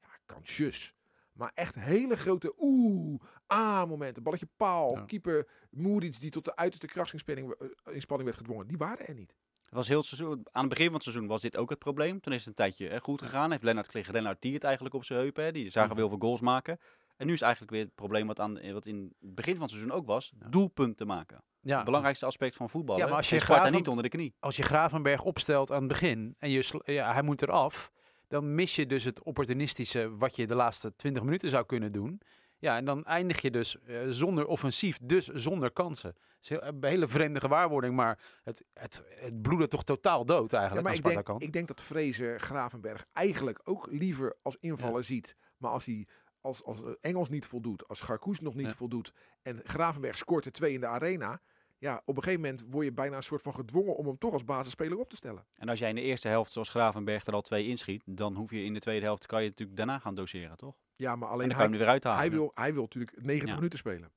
Ja, 0.00 0.08
kansjes. 0.26 0.94
Maar 1.38 1.50
echt 1.54 1.74
hele 1.74 2.16
grote 2.16 2.54
oeh, 2.58 3.20
ah 3.46 3.88
momenten. 3.88 4.22
Balletje 4.22 4.48
paal. 4.56 4.94
Ja. 4.96 5.04
Keeper 5.04 5.48
Moeric 5.70 6.20
die 6.20 6.30
tot 6.30 6.44
de 6.44 6.56
uiterste 6.56 6.86
krachtsinspanning 6.86 7.54
eh, 7.54 8.24
werd 8.24 8.36
gedwongen. 8.36 8.66
Die 8.66 8.76
waren 8.78 9.06
er 9.06 9.14
niet. 9.14 9.34
Het 9.64 9.74
was 9.76 9.88
heel 9.88 9.98
het 9.98 10.06
seizoen, 10.06 10.46
aan 10.52 10.60
het 10.60 10.68
begin 10.70 10.84
van 10.86 10.94
het 10.94 11.02
seizoen 11.02 11.26
was 11.26 11.42
dit 11.42 11.56
ook 11.56 11.70
het 11.70 11.78
probleem. 11.78 12.20
Toen 12.20 12.32
is 12.32 12.38
het 12.38 12.46
een 12.48 12.54
tijdje 12.54 12.88
eh, 12.88 13.00
goed 13.00 13.22
gegaan. 13.22 13.50
Heeft 13.50 13.62
Lennart 13.62 13.86
kreeg 13.86 14.08
Lennart 14.10 14.42
die 14.42 14.54
het 14.54 14.64
eigenlijk 14.64 14.94
op 14.94 15.04
zijn 15.04 15.18
heupen. 15.20 15.44
Hè. 15.44 15.52
Die 15.52 15.70
zagen 15.70 15.90
Mhm. 15.90 15.98
heel 15.98 16.08
veel 16.08 16.18
goals 16.18 16.40
maken. 16.40 16.78
En 17.16 17.26
nu 17.26 17.32
is 17.32 17.40
eigenlijk 17.40 17.72
weer 17.72 17.84
het 17.84 17.94
probleem 17.94 18.26
wat, 18.26 18.40
aan, 18.40 18.58
eh, 18.58 18.72
wat 18.72 18.86
in 18.86 19.14
het 19.20 19.34
begin 19.34 19.52
van 19.52 19.62
het 19.62 19.70
seizoen 19.70 19.92
ook 19.92 20.06
was. 20.06 20.32
Ja. 20.40 20.48
Doelpunten 20.48 21.06
maken. 21.06 21.42
ja. 21.60 21.76
Het 21.76 21.84
belangrijkste 21.84 22.26
aspect 22.26 22.56
van 22.56 22.70
voetballen. 22.70 23.02
Ja, 23.02 23.08
maar 23.08 23.16
als 23.16 23.28
je 23.30 23.34
Sparta 23.40 23.54
Graven- 23.54 23.76
niet 23.78 23.88
onder 23.88 24.02
de 24.02 24.08
knie. 24.10 24.34
als 24.40 24.56
je 24.56 24.62
Gravenberg 24.62 25.22
opstelt 25.22 25.70
aan 25.70 25.78
het 25.78 25.88
begin 25.88 26.34
en 26.38 26.50
je, 26.50 26.80
ja, 26.84 27.12
hij 27.12 27.22
moet 27.22 27.42
eraf, 27.42 27.90
dan 28.28 28.54
mis 28.54 28.76
je 28.76 28.86
dus 28.86 29.04
het 29.04 29.22
opportunistische 29.22 30.16
wat 30.16 30.36
je 30.36 30.46
de 30.46 30.54
laatste 30.54 30.96
20 30.96 31.22
minuten 31.22 31.48
zou 31.48 31.66
kunnen 31.66 31.92
doen. 31.92 32.20
Ja, 32.60 32.76
en 32.76 32.84
dan 32.84 33.04
eindig 33.04 33.40
je 33.40 33.50
dus 33.50 33.80
eh, 33.82 34.00
zonder 34.08 34.46
offensief, 34.46 34.98
dus 35.02 35.26
zonder 35.26 35.70
kansen. 35.70 36.08
Het 36.08 36.50
is 36.50 36.56
een 36.60 36.84
hele 36.84 37.08
vreemde 37.08 37.40
gewaarwording, 37.40 37.94
maar 37.94 38.18
het, 38.42 38.64
het, 38.74 39.02
het 39.08 39.42
bloedde 39.42 39.68
toch 39.68 39.84
totaal 39.84 40.24
dood 40.24 40.50
Ja, 40.50 40.58
eigenlijk 40.58 40.88
maar 40.88 40.96
aan 40.96 41.14
ik 41.16 41.26
denk, 41.26 41.42
ik 41.42 41.52
denk 41.52 41.68
dat 41.68 41.80
Fraser 41.80 42.40
Gravenberg 42.40 43.06
eigenlijk 43.12 43.60
ook 43.64 43.86
liever 43.90 44.36
als 44.42 44.56
invaller 44.60 45.04
ziet. 45.04 45.36
Maar 45.56 45.70
als 45.70 45.84
hij 45.84 46.06
als, 46.40 46.64
als 46.64 46.82
eh, 46.82 46.90
Engels 47.00 47.28
niet 47.28 47.46
voldoet, 47.46 47.88
als 47.88 48.00
Garkoes 48.00 48.40
nog 48.40 48.54
niet 48.54 48.66
Ja. 48.66 48.74
voldoet 48.74 49.12
en 49.42 49.60
Gravenberg 49.64 50.16
scoort 50.16 50.44
er 50.44 50.52
twee 50.52 50.72
in 50.72 50.80
de 50.80 50.86
arena. 50.86 51.40
Ja, 51.78 52.02
op 52.04 52.16
een 52.16 52.22
gegeven 52.22 52.44
moment 52.44 52.64
word 52.70 52.84
je 52.84 52.92
bijna 52.92 53.16
een 53.16 53.22
soort 53.22 53.42
van 53.42 53.54
gedwongen 53.54 53.96
om 53.96 54.06
hem 54.06 54.18
toch 54.18 54.32
als 54.32 54.44
basisspeler 54.44 54.98
op 54.98 55.10
te 55.10 55.16
stellen. 55.16 55.46
En 55.54 55.68
als 55.68 55.78
jij 55.78 55.88
in 55.88 55.94
de 55.94 56.00
eerste 56.00 56.28
helft, 56.28 56.52
zoals 56.52 56.68
Gravenberg, 56.68 57.26
er 57.26 57.32
al 57.34 57.40
twee 57.42 57.66
inschiet, 57.66 58.02
dan 58.06 58.34
hoef 58.34 58.50
je 58.50 58.64
in 58.64 58.74
de 58.74 58.80
tweede 58.80 59.04
helft, 59.04 59.26
kan 59.26 59.42
je 59.42 59.48
natuurlijk 59.48 59.76
daarna 59.78 59.98
gaan 59.98 60.14
doseren, 60.14 60.56
toch? 60.56 60.76
Ja, 60.96 61.16
maar 61.16 61.28
En 61.28 61.34
alleen 61.34 61.52
hij, 61.52 61.62
hem 61.62 61.72
er 61.72 61.78
weer 61.78 61.88
uithalen. 61.88 62.18
hij, 62.18 62.30
wil, 62.30 62.50
hij 62.54 62.72
wil 62.72 62.82
natuurlijk 62.82 63.22
90 63.22 63.48
Ja. 63.48 63.54
minuten 63.54 63.78
spelen. 63.78 64.12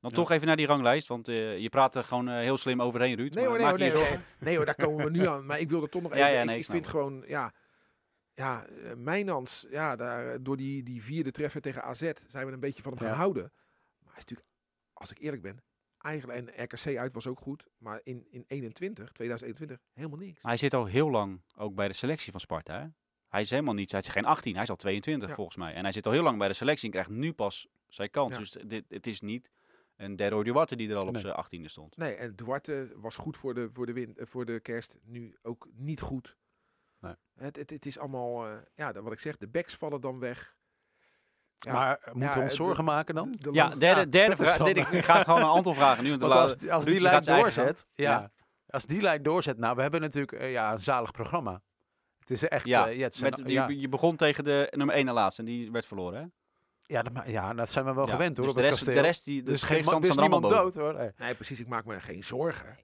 Dan 0.00 0.10
Ja. 0.10 0.16
toch 0.16 0.30
even 0.30 0.46
naar 0.46 0.56
die 0.56 0.66
ranglijst, 0.66 1.08
want 1.08 1.28
eh, 1.28 1.58
je 1.58 1.68
praat 1.68 1.94
er 1.94 2.04
gewoon 2.04 2.28
eh, 2.28 2.34
heel 2.38 2.56
slim 2.56 2.82
overheen, 2.82 3.16
Ruud. 3.16 3.34
Nee 3.34 3.44
maar 3.44 3.58
hoor, 3.58 3.62
nee, 3.62 3.66
maak 3.66 3.76
hoor, 3.78 4.00
je 4.00 4.08
nee, 4.08 4.18
je 4.38 4.44
nee, 4.44 4.56
hoor, 4.56 4.64
daar 4.64 4.74
komen 4.74 5.04
we 5.04 5.10
nu 5.10 5.26
aan. 5.26 5.46
Maar 5.46 5.60
ik 5.60 5.68
wilde 5.68 5.88
toch 5.88 6.02
nog 6.02 6.10
Ja, 6.16 6.18
even. 6.18 6.32
ja, 6.34 6.40
ik- 6.40 6.46
nee, 6.46 6.58
ik, 6.58 6.64
vind 6.64 6.86
gewoon, 6.86 7.24
ja, 7.26 7.52
ja, 8.34 8.66
eh, 8.66 8.94
Mijnans, 8.94 9.66
ja, 9.70 9.96
daar, 9.96 10.42
door 10.42 10.56
die, 10.56 10.82
die 10.82 11.02
vierde 11.02 11.30
treffer 11.30 11.60
tegen 11.60 11.82
AZ 11.82 12.10
zijn 12.28 12.46
we 12.46 12.52
een 12.52 12.60
beetje 12.60 12.82
van 12.82 12.92
hem 12.92 13.06
gaan 13.06 13.16
houden. 13.16 13.42
Maar 13.98 14.12
hij 14.12 14.16
is 14.16 14.24
natuurlijk, 14.24 14.48
als 14.92 15.10
ik 15.10 15.18
eerlijk 15.18 15.42
ben, 15.42 15.62
eigenlijk, 16.02 16.38
en 16.56 16.64
RKC 16.64 16.96
uit 16.96 17.14
was 17.14 17.26
ook 17.26 17.40
goed, 17.40 17.66
maar 17.78 18.00
in, 18.02 18.26
in 18.30 18.44
21, 18.46 19.12
2021, 19.12 19.78
helemaal 19.92 20.18
niks. 20.18 20.42
Maar 20.42 20.50
hij 20.52 20.60
zit 20.60 20.74
al 20.74 20.84
heel 20.86 21.10
lang 21.10 21.40
ook 21.56 21.74
bij 21.74 21.88
de 21.88 21.94
selectie 21.94 22.30
van 22.32 22.40
Sparta. 22.40 22.80
Hè? 22.80 22.86
Hij 23.28 23.40
is 23.40 23.50
helemaal 23.50 23.74
niet, 23.74 23.90
hij 23.90 24.00
is 24.00 24.08
geen 24.08 24.24
18, 24.24 24.54
hij 24.54 24.62
is 24.62 24.70
al 24.70 24.76
22 24.76 25.28
Ja. 25.28 25.34
volgens 25.34 25.56
mij. 25.56 25.74
En 25.74 25.82
hij 25.82 25.92
zit 25.92 26.06
al 26.06 26.12
heel 26.12 26.22
lang 26.22 26.38
bij 26.38 26.48
de 26.48 26.54
selectie 26.54 26.84
en 26.84 26.90
krijgt 26.90 27.10
nu 27.10 27.32
pas 27.32 27.68
zijn 27.86 28.10
kans. 28.10 28.32
Ja. 28.32 28.38
Dus 28.38 28.50
dit, 28.50 28.84
het 28.88 29.06
is 29.06 29.20
niet 29.20 29.50
een 29.96 30.16
derde 30.16 30.44
Duarte 30.44 30.76
die 30.76 30.90
er 30.90 30.96
al 30.96 31.06
op 31.06 31.12
Nee. 31.12 31.22
zijn 31.22 31.34
18e 31.34 31.64
stond. 31.70 31.96
Nee, 31.96 32.14
en 32.14 32.36
Duarte 32.36 32.92
was 32.96 33.16
goed 33.16 33.36
voor 33.36 33.54
de, 33.54 33.70
voor 33.72 33.86
de, 33.86 33.92
win, 33.92 34.16
eh, 34.16 34.26
voor 34.26 34.44
de 34.44 34.60
kerst, 34.60 34.98
nu 35.02 35.36
ook 35.42 35.68
niet 35.72 36.00
goed. 36.00 36.36
Nee. 36.98 37.14
Het, 37.34 37.56
het, 37.56 37.70
het 37.70 37.86
is 37.86 37.98
allemaal, 37.98 38.46
eh, 38.46 38.56
ja, 38.74 39.02
wat 39.02 39.12
ik 39.12 39.20
zeg, 39.20 39.36
de 39.36 39.48
backs 39.48 39.76
vallen 39.76 40.00
dan 40.00 40.18
weg. 40.18 40.56
Ja, 41.64 41.72
maar 41.72 42.00
moeten 42.12 42.36
we 42.36 42.40
ons 42.42 42.50
de- 42.50 42.56
zorgen 42.56 42.84
maken 42.84 43.14
dan? 43.14 43.36
de 43.38 43.48
Ja, 43.52 43.68
derde, 43.68 44.08
derde 44.08 44.36
vraag. 44.36 44.56
dan- 44.56 44.66
dit- 44.66 44.76
Ik, 44.92 45.04
ga 45.04 45.22
gewoon 45.22 45.40
een 45.40 45.46
aantal 45.56 45.74
vragen 45.74 46.04
nu. 46.04 46.10
Want, 46.10 46.20
Want 46.22 46.32
de 46.32 46.38
als, 46.66 46.68
als 46.74 46.84
die 46.84 47.00
lijn 47.00 47.22
doorzet, 47.22 47.86
ja, 47.94 48.10
Ja. 48.10 48.30
als 48.66 48.86
die 48.86 49.02
lijn 49.02 49.22
doorzet, 49.22 49.58
nou, 49.58 49.76
we 49.76 49.82
hebben 49.82 50.00
natuurlijk 50.00 50.32
eh, 50.32 50.52
ja, 50.52 50.72
een 50.72 50.78
zalig 50.78 51.10
programma. 51.10 51.62
Het 52.18 52.30
is 52.30 52.48
echt, 52.48 52.66
Ja, 52.66 52.88
eh, 52.88 52.98
ja, 52.98 53.08
Met, 53.20 53.40
ja, 53.44 53.68
Je 53.68 53.88
begon 53.88 54.16
tegen 54.16 54.44
de 54.44 54.68
nummer 54.76 54.94
1 54.96 55.08
en 55.08 55.14
laatste 55.14 55.42
en 55.42 55.48
die 55.48 55.70
werd 55.72 55.86
verloren. 55.86 56.20
Hè? 56.20 56.26
ja, 56.94 57.02
dat, 57.02 57.12
ma- 57.12 57.24
ja, 57.26 57.54
dat 57.54 57.70
zijn 57.70 57.84
we 57.84 57.94
wel 57.94 58.06
Ja, 58.06 58.12
gewend 58.12 58.36
hoor, 58.36 58.46
dus 58.46 58.54
op 58.54 58.60
de 58.60 58.66
het 58.66 58.74
rest, 58.74 58.86
de 58.94 59.00
rest 59.00 59.24
die, 59.24 59.42
de 59.42 59.52
er 59.52 59.58
geen, 59.58 59.84
er 59.86 60.16
niemand 60.20 60.48
dood 60.48 60.74
hoor. 60.74 60.94
Nee. 60.94 61.10
Nee, 61.16 61.34
precies. 61.34 61.60
Ik 61.60 61.68
maak 61.68 61.84
me 61.84 62.00
geen 62.00 62.24
zorgen. 62.24 62.78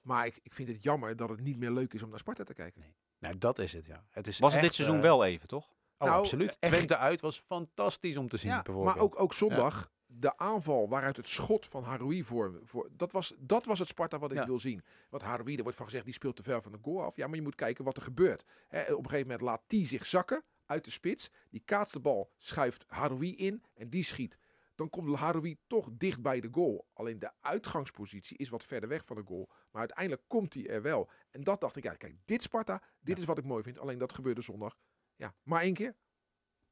Maar 0.00 0.26
ik, 0.26 0.38
ik 0.42 0.52
vind 0.52 0.68
het 0.68 0.82
jammer 0.82 1.16
dat 1.16 1.28
het 1.28 1.40
niet 1.40 1.58
meer 1.58 1.70
leuk 1.70 1.92
is 1.94 2.02
om 2.02 2.10
naar 2.10 2.18
Sparta 2.18 2.44
te 2.44 2.54
kijken. 2.54 2.82
Nou, 3.18 3.38
dat 3.38 3.58
is 3.58 3.72
het, 3.72 3.86
ja. 3.86 4.04
Het 4.10 4.26
is 4.26 4.38
Was 4.38 4.52
het 4.52 4.62
dit 4.62 4.74
seizoen 4.74 4.96
eh, 4.96 5.02
wel 5.02 5.24
even, 5.24 5.48
toch? 5.48 5.68
Oh, 5.98 6.08
Nou, 6.08 6.20
absoluut. 6.20 6.48
echt- 6.48 6.60
Twente 6.60 6.96
uit 6.96 7.20
was 7.20 7.38
fantastisch 7.38 8.16
om 8.16 8.28
te 8.28 8.36
zien, 8.36 8.50
Ja, 8.50 8.62
bijvoorbeeld. 8.62 8.94
maar 8.94 9.04
ook, 9.04 9.20
ook 9.20 9.34
zondag, 9.34 9.90
de 10.06 10.36
aanval 10.38 10.88
waaruit 10.88 11.16
het 11.16 11.28
schot 11.28 11.66
van 11.66 11.82
Haroui 11.82 12.24
voor, 12.24 12.60
voor 12.64 12.88
dat, 12.92 13.12
was, 13.12 13.34
dat 13.38 13.64
was 13.64 13.78
het 13.78 13.88
Sparta 13.88 14.18
wat 14.18 14.30
ik 14.30 14.36
Ja. 14.36 14.46
wil 14.46 14.58
zien. 14.60 14.82
Want 15.08 15.22
Haroui, 15.22 15.56
er 15.56 15.62
wordt 15.62 15.76
van 15.76 15.86
gezegd, 15.86 16.04
die 16.04 16.14
speelt 16.14 16.36
te 16.36 16.42
ver 16.42 16.62
van 16.62 16.72
de 16.72 16.78
goal 16.82 17.02
af. 17.02 17.16
Ja, 17.16 17.26
maar 17.26 17.36
je 17.36 17.42
moet 17.42 17.54
kijken 17.54 17.84
wat 17.84 17.96
er 17.96 18.02
gebeurt. 18.02 18.42
Op 18.42 18.48
een 18.70 18.84
gegeven 18.86 19.20
moment 19.20 19.40
laat 19.40 19.62
die 19.66 19.86
zich 19.86 20.06
zakken 20.06 20.44
uit 20.66 20.84
de 20.84 20.90
spits. 20.90 21.30
Die 21.50 21.62
kaatst 21.64 21.94
de 21.94 22.00
bal, 22.00 22.30
schuift 22.38 22.84
Haroui 22.88 23.34
in 23.36 23.62
en 23.74 23.88
die 23.90 24.04
schiet. 24.04 24.38
Dan 24.74 24.90
komt 24.90 25.16
Haroui 25.16 25.56
toch 25.66 25.88
dicht 25.92 26.22
bij 26.22 26.40
de 26.40 26.48
goal. 26.52 26.86
Alleen 26.92 27.18
de 27.18 27.30
uitgangspositie 27.40 28.36
is 28.36 28.48
wat 28.48 28.64
verder 28.64 28.88
weg 28.88 29.04
van 29.04 29.16
de 29.16 29.22
goal. 29.26 29.48
Maar 29.70 29.80
uiteindelijk 29.80 30.22
komt 30.26 30.54
hij 30.54 30.68
er 30.68 30.82
wel. 30.82 31.10
En 31.30 31.42
dat 31.44 31.60
dacht 31.60 31.76
ik, 31.76 31.84
ja, 31.84 31.94
kijk, 31.94 32.16
dit 32.24 32.42
Sparta, 32.42 32.82
dit 33.00 33.18
is 33.18 33.24
wat 33.24 33.38
ik 33.38 33.44
mooi 33.44 33.62
vind. 33.62 33.78
Alleen 33.78 33.98
dat 33.98 34.12
gebeurde 34.14 34.42
zondag. 34.42 34.76
Ja, 35.16 35.34
maar 35.42 35.62
één 35.62 35.74
keer. 35.74 35.94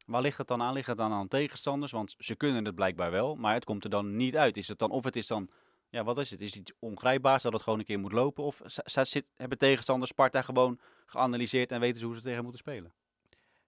Waar 0.07 0.23
ligt 0.23 0.39
het 0.39 0.49
dan 0.49 0.63
aan? 0.63 0.73
Ligt 0.73 0.87
het 0.87 0.97
dan 0.97 1.13
aan 1.13 1.29
tegenstanders? 1.29 1.93
Want 1.93 2.15
ze 2.19 2.37
kunnen 2.37 2.65
het 2.65 2.75
blijkbaar 2.75 3.11
wel, 3.11 3.35
maar 3.35 3.55
het 3.55 3.65
komt 3.65 3.85
er 3.85 3.91
dan 3.91 4.17
niet 4.17 4.37
uit. 4.37 4.57
Is 4.57 4.69
het 4.69 4.79
dan, 4.79 4.91
of 4.91 5.05
het 5.05 5.17
is 5.17 5.27
dan, 5.27 5.51
ja, 5.89 6.05
wat 6.05 6.19
is 6.19 6.31
het? 6.31 6.41
Is 6.41 6.49
het 6.49 6.57
iets 6.57 6.73
ongrijpbaars 6.79 7.43
dat 7.43 7.53
het 7.53 7.63
gewoon 7.63 7.79
een 7.79 7.85
keer 7.85 7.99
moet 7.99 8.13
lopen? 8.13 8.45
Of 8.45 8.61
zit, 8.65 9.27
hebben 9.37 9.59
tegenstanders 9.59 10.11
Sparta 10.11 10.43
gewoon 10.43 10.81
geanalyseerd 11.07 11.73
en 11.73 11.81
weten 11.81 12.01
ze 12.01 12.07
hoe 12.07 12.15
ze 12.15 12.23
tegen 12.23 12.43
moeten 12.43 12.61
spelen? 12.61 12.93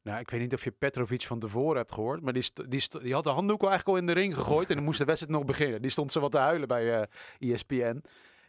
Nou, 0.02 0.20
ik 0.20 0.30
weet 0.30 0.40
niet 0.40 0.54
of 0.54 0.64
je 0.64 0.70
Petrovic 0.70 1.22
van 1.22 1.38
tevoren 1.38 1.76
hebt 1.76 1.92
gehoord, 1.92 2.22
maar 2.22 2.32
die, 2.32 2.50
die, 2.68 3.14
had 3.14 3.24
de 3.24 3.30
handdoek 3.30 3.62
al 3.62 3.68
eigenlijk 3.68 3.88
al 3.88 3.96
in 3.96 4.14
de 4.14 4.20
ring 4.20 4.34
gegooid 4.34 4.68
en 4.68 4.74
dan 4.74 4.84
moest 4.84 4.98
de 4.98 5.04
wedstrijd 5.04 5.32
nog 5.32 5.44
beginnen. 5.44 5.82
Die 5.82 5.90
stond 5.90 6.12
zo 6.12 6.20
wat 6.20 6.32
te 6.32 6.38
huilen 6.38 6.68
bij 6.68 7.00
eh 7.00 7.52
ESPN. 7.52 8.02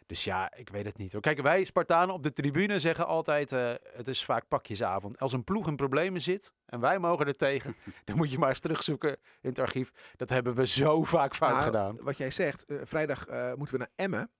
Dus 0.05 0.23
ja, 0.23 0.53
ik 0.55 0.69
weet 0.69 0.85
het 0.85 0.97
niet. 0.97 1.11
hoor. 1.11 1.21
Kijk, 1.21 1.41
wij 1.41 1.63
Spartanen 1.63 2.13
op 2.15 2.23
de 2.23 2.33
tribune 2.33 2.79
zeggen 2.79 3.05
altijd, 3.07 3.51
eh, 3.51 3.73
het 3.93 4.07
is 4.07 4.25
vaak 4.25 4.47
pakjesavond. 4.47 5.19
Als 5.19 5.33
een 5.33 5.43
ploeg 5.43 5.67
in 5.67 5.75
problemen 5.75 6.21
zit 6.21 6.53
en 6.65 6.79
wij 6.79 6.99
mogen 6.99 7.27
er 7.27 7.35
tegen, 7.35 7.75
dan 8.05 8.15
moet 8.17 8.31
je 8.31 8.37
maar 8.37 8.49
eens 8.49 8.59
terugzoeken 8.59 9.11
in 9.41 9.49
het 9.49 9.59
archief. 9.59 9.91
Dat 10.15 10.29
hebben 10.29 10.53
we 10.55 10.67
zo 10.67 11.03
vaak 11.03 11.35
fout 11.35 11.51
Nou, 11.51 11.63
gedaan. 11.63 11.97
Wat 12.01 12.17
jij 12.17 12.31
zegt, 12.31 12.65
eh, 12.65 12.77
vrijdag 12.83 13.27
eh, 13.27 13.53
moeten 13.53 13.75
we 13.77 13.81
naar 13.81 13.91
Emmen. 13.95 14.31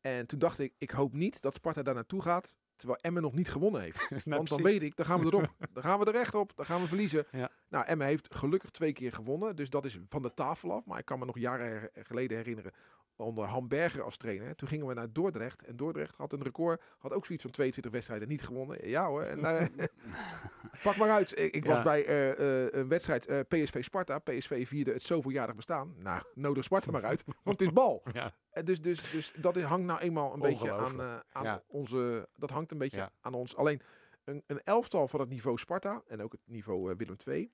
En 0.00 0.26
toen 0.26 0.38
dacht 0.38 0.58
ik, 0.58 0.74
ik 0.78 0.90
hoop 0.90 1.12
niet 1.12 1.40
dat 1.42 1.54
Sparta 1.54 1.82
daar 1.82 1.94
naartoe 1.94 2.22
gaat, 2.22 2.54
terwijl 2.76 2.98
Emmen 3.00 3.22
nog 3.22 3.32
niet 3.32 3.50
gewonnen 3.50 3.80
heeft. 3.80 4.08
Want 4.24 4.48
dan 4.48 4.62
weet 4.62 4.82
ik, 4.82 4.96
dan 4.96 5.06
gaan 5.06 5.20
we 5.20 5.26
erop. 5.26 5.54
Dan 5.72 5.82
gaan 5.82 5.98
we 5.98 6.04
er 6.04 6.12
recht 6.12 6.34
op. 6.34 6.52
Dan 6.56 6.66
gaan 6.66 6.80
we 6.80 6.86
verliezen. 6.88 7.26
Ja. 7.30 7.50
Nou, 7.68 7.84
Emmen 7.86 8.06
heeft 8.06 8.34
gelukkig 8.34 8.70
twee 8.70 8.92
keer 8.92 9.12
gewonnen. 9.12 9.56
Dus 9.56 9.70
dat 9.70 9.84
is 9.84 9.98
van 10.08 10.22
de 10.22 10.34
tafel 10.34 10.72
af. 10.72 10.84
Maar 10.84 10.98
ik 10.98 11.04
kan 11.04 11.18
me 11.18 11.24
nog 11.24 11.38
jaren 11.38 11.66
her- 11.66 11.90
geleden 11.94 12.36
herinneren. 12.36 12.72
Onder 13.16 13.44
Hamburger 13.44 14.02
als 14.02 14.16
trainer. 14.16 14.54
Toen 14.54 14.68
gingen 14.68 14.86
we 14.86 14.94
naar 14.94 15.12
Dordrecht. 15.12 15.62
En 15.62 15.76
Dordrecht 15.76 16.14
had 16.16 16.32
een 16.32 16.42
record. 16.42 16.82
Had 16.98 17.12
ook 17.12 17.24
zoiets 17.24 17.42
van 17.44 17.52
22 17.52 17.92
wedstrijden 17.92 18.28
niet 18.28 18.42
gewonnen. 18.42 18.88
Ja 18.88 19.06
hoor. 19.06 19.22
En, 19.22 19.44
eh, 19.44 19.86
pak 20.82 20.96
maar 20.96 21.10
uit. 21.10 21.38
Ik, 21.38 21.54
ik 21.54 21.64
was 21.64 21.82
bij 21.82 22.04
eh, 22.06 22.30
eh, 22.64 22.68
een 22.72 22.88
wedstrijd 22.88 23.26
eh, 23.26 23.40
PSV 23.48 23.84
Sparta. 23.84 24.18
PSV 24.18 24.66
vierde 24.68 24.92
het 24.92 25.02
zoveeljarig 25.02 25.54
bestaan. 25.54 25.94
Nou, 25.98 26.22
nodig 26.34 26.64
Sparta 26.64 26.90
maar 26.90 27.04
uit. 27.04 27.24
Want 27.42 27.58
het 27.60 27.68
is 27.68 27.74
bal. 27.74 28.02
Ja. 28.12 28.34
En 28.50 28.64
dus, 28.64 28.80
dus, 28.82 29.10
dus 29.10 29.32
dat 29.36 29.56
hangt 29.60 29.86
nou 29.86 30.00
eenmaal 30.00 30.32
een 30.32 30.40
beetje 30.40 30.72
aan, 30.72 31.00
eh, 31.00 31.16
aan 31.32 31.44
Ja. 31.44 31.62
onze. 31.66 32.28
Dat 32.36 32.50
hangt 32.50 32.70
een 32.70 32.78
beetje 32.78 32.96
Ja. 32.96 33.12
aan 33.20 33.34
ons. 33.34 33.56
Alleen 33.56 33.80
een, 34.24 34.42
een 34.46 34.60
elftal 34.62 35.08
van 35.08 35.20
het 35.20 35.28
niveau 35.28 35.58
Sparta 35.58 36.02
en 36.06 36.22
ook 36.22 36.32
het 36.32 36.40
niveau 36.44 36.94
Willem 36.96 37.16
II. 37.26 37.50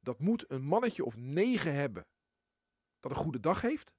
Dat 0.00 0.18
moet 0.18 0.44
een 0.48 0.62
mannetje 0.62 1.04
of 1.04 1.16
negen 1.16 1.74
hebben 1.74 2.06
dat 3.00 3.10
een 3.10 3.16
goede 3.16 3.40
dag 3.40 3.60
heeft. 3.60 3.92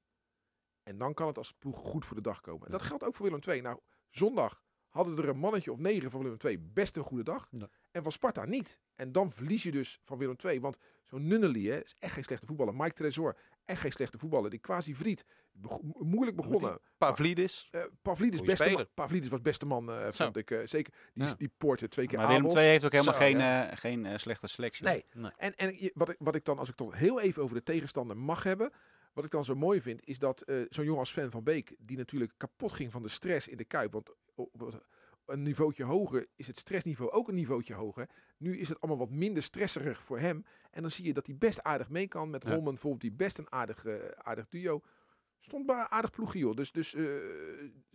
En 0.83 0.97
dan 0.97 1.13
kan 1.13 1.27
het 1.27 1.37
als 1.37 1.51
ploeg 1.59 1.77
goed 1.77 2.05
voor 2.05 2.15
de 2.15 2.21
dag 2.21 2.41
komen. 2.41 2.65
En 2.65 2.71
dat 2.71 2.81
geldt 2.81 3.03
ook 3.03 3.15
voor 3.15 3.25
Willem 3.25 3.41
II. 3.47 3.61
Nou, 3.61 3.79
zondag 4.09 4.61
hadden 4.89 5.17
er 5.17 5.29
een 5.29 5.37
mannetje 5.37 5.71
of 5.71 5.77
negen 5.77 6.11
van 6.11 6.21
Willem 6.23 6.37
II 6.45 6.59
best 6.59 6.95
een 6.97 7.03
goede 7.03 7.23
dag. 7.23 7.47
Ja. 7.51 7.67
En 7.91 8.03
van 8.03 8.11
Sparta 8.11 8.45
niet. 8.45 8.79
En 8.95 9.11
dan 9.11 9.31
verlies 9.31 9.63
je 9.63 9.71
dus 9.71 9.99
van 10.03 10.17
Willem 10.17 10.35
II. 10.45 10.59
Want 10.59 10.77
zo'n 11.05 11.27
Nunnely 11.27 11.65
hè, 11.65 11.83
is 11.83 11.95
echt 11.99 12.13
geen 12.13 12.23
slechte 12.23 12.45
voetballer. 12.45 12.75
Mike 12.75 12.93
Tresor, 12.93 13.37
echt 13.65 13.81
geen 13.81 13.91
slechte 13.91 14.17
voetballer. 14.17 14.49
Die 14.49 14.59
quasi 14.59 14.95
Vriet, 14.95 15.25
bego- 15.51 15.81
moeilijk 15.83 16.37
begonnen. 16.37 16.79
Pavlidis. 16.97 17.67
Eh 17.71 17.81
Pavlidis, 18.01 18.39
Goeie 18.39 18.55
beste 18.55 18.71
man. 18.71 18.87
Pavlidis 18.93 19.29
was 19.29 19.41
beste 19.41 19.65
man, 19.65 19.91
eh, 19.91 20.07
vond 20.11 20.37
ik. 20.37 20.51
eh, 20.51 20.59
zeker, 20.65 20.93
die, 21.13 21.25
Ja. 21.27 21.33
die 21.37 21.51
poorte 21.57 21.87
twee 21.87 22.07
keer 22.07 22.17
Maar 22.17 22.27
Willem. 22.27 22.45
II 22.57 22.65
heeft 22.67 22.85
ook 22.85 22.91
helemaal 22.91 23.13
Zo, 23.13 23.19
geen, 23.19 23.37
ja. 23.37 23.75
geen 23.75 24.19
slechte 24.19 24.47
selectie. 24.47 24.85
Nee. 24.85 25.05
Nee. 25.13 25.31
En, 25.37 25.55
en 25.55 25.91
wat, 25.93 26.09
ik, 26.09 26.15
wat 26.19 26.35
ik 26.35 26.45
dan, 26.45 26.57
als 26.59 26.69
ik 26.69 26.77
dan 26.77 26.93
heel 26.93 27.19
even 27.21 27.43
over 27.43 27.55
de 27.55 27.63
tegenstander 27.63 28.17
mag 28.17 28.43
hebben. 28.43 28.71
Wat 29.13 29.25
ik 29.25 29.31
dan 29.31 29.45
zo 29.45 29.55
mooi 29.55 29.81
vind, 29.81 30.05
is 30.05 30.19
dat 30.19 30.41
eh, 30.41 30.61
zo'n 30.69 30.85
jongen 30.85 30.99
als 30.99 31.09
Sven 31.09 31.31
van 31.31 31.43
Beek, 31.43 31.75
die 31.79 31.97
natuurlijk 31.97 32.33
kapot 32.37 32.73
ging 32.73 32.91
van 32.91 33.01
de 33.01 33.09
stress 33.09 33.47
in 33.47 33.57
de 33.57 33.65
Kuip. 33.65 33.91
Want 33.91 34.09
op 34.35 34.71
een 35.25 35.41
niveautje 35.43 35.83
hoger 35.83 36.27
is 36.35 36.47
het 36.47 36.57
stressniveau 36.57 37.11
ook 37.11 37.27
een 37.27 37.35
niveautje 37.35 37.73
hoger. 37.73 38.09
Nu 38.37 38.57
is 38.57 38.69
het 38.69 38.81
allemaal 38.81 39.07
wat 39.07 39.15
minder 39.15 39.43
stresserig 39.43 40.03
voor 40.03 40.19
hem. 40.19 40.45
En 40.71 40.81
dan 40.81 40.91
zie 40.91 41.05
je 41.05 41.13
dat 41.13 41.25
hij 41.25 41.35
best 41.37 41.63
aardig 41.63 41.89
mee 41.89 42.07
kan. 42.07 42.29
Met 42.29 42.43
Ja. 42.43 42.49
Holman 42.49 42.73
bijvoorbeeld, 42.73 43.01
die 43.01 43.11
best 43.11 43.37
een 43.37 43.51
aardig, 43.51 43.85
eh, 43.85 43.95
aardig 44.17 44.47
duo. 44.47 44.81
Stond 45.43 45.65
bij 45.65 45.75
aardig 45.89 46.11
ploegje, 46.11 46.39
joh. 46.39 46.55
Dus, 46.55 46.71
dus 46.71 46.93
eh, 46.95 47.03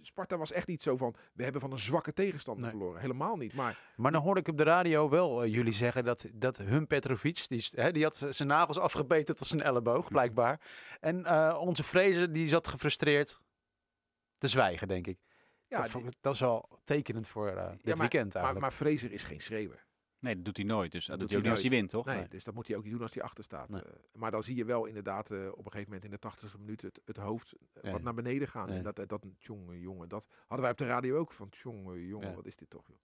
Sparta 0.02 0.36
was 0.36 0.52
echt 0.52 0.66
niet 0.66 0.82
zo 0.82 0.96
van, 0.96 1.14
we 1.32 1.42
hebben 1.42 1.60
van 1.60 1.72
een 1.72 1.78
zwakke 1.78 2.12
tegenstander 2.12 2.62
Nee. 2.62 2.72
verloren. 2.72 3.00
Helemaal 3.00 3.36
niet. 3.36 3.54
Maar 3.54 3.92
Maar 3.96 4.12
dan 4.12 4.22
hoorde 4.22 4.40
ik 4.40 4.48
op 4.48 4.56
de 4.56 4.62
radio 4.62 5.08
wel 5.08 5.42
eh, 5.42 5.52
jullie 5.54 5.72
zeggen 5.72 6.04
dat, 6.04 6.26
dat 6.32 6.56
hun 6.56 6.86
Petrovic, 6.86 7.44
die, 7.48 7.66
hè, 7.70 7.92
die 7.92 8.02
had 8.02 8.26
zijn 8.30 8.48
nagels 8.48 8.78
afgebeten 8.78 9.36
tot 9.36 9.46
zijn 9.46 9.62
elleboog, 9.62 10.08
blijkbaar. 10.08 10.60
En 11.00 11.24
eh, 11.24 11.56
onze 11.60 11.82
Vrezen, 11.82 12.32
die 12.32 12.48
zat 12.48 12.68
gefrustreerd 12.68 13.40
te 14.34 14.48
zwijgen, 14.48 14.88
denk 14.88 15.06
ik. 15.06 15.18
ja, 15.68 15.88
dat, 16.20 16.34
is 16.34 16.40
wel 16.40 16.80
tekenend 16.84 17.28
voor 17.28 17.46
dit 17.46 17.56
maar- 17.56 17.96
weekend 17.96 18.34
maar, 18.34 18.42
eigenlijk. 18.42 18.60
maar 18.60 18.70
Fraser 18.88 19.12
is 19.12 19.22
geen 19.22 19.40
schreeuwer. 19.40 19.85
Nee, 20.18 20.34
dat 20.34 20.44
doet 20.44 20.56
hij 20.56 20.66
nooit. 20.66 20.92
Dus 20.92 21.06
dat, 21.06 21.18
Dat 21.18 21.18
doet 21.18 21.28
hij 21.28 21.38
ook 21.38 21.44
niet 21.44 21.52
als 21.52 21.62
hij 21.62 21.70
wint, 21.70 21.88
toch? 21.90 22.04
Nee, 22.04 22.16
Nee. 22.16 22.28
dus 22.28 22.44
dat 22.44 22.54
moet 22.54 22.66
hij 22.66 22.76
ook 22.76 22.82
niet 22.82 22.92
doen 22.92 23.02
als 23.02 23.14
hij 23.14 23.22
achter 23.22 23.44
staat. 23.44 23.68
Nee. 23.68 23.82
Eh, 23.82 23.92
maar 24.12 24.30
dan 24.30 24.42
zie 24.42 24.56
je 24.56 24.64
wel 24.64 24.84
inderdaad 24.84 25.30
eh, 25.30 25.48
op 25.52 25.64
een 25.64 25.72
gegeven 25.72 25.92
moment 25.92 26.04
in 26.04 26.10
de 26.10 26.18
80ste 26.18 26.58
minuut 26.60 26.82
het, 26.82 27.00
het 27.04 27.16
hoofd 27.16 27.52
eh, 27.72 27.92
wat 27.92 28.02
naar 28.02 28.14
beneden 28.14 28.48
gaan. 28.48 28.68
En 28.68 28.82
dat, 28.82 28.96
dat 29.06 29.24
jongen, 29.38 29.80
jongen, 29.80 30.08
dat 30.08 30.26
hadden 30.38 30.60
wij 30.60 30.70
op 30.70 30.78
de 30.78 30.86
radio 30.86 31.18
ook 31.18 31.32
van 31.32 31.48
jongen, 31.50 32.06
jongen, 32.06 32.34
wat 32.34 32.46
is 32.46 32.56
dit 32.56 32.70
toch? 32.70 32.86
Joh. 32.88 32.96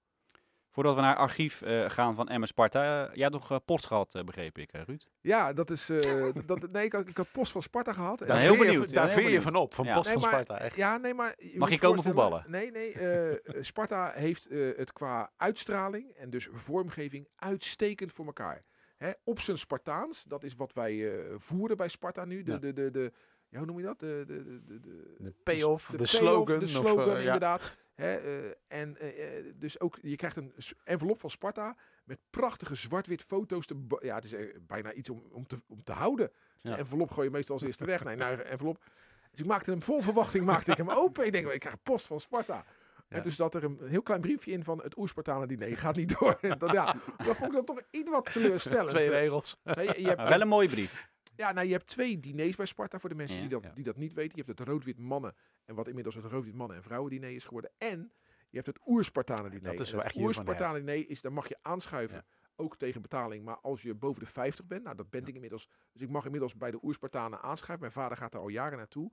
Voordat 0.72 0.94
we 0.94 1.00
naar 1.00 1.16
archief 1.16 1.62
eh, 1.62 1.90
gaan 1.90 2.14
van 2.14 2.28
Emmen 2.28 2.48
Sparta. 2.48 3.06
eh, 3.08 3.14
jij 3.14 3.22
had 3.24 3.32
nog 3.32 3.50
eh, 3.50 3.56
post 3.64 3.86
gehad, 3.86 4.14
eh, 4.14 4.22
begreep 4.24 4.58
ik, 4.58 4.70
Ruud. 4.72 5.06
Ja, 5.20 5.52
dat 5.52 5.70
is. 5.70 5.88
eh, 5.88 6.26
dat, 6.46 6.70
nee, 6.72 6.84
ik 6.84 6.92
had, 6.92 7.08
ik 7.08 7.16
had 7.16 7.32
post 7.32 7.52
van 7.52 7.62
Sparta 7.62 7.92
gehad. 7.92 8.20
En- 8.20 8.26
ben 8.26 8.36
daar 8.36 8.44
heel 8.44 8.52
je- 8.52 8.58
benieuwd, 8.58 8.92
Daar 8.94 9.10
veer 9.10 9.30
je 9.30 9.40
van 9.40 9.54
op, 9.56 9.74
van 9.74 9.84
Ja. 9.84 9.94
Post 9.94 10.08
Nee, 10.08 10.18
van 10.18 10.30
maar- 10.30 10.40
Sparta, 10.40 10.64
echt. 10.64 10.76
Ja, 10.76 10.96
nee, 10.96 11.14
maar. 11.14 11.36
Mag 11.54 11.70
je 11.70 11.78
komen 11.78 12.02
voetballen? 12.02 12.44
Nee, 12.46 12.70
nee. 12.70 12.92
eh, 12.92 13.62
Sparta 13.62 14.10
heeft 14.14 14.46
eh, 14.46 14.76
het 14.76 14.92
qua 14.92 15.32
uitstraling 15.36 16.10
en 16.10 16.30
dus 16.30 16.48
vormgeving 16.52 17.28
uitstekend 17.36 18.12
voor 18.12 18.26
elkaar. 18.26 18.62
Hè, 18.96 19.10
op 19.24 19.40
zijn 19.40 19.58
Spartaans, 19.58 20.24
dat 20.24 20.44
is 20.44 20.54
wat 20.54 20.72
wij 20.72 21.12
eh, 21.18 21.34
voeren 21.38 21.76
bij 21.76 21.88
Sparta 21.88 22.24
nu. 22.24 22.42
De, 22.42 22.52
Ja. 22.52 22.58
de, 22.58 22.72
de, 22.72 22.90
de, 22.90 23.12
ja, 23.48 23.58
hoe 23.58 23.66
noem 23.66 23.78
je 23.78 23.84
dat? 23.84 24.00
De, 24.00 24.24
de, 24.26 24.42
de, 24.44 24.60
de, 24.64 24.80
de, 24.80 25.14
De 25.18 25.34
payoff, 25.42 25.86
de, 25.86 25.96
payoff, 25.96 26.10
slogan. 26.12 26.58
De 26.58 26.64
of, 26.64 26.70
slogan, 26.70 27.16
eh, 27.16 27.24
ja. 27.24 27.58
Hè, 27.94 28.16
eh, 28.16 28.50
en 28.68 28.96
eh, 28.96 29.38
eh, 29.38 29.44
dus 29.54 29.80
ook, 29.80 29.98
je 30.02 30.16
krijgt 30.16 30.36
een 30.36 30.52
envelop 30.84 31.20
van 31.20 31.30
Sparta 31.30 31.76
met 32.04 32.18
prachtige 32.30 32.74
zwart-wit 32.74 33.22
foto's. 33.22 33.66
Te 33.66 33.98
ja, 34.00 34.14
het 34.14 34.24
is 34.24 34.34
bijna 34.66 34.92
iets 34.92 35.10
om, 35.10 35.22
om, 35.30 35.46
te, 35.46 35.60
om 35.66 35.84
te 35.84 35.92
houden. 35.92 36.30
Ja. 36.60 36.70
Een 36.70 36.78
envelop 36.78 37.10
gooi 37.10 37.26
je 37.26 37.32
meestal 37.32 37.54
als 37.54 37.64
eerste 37.64 37.84
weg. 37.84 38.04
Nee, 38.04 38.16
nou, 38.16 38.40
envelop. 38.40 38.84
Dus 39.30 39.40
ik 39.40 39.46
maakte 39.46 39.70
hem 39.70 39.82
vol 39.82 40.00
verwachting, 40.00 40.44
maakte 40.44 40.70
ik 40.70 40.76
hem 40.76 40.90
open. 40.90 41.26
Ik 41.26 41.32
denk, 41.32 41.46
ik 41.46 41.60
krijg 41.60 41.82
post 41.82 42.06
van 42.06 42.20
Sparta. 42.20 42.64
Ja. 43.08 43.16
En 43.16 43.22
toen 43.22 43.32
zat 43.32 43.54
er 43.54 43.64
een 43.64 43.78
heel 43.84 44.02
klein 44.02 44.20
briefje 44.20 44.52
in 44.52 44.64
van 44.64 44.82
het 44.82 44.98
Oerspartanen 44.98 45.48
diner 45.48 45.78
gaat 45.78 45.96
niet 45.96 46.18
door. 46.18 46.38
dat, 46.58 46.72
ja, 46.72 46.96
dat 47.16 47.36
vond 47.36 47.48
ik 47.48 47.52
dan 47.52 47.64
toch 47.64 47.80
iets 47.90 48.10
wat 48.10 48.32
teleurstellend. 48.32 48.88
Twee 48.88 49.08
regels. 49.08 49.56
nee, 49.62 49.86
je, 49.86 50.00
je 50.00 50.08
hebt, 50.08 50.28
wel 50.28 50.40
een 50.40 50.48
mooie 50.48 50.68
brief. 50.68 51.10
Ja, 51.46 51.52
nou, 51.52 51.66
je 51.66 51.72
hebt 51.72 51.86
twee 51.86 52.20
diners 52.20 52.56
bij 52.56 52.66
Sparta 52.66 52.98
voor 52.98 53.08
de 53.08 53.14
mensen 53.14 53.36
Ja. 53.36 53.42
die, 53.42 53.50
dat, 53.50 53.62
Ja. 53.64 53.70
die 53.74 53.84
dat 53.84 53.96
niet 53.96 54.12
weten. 54.12 54.36
Je 54.36 54.42
hebt 54.44 54.58
het 54.58 54.68
rood-wit 54.68 54.98
mannen 54.98 55.34
en 55.64 55.74
wat 55.74 55.88
inmiddels 55.88 56.14
het 56.14 56.24
rood-wit 56.24 56.54
mannen 56.54 56.76
en 56.76 56.82
vrouwen 56.82 57.10
diner 57.10 57.30
is 57.30 57.44
geworden. 57.44 57.70
En 57.78 58.12
je 58.50 58.56
hebt 58.56 58.66
het 58.66 58.78
Oerspartanen 58.86 59.50
diner. 59.50 59.76
Dat 59.76 59.86
is 59.86 59.92
het 59.92 60.14
Oerspartanen 60.16 60.86
diner 60.86 61.08
is, 61.10 61.20
daar 61.20 61.32
mag 61.32 61.48
je 61.48 61.56
aanschuiven. 61.62 62.24
Ook 62.56 62.76
tegen 62.76 63.02
betaling. 63.02 63.44
Maar 63.44 63.58
als 63.60 63.82
je 63.82 63.94
boven 63.94 64.20
de 64.20 64.26
50 64.30 64.66
bent, 64.66 64.82
nou 64.84 64.96
dat 64.96 65.10
ben 65.10 65.26
ik 65.26 65.34
inmiddels. 65.34 65.68
Dus 65.92 66.02
ik 66.02 66.08
mag 66.10 66.24
inmiddels 66.24 66.56
bij 66.56 66.70
de 66.70 66.78
Oerspartanen 66.82 67.40
aanschuiven. 67.42 67.80
Mijn 67.80 67.92
vader 67.92 68.16
gaat 68.16 68.32
daar 68.32 68.40
al 68.40 68.48
jaren 68.48 68.78
naartoe. 68.78 69.10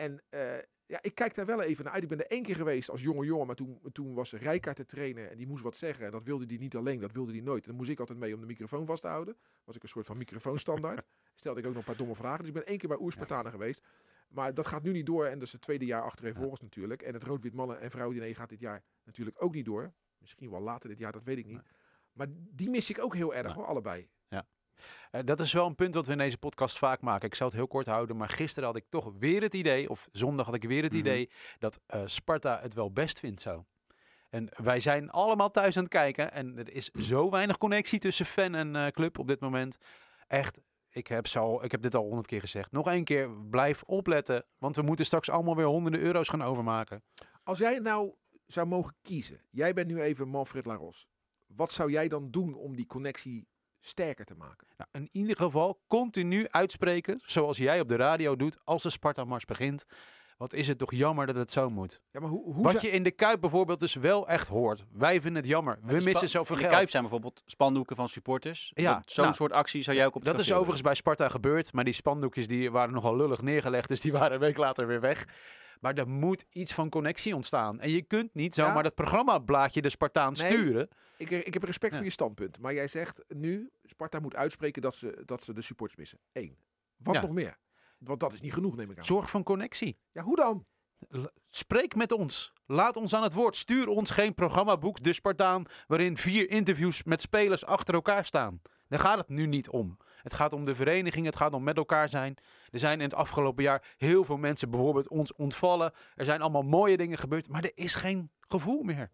En 0.00 0.22
eh, 0.28 0.58
ja, 0.86 0.98
ik 1.02 1.14
kijk 1.14 1.34
daar 1.34 1.46
wel 1.46 1.62
even 1.62 1.84
naar 1.84 1.92
uit. 1.92 2.02
Ik 2.02 2.08
ben 2.08 2.18
er 2.18 2.26
één 2.26 2.42
keer 2.42 2.56
geweest 2.56 2.90
als 2.90 3.00
jonge 3.00 3.24
jongen. 3.24 3.46
Maar 3.46 3.56
toen, 3.56 3.80
toen 3.92 4.14
was 4.14 4.32
Rijkaard 4.32 4.76
te 4.76 4.86
trainen 4.86 5.30
en 5.30 5.36
die 5.36 5.46
moest 5.46 5.62
wat 5.62 5.76
zeggen. 5.76 6.06
En 6.06 6.12
dat 6.12 6.24
wilde 6.24 6.44
hij 6.46 6.56
niet 6.56 6.76
alleen, 6.76 7.00
dat 7.00 7.12
wilde 7.12 7.32
hij 7.32 7.40
nooit. 7.40 7.62
En 7.62 7.68
dan 7.68 7.76
moest 7.76 7.90
ik 7.90 8.00
altijd 8.00 8.18
mee 8.18 8.34
om 8.34 8.40
de 8.40 8.46
microfoon 8.46 8.86
vast 8.86 9.02
te 9.02 9.08
houden. 9.08 9.36
Was 9.64 9.76
ik 9.76 9.82
een 9.82 9.88
soort 9.88 10.06
van 10.06 10.16
microfoonstandaard. 10.16 11.06
Stelde 11.34 11.60
ik 11.60 11.66
ook 11.66 11.72
nog 11.72 11.80
een 11.80 11.88
paar 11.88 11.96
domme 11.96 12.14
vragen. 12.14 12.38
Dus 12.38 12.48
ik 12.48 12.54
ben 12.54 12.66
één 12.66 12.78
keer 12.78 12.88
bij 12.88 12.98
Oerspartanen 13.00 13.52
geweest. 13.52 13.86
Maar 14.28 14.54
dat 14.54 14.66
gaat 14.66 14.82
nu 14.82 14.92
niet 14.92 15.06
door. 15.06 15.24
En 15.24 15.38
dat 15.38 15.46
is 15.46 15.52
het 15.52 15.62
tweede 15.62 15.84
jaar 15.84 16.02
achtereenvolgens 16.02 16.60
natuurlijk. 16.60 17.02
En 17.02 17.14
het 17.14 17.22
rood-wit 17.22 17.54
mannen 17.54 17.80
en 17.80 17.90
vrouwen 17.90 18.16
diner 18.16 18.34
gaat 18.36 18.48
dit 18.48 18.60
jaar 18.60 18.82
natuurlijk 19.04 19.42
ook 19.42 19.54
niet 19.54 19.64
door. 19.64 19.92
Misschien 20.18 20.50
wel 20.50 20.60
later 20.60 20.88
dit 20.88 20.98
jaar, 20.98 21.12
dat 21.12 21.24
weet 21.24 21.38
ik 21.38 21.46
niet. 21.46 21.62
Maar 22.12 22.26
die 22.30 22.70
mis 22.70 22.90
ik 22.90 22.98
ook 22.98 23.14
heel 23.14 23.34
erg 23.34 23.46
Nee. 23.46 23.54
hoor, 23.54 23.66
allebei. 23.66 24.08
Eh, 25.10 25.20
dat 25.24 25.40
is 25.40 25.52
wel 25.52 25.66
een 25.66 25.74
punt 25.74 25.94
wat 25.94 26.06
we 26.06 26.12
in 26.12 26.18
deze 26.18 26.38
podcast 26.38 26.78
vaak 26.78 27.00
maken. 27.00 27.26
Ik 27.28 27.34
zal 27.34 27.46
het 27.46 27.56
heel 27.56 27.66
kort 27.66 27.86
houden, 27.86 28.16
maar 28.16 28.28
gisteren 28.28 28.68
had 28.68 28.76
ik 28.76 28.84
toch 28.88 29.12
weer 29.18 29.42
het 29.42 29.54
idee, 29.54 29.90
of 29.90 30.08
zondag 30.12 30.46
had 30.46 30.54
ik 30.54 30.62
weer 30.64 30.82
het 30.82 30.92
Mhm. 30.92 31.00
idee, 31.00 31.30
dat 31.58 31.80
eh, 31.86 32.02
Sparta 32.04 32.58
het 32.62 32.74
wel 32.74 32.92
best 32.92 33.18
vindt 33.18 33.40
zo. 33.40 33.64
En 34.30 34.48
wij 34.62 34.80
zijn 34.80 35.10
allemaal 35.10 35.50
thuis 35.50 35.76
aan 35.76 35.82
het 35.82 35.92
kijken 35.92 36.32
en 36.32 36.58
er 36.58 36.72
is 36.74 36.88
zo 36.88 37.30
weinig 37.30 37.58
connectie 37.58 37.98
tussen 37.98 38.26
fan 38.26 38.54
en 38.54 38.76
eh, 38.76 38.86
club 38.86 39.18
op 39.18 39.26
dit 39.28 39.40
moment. 39.40 39.76
Echt, 40.26 40.60
ik 40.90 41.06
heb, 41.06 41.26
zo, 41.26 41.60
ik 41.62 41.70
heb 41.70 41.82
dit 41.82 41.94
al 41.94 42.02
honderd 42.04 42.26
keer 42.26 42.40
gezegd. 42.40 42.72
Nog 42.72 42.86
één 42.88 43.04
keer, 43.04 43.30
blijf 43.50 43.82
opletten, 43.82 44.44
want 44.58 44.76
we 44.76 44.82
moeten 44.82 45.06
straks 45.06 45.30
allemaal 45.30 45.56
weer 45.56 45.66
honderden 45.66 46.00
euro's 46.00 46.28
gaan 46.28 46.42
overmaken. 46.42 47.02
Als 47.42 47.58
jij 47.58 47.78
nou 47.78 48.12
zou 48.46 48.66
mogen 48.66 48.94
kiezen. 49.02 49.40
Jij 49.50 49.72
bent 49.72 49.86
nu 49.88 50.00
even 50.00 50.28
Manfred 50.28 50.66
Laros. 50.66 51.08
Wat 51.46 51.72
zou 51.72 51.90
jij 51.90 52.08
dan 52.08 52.30
doen 52.30 52.54
om 52.54 52.76
die 52.76 52.86
connectie 52.86 53.48
sterker 53.80 54.24
te 54.24 54.34
maken? 54.38 54.66
Nou, 54.76 54.90
in 54.92 55.08
ieder 55.12 55.36
geval 55.36 55.80
continu 55.86 56.46
uitspreken, 56.48 57.20
zoals 57.24 57.56
jij 57.58 57.80
op 57.80 57.88
de 57.88 57.96
radio 57.96 58.36
doet, 58.36 58.58
als 58.64 58.82
de 58.82 58.90
Sparta-mars 58.90 59.44
begint. 59.44 59.84
Wat 60.36 60.52
is 60.52 60.68
het 60.68 60.78
toch 60.78 60.92
jammer 60.94 61.26
dat 61.26 61.34
het 61.36 61.52
zo 61.52 61.70
moet. 61.70 62.00
Ja, 62.12 62.20
maar 62.20 62.28
hoe, 62.28 62.54
hoe 62.54 62.62
Wat 62.62 62.72
zou- 62.72 62.86
je 62.86 62.90
in 62.92 63.02
de 63.02 63.10
Kuip 63.10 63.40
bijvoorbeeld 63.40 63.80
dus 63.80 63.94
wel 63.94 64.28
echt 64.28 64.48
hoort. 64.48 64.84
Wij 64.92 65.20
vinden 65.20 65.42
het 65.42 65.50
jammer. 65.50 65.78
We 65.82 66.00
missen 66.04 66.28
zoveel 66.28 66.56
In 66.56 66.62
de. 66.62 66.68
Kuip 66.68 66.90
zijn 66.90 67.02
bijvoorbeeld 67.02 67.42
spandoeken 67.46 67.96
van 67.96 68.08
supporters. 68.08 68.72
Ja, 68.74 69.02
Zo'n 69.06 69.24
nou, 69.24 69.36
soort 69.36 69.52
actie 69.52 69.82
zou 69.82 69.96
jij 69.96 70.06
ook 70.06 70.14
op 70.14 70.22
het 70.24 70.30
Dat 70.30 70.40
is 70.40 70.52
overigens 70.52 70.80
bij 70.82 70.94
Sparta 70.94 71.28
gebeurd. 71.28 71.72
Maar 71.72 71.84
die 71.84 71.92
spandoekjes 71.94 72.46
die 72.48 72.70
waren 72.70 72.94
nogal 72.94 73.16
lullig 73.16 73.42
neergelegd. 73.42 73.88
Dus 73.88 74.00
die 74.00 74.12
waren 74.12 74.32
een 74.32 74.40
week 74.40 74.56
later 74.56 74.86
weer 74.86 75.00
weg. 75.00 75.24
Maar 75.80 75.94
er 75.94 76.08
moet 76.08 76.44
iets 76.50 76.72
van 76.74 76.88
connectie 76.88 77.34
ontstaan. 77.34 77.80
En 77.80 77.90
je 77.90 78.02
kunt 78.02 78.34
niet 78.34 78.54
zomaar 78.54 78.76
Ja. 78.76 78.82
dat 78.82 78.94
programmablaadje 78.94 79.82
de 79.82 79.88
Spartaan 79.88 80.32
Nee. 80.32 80.46
sturen. 80.50 80.88
Ik, 81.20 81.30
ik 81.30 81.52
heb 81.54 81.62
respect 81.62 81.92
Ja. 81.92 81.98
voor 81.98 82.06
je 82.06 82.12
standpunt. 82.12 82.58
Maar 82.58 82.74
jij 82.74 82.88
zegt 82.88 83.24
nu, 83.28 83.70
Sparta 83.84 84.18
moet 84.20 84.36
uitspreken 84.36 84.82
dat 84.82 84.94
ze, 84.94 85.22
dat 85.24 85.42
ze 85.42 85.52
de 85.52 85.62
supporters 85.62 85.98
missen. 85.98 86.18
Eén. 86.32 86.56
Wat 86.96 87.14
Ja. 87.14 87.20
nog 87.20 87.30
meer? 87.30 87.56
Want 87.98 88.20
dat 88.20 88.32
is 88.32 88.40
niet 88.40 88.52
genoeg, 88.52 88.76
neem 88.76 88.90
ik 88.90 88.98
aan. 88.98 89.04
Zorg 89.04 89.30
van 89.30 89.42
connectie. 89.42 89.98
Ja, 90.12 90.22
hoe 90.22 90.36
dan? 90.36 90.66
Spreek 91.50 91.94
met 91.94 92.12
ons. 92.12 92.52
Laat 92.66 92.96
ons 92.96 93.14
aan 93.14 93.22
het 93.22 93.32
woord. 93.32 93.56
Stuur 93.56 93.88
ons 93.88 94.10
geen 94.10 94.34
programmaboek, 94.34 95.02
De 95.02 95.12
Spartaan, 95.12 95.64
waarin 95.86 96.16
vier 96.16 96.50
interviews 96.50 97.02
met 97.02 97.20
spelers 97.20 97.64
achter 97.64 97.94
elkaar 97.94 98.24
staan. 98.24 98.60
Daar 98.88 98.98
gaat 98.98 99.18
het 99.18 99.28
nu 99.28 99.46
niet 99.46 99.68
om. 99.68 99.96
Het 100.22 100.34
gaat 100.34 100.52
om 100.52 100.64
de 100.64 100.74
vereniging, 100.74 101.26
het 101.26 101.36
gaat 101.36 101.54
om 101.54 101.62
met 101.62 101.76
elkaar 101.76 102.08
zijn. 102.08 102.36
Er 102.70 102.78
zijn 102.78 102.98
in 102.98 103.04
het 103.04 103.14
afgelopen 103.14 103.62
jaar 103.62 103.94
heel 103.96 104.24
veel 104.24 104.36
mensen 104.36 104.70
bijvoorbeeld 104.70 105.08
ons 105.08 105.34
ontvallen. 105.34 105.92
Er 106.14 106.24
zijn 106.24 106.40
allemaal 106.40 106.62
mooie 106.62 106.96
dingen 106.96 107.18
gebeurd, 107.18 107.48
maar 107.48 107.64
er 107.64 107.72
is 107.74 107.94
geen 107.94 108.30
gevoel 108.48 108.82
meer. 108.82 109.10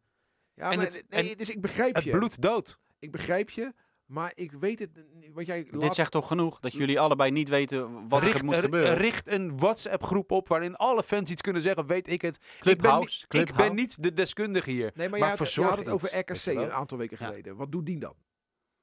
Ja, 0.56 0.70
En 0.70 0.76
maar, 0.76 0.86
het- 0.86 1.04
nee, 1.08 1.30
en 1.30 1.36
dus 1.38 1.50
ik 1.50 1.60
begrijp 1.60 1.94
Het 1.94 2.04
je. 2.04 2.10
bloed 2.10 2.42
dood. 2.42 2.78
Ik 2.98 3.12
begrijp 3.12 3.50
je, 3.50 3.72
maar 4.06 4.32
ik 4.34 4.52
weet 4.52 4.78
het. 4.78 4.90
Wat 5.32 5.46
jij 5.46 5.66
Dit 5.70 5.94
zegt 5.94 6.10
toch 6.12 6.26
genoeg 6.28 6.60
dat 6.60 6.72
jullie 6.72 7.00
allebei 7.00 7.30
niet 7.30 7.48
weten 7.48 8.08
wat 8.08 8.22
richt, 8.22 8.38
er 8.38 8.44
moet 8.44 8.54
gebeuren. 8.54 8.96
richt 8.96 9.28
een 9.28 9.58
WhatsApp-groep 9.58 10.30
op 10.32 10.48
waarin 10.48 10.76
alle 10.76 11.02
fans 11.02 11.30
iets 11.30 11.40
kunnen 11.40 11.62
zeggen. 11.62 11.86
Weet 11.86 12.08
ik 12.08 12.22
het. 12.22 12.38
Clubhouse, 12.60 13.22
Ik 13.22 13.28
ben, 13.28 13.40
niet- 13.40 13.48
ik 13.50 13.56
ben 13.56 13.74
niet 13.74 14.02
de 14.02 14.14
deskundige 14.14 14.70
hier. 14.70 14.90
Nee, 14.94 15.08
maar, 15.08 15.10
maar 15.10 15.18
jij 15.18 15.28
had, 15.28 15.38
je 15.38 15.44
verzorg 15.44 15.68
had 15.68 15.78
het 15.78 15.88
over 15.88 16.18
RKC 16.18 16.46
een 16.46 16.72
aantal 16.72 16.98
weken 16.98 17.16
Ja. 17.20 17.26
geleden. 17.26 17.56
Wat 17.56 17.72
doet 17.72 17.86
die 17.86 17.98
dan? 17.98 18.14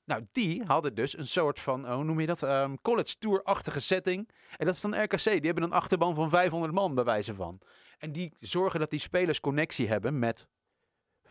Nou, 0.05 0.25
die 0.31 0.63
hadden 0.63 0.95
dus 0.95 1.17
een 1.17 1.27
soort 1.27 1.59
van, 1.59 1.85
oh, 1.85 1.93
hoe 1.95 2.03
noem 2.03 2.19
je 2.19 2.25
dat? 2.27 2.43
Ehm, 2.43 2.75
college 2.81 3.15
tour-achtige 3.17 3.79
setting. 3.79 4.29
En 4.57 4.65
dat 4.65 4.75
is 4.75 4.81
dan 4.81 5.03
RKC. 5.03 5.23
Die 5.23 5.39
hebben 5.41 5.63
een 5.63 5.71
achterban 5.71 6.15
van 6.15 6.29
500 6.29 6.73
man 6.73 6.95
bij 6.95 7.03
wijze 7.03 7.33
van. 7.33 7.59
En 7.97 8.11
die 8.11 8.33
zorgen 8.39 8.79
dat 8.79 8.89
die 8.89 8.99
spelers 8.99 9.39
connectie 9.39 9.87
hebben 9.87 10.19
met 10.19 10.47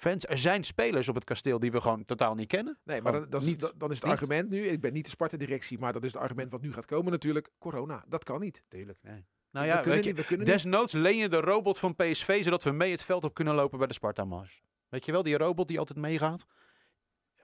fans. 0.03 0.27
Er 0.27 0.39
zijn 0.39 0.65
spelers 0.65 1.09
op 1.09 1.15
het 1.15 1.25
kasteel 1.25 1.59
die 1.59 1.73
we 1.73 1.81
gewoon 1.81 2.05
totaal 2.05 2.35
niet 2.35 2.47
kennen. 2.49 2.79
Nee, 2.85 3.03
maar 3.03 3.13
dan, 3.13 3.27
dat 3.31 3.43
is, 3.43 3.49
niet- 3.49 3.61
dan 3.77 3.91
is 3.91 3.97
het 3.97 4.05
niet. 4.05 4.13
argument 4.13 4.49
nu. 4.51 4.63
Ik 4.67 4.81
ben 4.81 4.93
niet 4.93 5.05
de 5.05 5.11
Sparta-directie, 5.11 5.79
maar 5.79 5.93
dat 5.93 6.05
is 6.05 6.13
het 6.13 6.23
argument 6.23 6.51
wat 6.53 6.61
nu 6.63 6.73
gaat 6.73 6.87
komen 6.87 7.13
natuurlijk. 7.13 7.51
Corona, 7.59 8.05
dat 8.09 8.25
kan 8.25 8.41
niet. 8.41 8.63
Tuurlijk, 8.69 8.99
nee. 9.03 9.25
Nou 9.51 9.67
we 9.67 9.73
ja, 9.73 9.79
kunnen 9.81 9.95
weet 9.95 10.05
je, 10.05 10.11
niet, 10.11 10.21
we 10.21 10.27
kunnen 10.27 10.47
niet. 10.47 10.55
desnoods 10.55 10.93
leen 10.93 11.17
je 11.17 11.29
de 11.29 11.41
robot 11.41 11.79
van 11.79 11.95
PSV, 11.97 12.43
zodat 12.43 12.63
we 12.63 12.71
mee 12.71 12.91
het 12.91 13.03
veld 13.03 13.25
op 13.25 13.35
kunnen 13.35 13.55
lopen 13.55 13.79
bij 13.79 13.87
de 13.87 13.93
Sparta-mars. 13.95 14.63
Weet 14.89 15.05
je 15.05 15.13
wel, 15.13 15.23
die 15.23 15.37
robot 15.37 15.69
die 15.69 15.79
altijd 15.79 15.99
meegaat? 15.99 16.47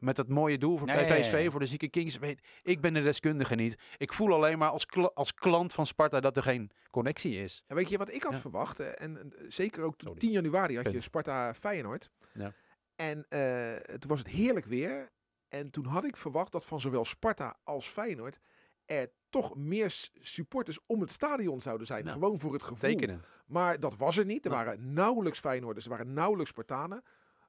Met 0.00 0.16
het 0.16 0.28
mooie 0.28 0.58
doel 0.58 0.76
voor 0.76 0.87
bij 0.87 1.20
PSV, 1.20 1.50
voor 1.50 1.61
de 1.61 1.66
zieke 1.66 1.88
Kings. 1.88 2.18
Ik 2.62 2.80
ben 2.80 2.94
de 2.94 3.02
deskundige 3.02 3.54
niet. 3.54 3.76
Ik 3.96 4.12
voel 4.12 4.32
alleen 4.34 4.58
maar 4.58 4.70
als, 4.70 4.87
als 5.14 5.34
klant 5.34 5.72
van 5.72 5.87
Sparta 5.87 6.20
dat 6.20 6.37
er 6.37 6.42
geen 6.42 6.70
connectie 6.90 7.42
is. 7.42 7.62
Ja, 7.66 7.74
weet 7.74 7.88
je 7.88 7.98
wat 7.98 8.12
ik 8.12 8.22
had 8.22 8.32
Ja. 8.32 8.38
verwacht? 8.38 8.80
eh, 8.80 8.87
En, 9.04 9.18
en 9.18 9.32
zeker 9.48 9.82
ook 9.82 9.96
toen 9.96 10.06
Sorry. 10.08 10.20
10 10.20 10.30
januari 10.30 10.74
had 10.76 10.84
je 10.84 10.90
Punt. 10.90 11.02
Sparta-Feyenoord. 11.02 12.11
Ja. 12.32 12.52
En 12.96 13.26
eh, 13.28 13.74
toen 13.98 14.11
was 14.11 14.18
het 14.18 14.28
heerlijk 14.28 14.66
weer. 14.66 15.11
En 15.48 15.70
toen 15.70 15.84
had 15.84 16.04
ik 16.04 16.16
verwacht 16.16 16.52
dat 16.52 16.64
van 16.64 16.80
zowel 16.80 17.04
Sparta 17.04 17.56
als 17.64 17.87
Feyenoord 17.88 18.38
er 18.84 19.11
toch 19.30 19.56
meer 19.56 20.08
supporters 20.20 20.78
om 20.87 21.00
het 21.00 21.11
stadion 21.12 21.61
zouden 21.61 21.87
zijn. 21.87 22.04
Nou, 22.04 22.18
Gewoon 22.18 22.40
voor 22.40 22.52
het 22.52 22.62
gevoel. 22.62 22.78
Tekenen. 22.78 23.22
Maar 23.46 23.80
dat 23.80 23.96
was 23.96 24.16
er 24.16 24.24
niet. 24.24 24.44
Er 24.44 24.50
Nou. 24.50 24.64
waren 24.64 24.92
nauwelijks 24.92 25.38
Feyenoorders, 25.40 25.84
er 25.84 25.90
waren 25.90 26.12
nauwelijks 26.12 26.50
Spartanen. 26.50 27.02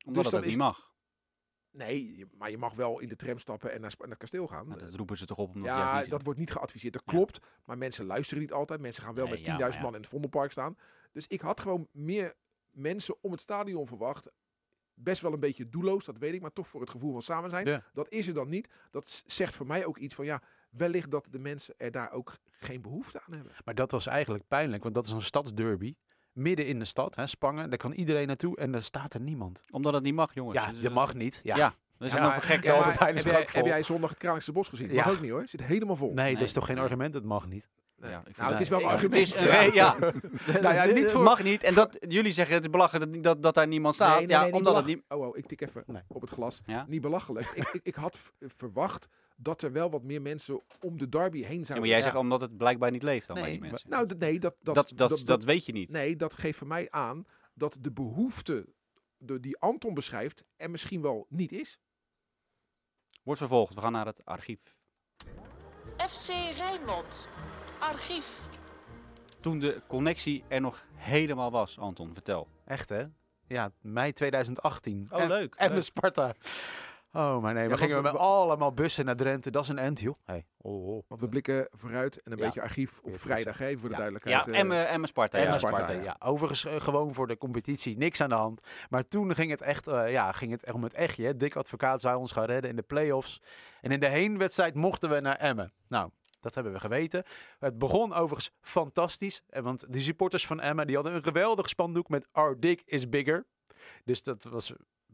Omdat 0.06 0.24
dus 0.24 0.34
is- 0.40 0.46
niet 0.46 0.58
mag. 0.58 0.89
Nee, 1.72 2.26
maar 2.38 2.52
je 2.52 2.58
mag 2.58 2.74
wel 2.74 3.00
in 3.00 3.08
de 3.08 3.16
tram 3.16 3.40
stappen 3.40 3.72
en 3.72 3.82
naar, 3.82 3.94
naar 4.00 4.10
het 4.10 4.18
kasteel 4.18 4.48
gaan. 4.48 4.68
Nou, 4.68 4.80
dat 4.80 4.94
roepen 4.94 5.18
ze 5.18 5.26
toch 5.26 5.38
op 5.38 5.48
omdat 5.56 5.66
Ja, 5.70 6.00
niet 6.02 6.10
dat 6.10 6.24
wordt 6.24 6.40
niet 6.40 6.52
geadviseerd. 6.52 6.94
Dat 6.94 7.04
Ja. 7.06 7.12
klopt. 7.12 7.40
Maar 7.66 7.78
mensen 7.78 8.06
luisteren 8.06 8.42
niet 8.44 8.52
altijd. 8.54 8.80
Mensen 8.82 9.04
gaan 9.04 9.14
wel 9.14 9.26
Nee, 9.28 9.34
met 9.38 9.46
ja, 9.46 9.52
10.000 9.54 9.60
maar 9.60 9.74
ja. 9.74 9.82
man 9.82 9.96
in 9.96 10.02
het 10.02 10.10
Vondelpark 10.10 10.52
staan. 10.52 10.78
Dus 11.12 11.28
ik 11.28 11.42
had 11.42 11.60
gewoon 11.60 11.88
meer 11.92 12.36
mensen 12.70 13.16
om 13.22 13.32
het 13.32 13.42
stadion 13.42 13.88
verwacht. 13.88 14.30
Best 14.94 15.22
wel 15.22 15.34
een 15.34 15.40
beetje 15.40 15.70
doelloos, 15.70 16.06
dat 16.06 16.18
weet 16.18 16.34
ik. 16.34 16.42
Maar 16.42 16.54
toch 16.54 16.68
voor 16.68 16.82
het 16.82 16.90
gevoel 16.90 17.12
van 17.12 17.22
samen 17.22 17.50
zijn. 17.50 17.68
Ja. 17.68 17.84
Dat 17.94 18.10
is 18.10 18.28
er 18.28 18.34
dan 18.34 18.50
niet. 18.50 18.68
Dat 18.92 19.24
zegt 19.26 19.56
voor 19.56 19.66
mij 19.68 19.86
ook 19.86 19.98
iets 19.98 20.16
van 20.16 20.26
ja, 20.26 20.42
wellicht 20.70 21.12
dat 21.12 21.28
de 21.30 21.40
mensen 21.40 21.74
er 21.78 21.92
daar 21.92 22.12
ook 22.12 22.34
geen 22.60 22.82
behoefte 22.82 23.22
aan 23.22 23.34
hebben. 23.34 23.54
Maar 23.66 23.76
dat 23.76 23.92
was 23.92 24.08
eigenlijk 24.08 24.48
pijnlijk, 24.48 24.84
want 24.84 24.96
dat 24.96 25.06
is 25.06 25.12
een 25.12 25.22
stadsderby. 25.22 25.96
Midden 26.34 26.66
in 26.68 26.80
de 26.80 26.86
stad, 26.86 27.16
hè, 27.16 27.28
Spangen. 27.28 27.70
Daar 27.70 27.78
kan 27.80 27.92
iedereen 27.92 28.28
naartoe 28.28 28.58
en 28.58 28.72
daar 28.72 28.82
staat 28.82 29.14
er 29.14 29.20
niemand. 29.22 29.62
Omdat 29.70 29.94
het 29.94 30.04
niet 30.04 30.14
mag, 30.14 30.34
jongens. 30.34 30.58
Ja, 30.60 30.66
Dus, 30.66 30.76
dat 30.76 30.84
eh, 30.92 30.98
mag 30.98 31.14
niet. 31.14 31.40
Ja. 31.44 31.56
Ja, 31.56 31.74
dat 31.98 32.08
is 32.08 32.14
Ja, 32.14 32.20
dan 32.20 32.26
maar- 32.26 32.34
voor 32.34 32.44
gek. 32.44 32.64
ja, 32.64 32.86
is 33.08 33.24
heb, 33.24 33.34
jij, 33.34 33.42
ook 33.42 33.50
heb 33.52 33.66
jij 33.66 33.84
zondag 33.84 34.10
het 34.10 34.20
Kralingse 34.20 34.52
Bos 34.52 34.68
gezien? 34.70 34.92
Ja. 34.92 35.06
Mag 35.06 35.14
ook 35.14 35.22
niet 35.22 35.32
hoor. 35.32 35.44
Zit 35.48 35.64
helemaal 35.64 35.96
vol. 35.96 36.14
Nee, 36.14 36.26
dat 36.26 36.34
Nee, 36.34 36.44
is 36.44 36.54
toch 36.54 36.66
geen 36.66 36.78
argument? 36.80 37.14
Dat 37.14 37.24
mag 37.24 37.48
niet. 37.48 37.70
Nee. 38.00 38.12
Ja, 38.12 38.18
ik 38.18 38.24
vind 38.26 38.38
nou, 38.38 38.52
het 38.52 38.62
is 38.62 38.70
wel 38.70 38.80
een 38.80 38.86
argument. 38.86 39.28
Het 39.30 39.36
is, 39.42 39.48
eh, 39.48 39.74
ja. 39.74 39.98
Nou 40.62 40.74
ja, 40.74 40.84
niet 40.86 41.12
voor- 41.12 41.24
mag 41.24 41.44
niet. 41.44 41.64
En 41.64 41.74
dat, 41.74 41.98
jullie 42.18 42.32
zeggen 42.32 42.56
het 42.56 42.64
is 42.64 42.70
belachelijk 42.70 43.14
dat, 43.14 43.24
dat, 43.24 43.44
dat 43.44 43.54
daar 43.54 43.68
niemand 43.68 43.96
staat. 43.96 44.18
Nee, 44.18 44.26
nee, 44.28 44.36
ja, 44.36 44.42
nee, 44.42 44.50
niet 44.52 44.60
omdat 44.60 44.76
het 44.76 44.86
niet... 44.86 45.04
Oh, 45.08 45.28
oh, 45.28 45.38
ik 45.38 45.46
tik 45.46 45.62
even 45.62 45.84
Nee. 45.88 46.02
op 46.08 46.22
het 46.22 46.30
glas. 46.30 46.62
Ja? 46.66 46.86
Niet 46.88 47.02
belachelijk. 47.02 47.48
ik, 47.48 47.68
ik, 47.74 47.80
ik 47.84 47.96
had 47.96 48.18
verwacht 48.40 49.08
dat 49.36 49.62
er 49.62 49.72
wel 49.72 49.90
wat 49.90 50.04
meer 50.04 50.22
mensen 50.22 50.62
om 50.80 50.98
de 50.98 51.10
derby 51.10 51.38
heen 51.38 51.48
zouden. 51.66 51.74
Ja, 51.76 51.80
maar 51.80 51.88
jij 51.88 51.98
Ja. 51.98 52.04
zegt 52.04 52.16
omdat 52.16 52.42
het 52.42 52.58
blijkbaar 52.58 52.92
niet 52.92 53.04
leeft 53.04 53.28
dan 53.28 53.36
bij 53.36 53.50
die 53.50 53.60
maar- 53.60 53.70
mensen. 53.70 53.90
Nou, 53.90 54.08
nee, 54.18 54.40
dat, 54.40 54.56
dat, 54.62 54.76
dat, 54.76 54.92
dat, 54.96 55.22
dat, 55.26 55.44
weet 55.44 55.66
je 55.66 55.72
niet. 55.72 55.90
nee, 55.92 56.16
dat 56.16 56.34
geeft 56.34 56.58
voor 56.58 56.68
mij 56.68 56.88
aan 56.92 57.26
dat 57.54 57.76
de 57.80 57.92
behoefte 57.92 58.66
de, 59.18 59.40
die 59.40 59.58
Anton 59.58 59.94
beschrijft 59.94 60.44
er 60.56 60.70
misschien 60.72 61.02
wel 61.02 61.26
niet 61.30 61.52
is. 61.52 61.80
Wordt 63.24 63.40
vervolgd. 63.40 63.74
We 63.74 63.82
gaan 63.82 63.92
naar 63.92 64.06
het 64.06 64.26
archief. 64.26 64.60
FC 66.10 66.28
Rijnmond. 66.56 67.28
Archief. 67.80 68.40
Toen 69.40 69.60
de 69.60 69.82
connectie 69.88 70.44
er 70.48 70.62
nog 70.62 70.84
helemaal 70.96 71.52
was, 71.52 71.80
Anton, 71.80 72.14
vertel. 72.14 72.48
Echt, 72.66 72.90
hè? 72.90 73.04
Ja, 73.48 73.72
mei 73.82 74.14
2018. 74.14 75.08
Oh, 75.12 75.22
En- 75.22 75.28
leuk, 75.28 75.56
En 75.58 75.84
Sparta. 75.84 76.34
Oh, 77.14 77.42
maar 77.42 77.54
nee. 77.54 77.70
We 77.70 77.78
gingen 77.78 77.92
want 77.94 78.04
met 78.04 78.14
we- 78.14 78.20
allemaal 78.20 78.74
bussen 78.74 79.06
naar 79.06 79.16
Drenthe. 79.16 79.52
Dat 79.52 79.64
is 79.64 79.70
een 79.70 79.78
end, 79.78 80.00
joh. 80.00 80.16
Hey. 80.26 80.46
Oh, 80.58 80.88
oh. 80.88 81.04
Want 81.08 81.22
we 81.22 81.30
blikken 81.30 81.68
vooruit 81.72 82.22
en 82.22 82.32
een 82.32 82.38
Ja. 82.38 82.46
beetje 82.46 82.62
archief 82.62 83.00
op 83.04 83.20
vrijdag, 83.20 83.58
hè, 83.58 83.70
voor 83.72 83.82
de 83.90 83.90
Ja. 83.90 83.96
duidelijkheid. 83.96 84.46
Ja, 84.46 84.52
eh. 84.52 84.60
Emme, 84.60 84.82
Emme 84.82 85.08
Sparta. 85.08 85.38
En 85.38 85.44
Ja. 85.44 85.58
Sparta, 85.58 85.78
Sparta, 85.78 85.94
ja. 85.94 86.02
ja. 86.04 86.16
Overigens 86.28 86.66
eh, 86.66 86.80
gewoon 86.82 87.14
voor 87.14 87.28
de 87.28 87.38
competitie. 87.38 87.98
Niks 87.98 88.22
aan 88.22 88.30
de 88.30 88.36
hand. 88.36 88.62
Maar 88.90 89.08
toen 89.08 89.36
ging 89.36 89.52
het 89.52 89.62
echt, 89.62 89.88
eh, 89.88 90.12
ja, 90.12 90.32
ging 90.32 90.52
het 90.52 90.64
echt 90.64 90.76
om 90.76 90.84
het 90.84 90.94
echtje. 90.94 91.26
Hè. 91.26 91.36
Dick 91.36 91.56
Advocaat 91.56 92.02
zou 92.02 92.18
ons 92.18 92.32
gaan 92.32 92.46
redden 92.46 92.70
in 92.70 92.76
de 92.76 92.82
play-offs. 92.82 93.42
En 93.82 93.92
in 93.92 94.00
de 94.00 94.08
heenwedstrijd 94.10 94.74
mochten 94.76 95.10
we 95.10 95.20
naar 95.20 95.36
Emmen. 95.38 95.74
Nou, 95.88 96.10
dat 96.40 96.54
hebben 96.56 96.74
we 96.74 96.80
geweten. 96.80 97.24
Het 97.60 97.78
begon 97.78 98.14
overigens 98.14 98.52
fantastisch. 98.62 99.42
eh, 99.50 99.62
Want 99.64 99.94
de 99.94 100.02
supporters 100.02 100.48
van 100.48 100.60
Emmen 100.60 100.86
die 100.88 100.96
hadden 100.96 101.14
een 101.14 101.24
geweldig 101.24 101.70
spandoek 101.70 102.10
met 102.10 102.28
Our 102.32 102.60
Dick 102.60 102.82
is 102.86 103.10
Bigger. 103.10 103.46
Dus 104.04 104.24
dat 104.24 104.44
was 104.44 104.74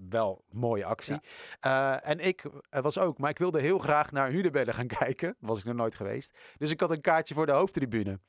wel 0.10 0.44
een 0.52 0.60
mooie 0.60 0.86
actie. 0.86 1.20
Eh, 1.60 2.08
en 2.08 2.20
ik 2.20 2.44
was 2.70 2.98
ook, 2.98 3.18
maar 3.18 3.30
ik 3.30 3.38
wilde 3.38 3.62
heel 3.62 3.80
graag 3.80 4.12
naar 4.12 4.32
Hunebedden 4.32 4.74
gaan 4.74 4.88
kijken. 5.00 5.36
Was 5.40 5.60
ik 5.60 5.66
nog 5.66 5.76
nooit 5.76 5.96
geweest. 5.96 6.38
Dus 6.58 6.72
ik 6.72 6.80
had 6.80 6.92
een 6.92 7.02
kaartje 7.02 7.34
voor 7.34 7.46
de 7.46 7.52
hoofdtribune. 7.52 8.20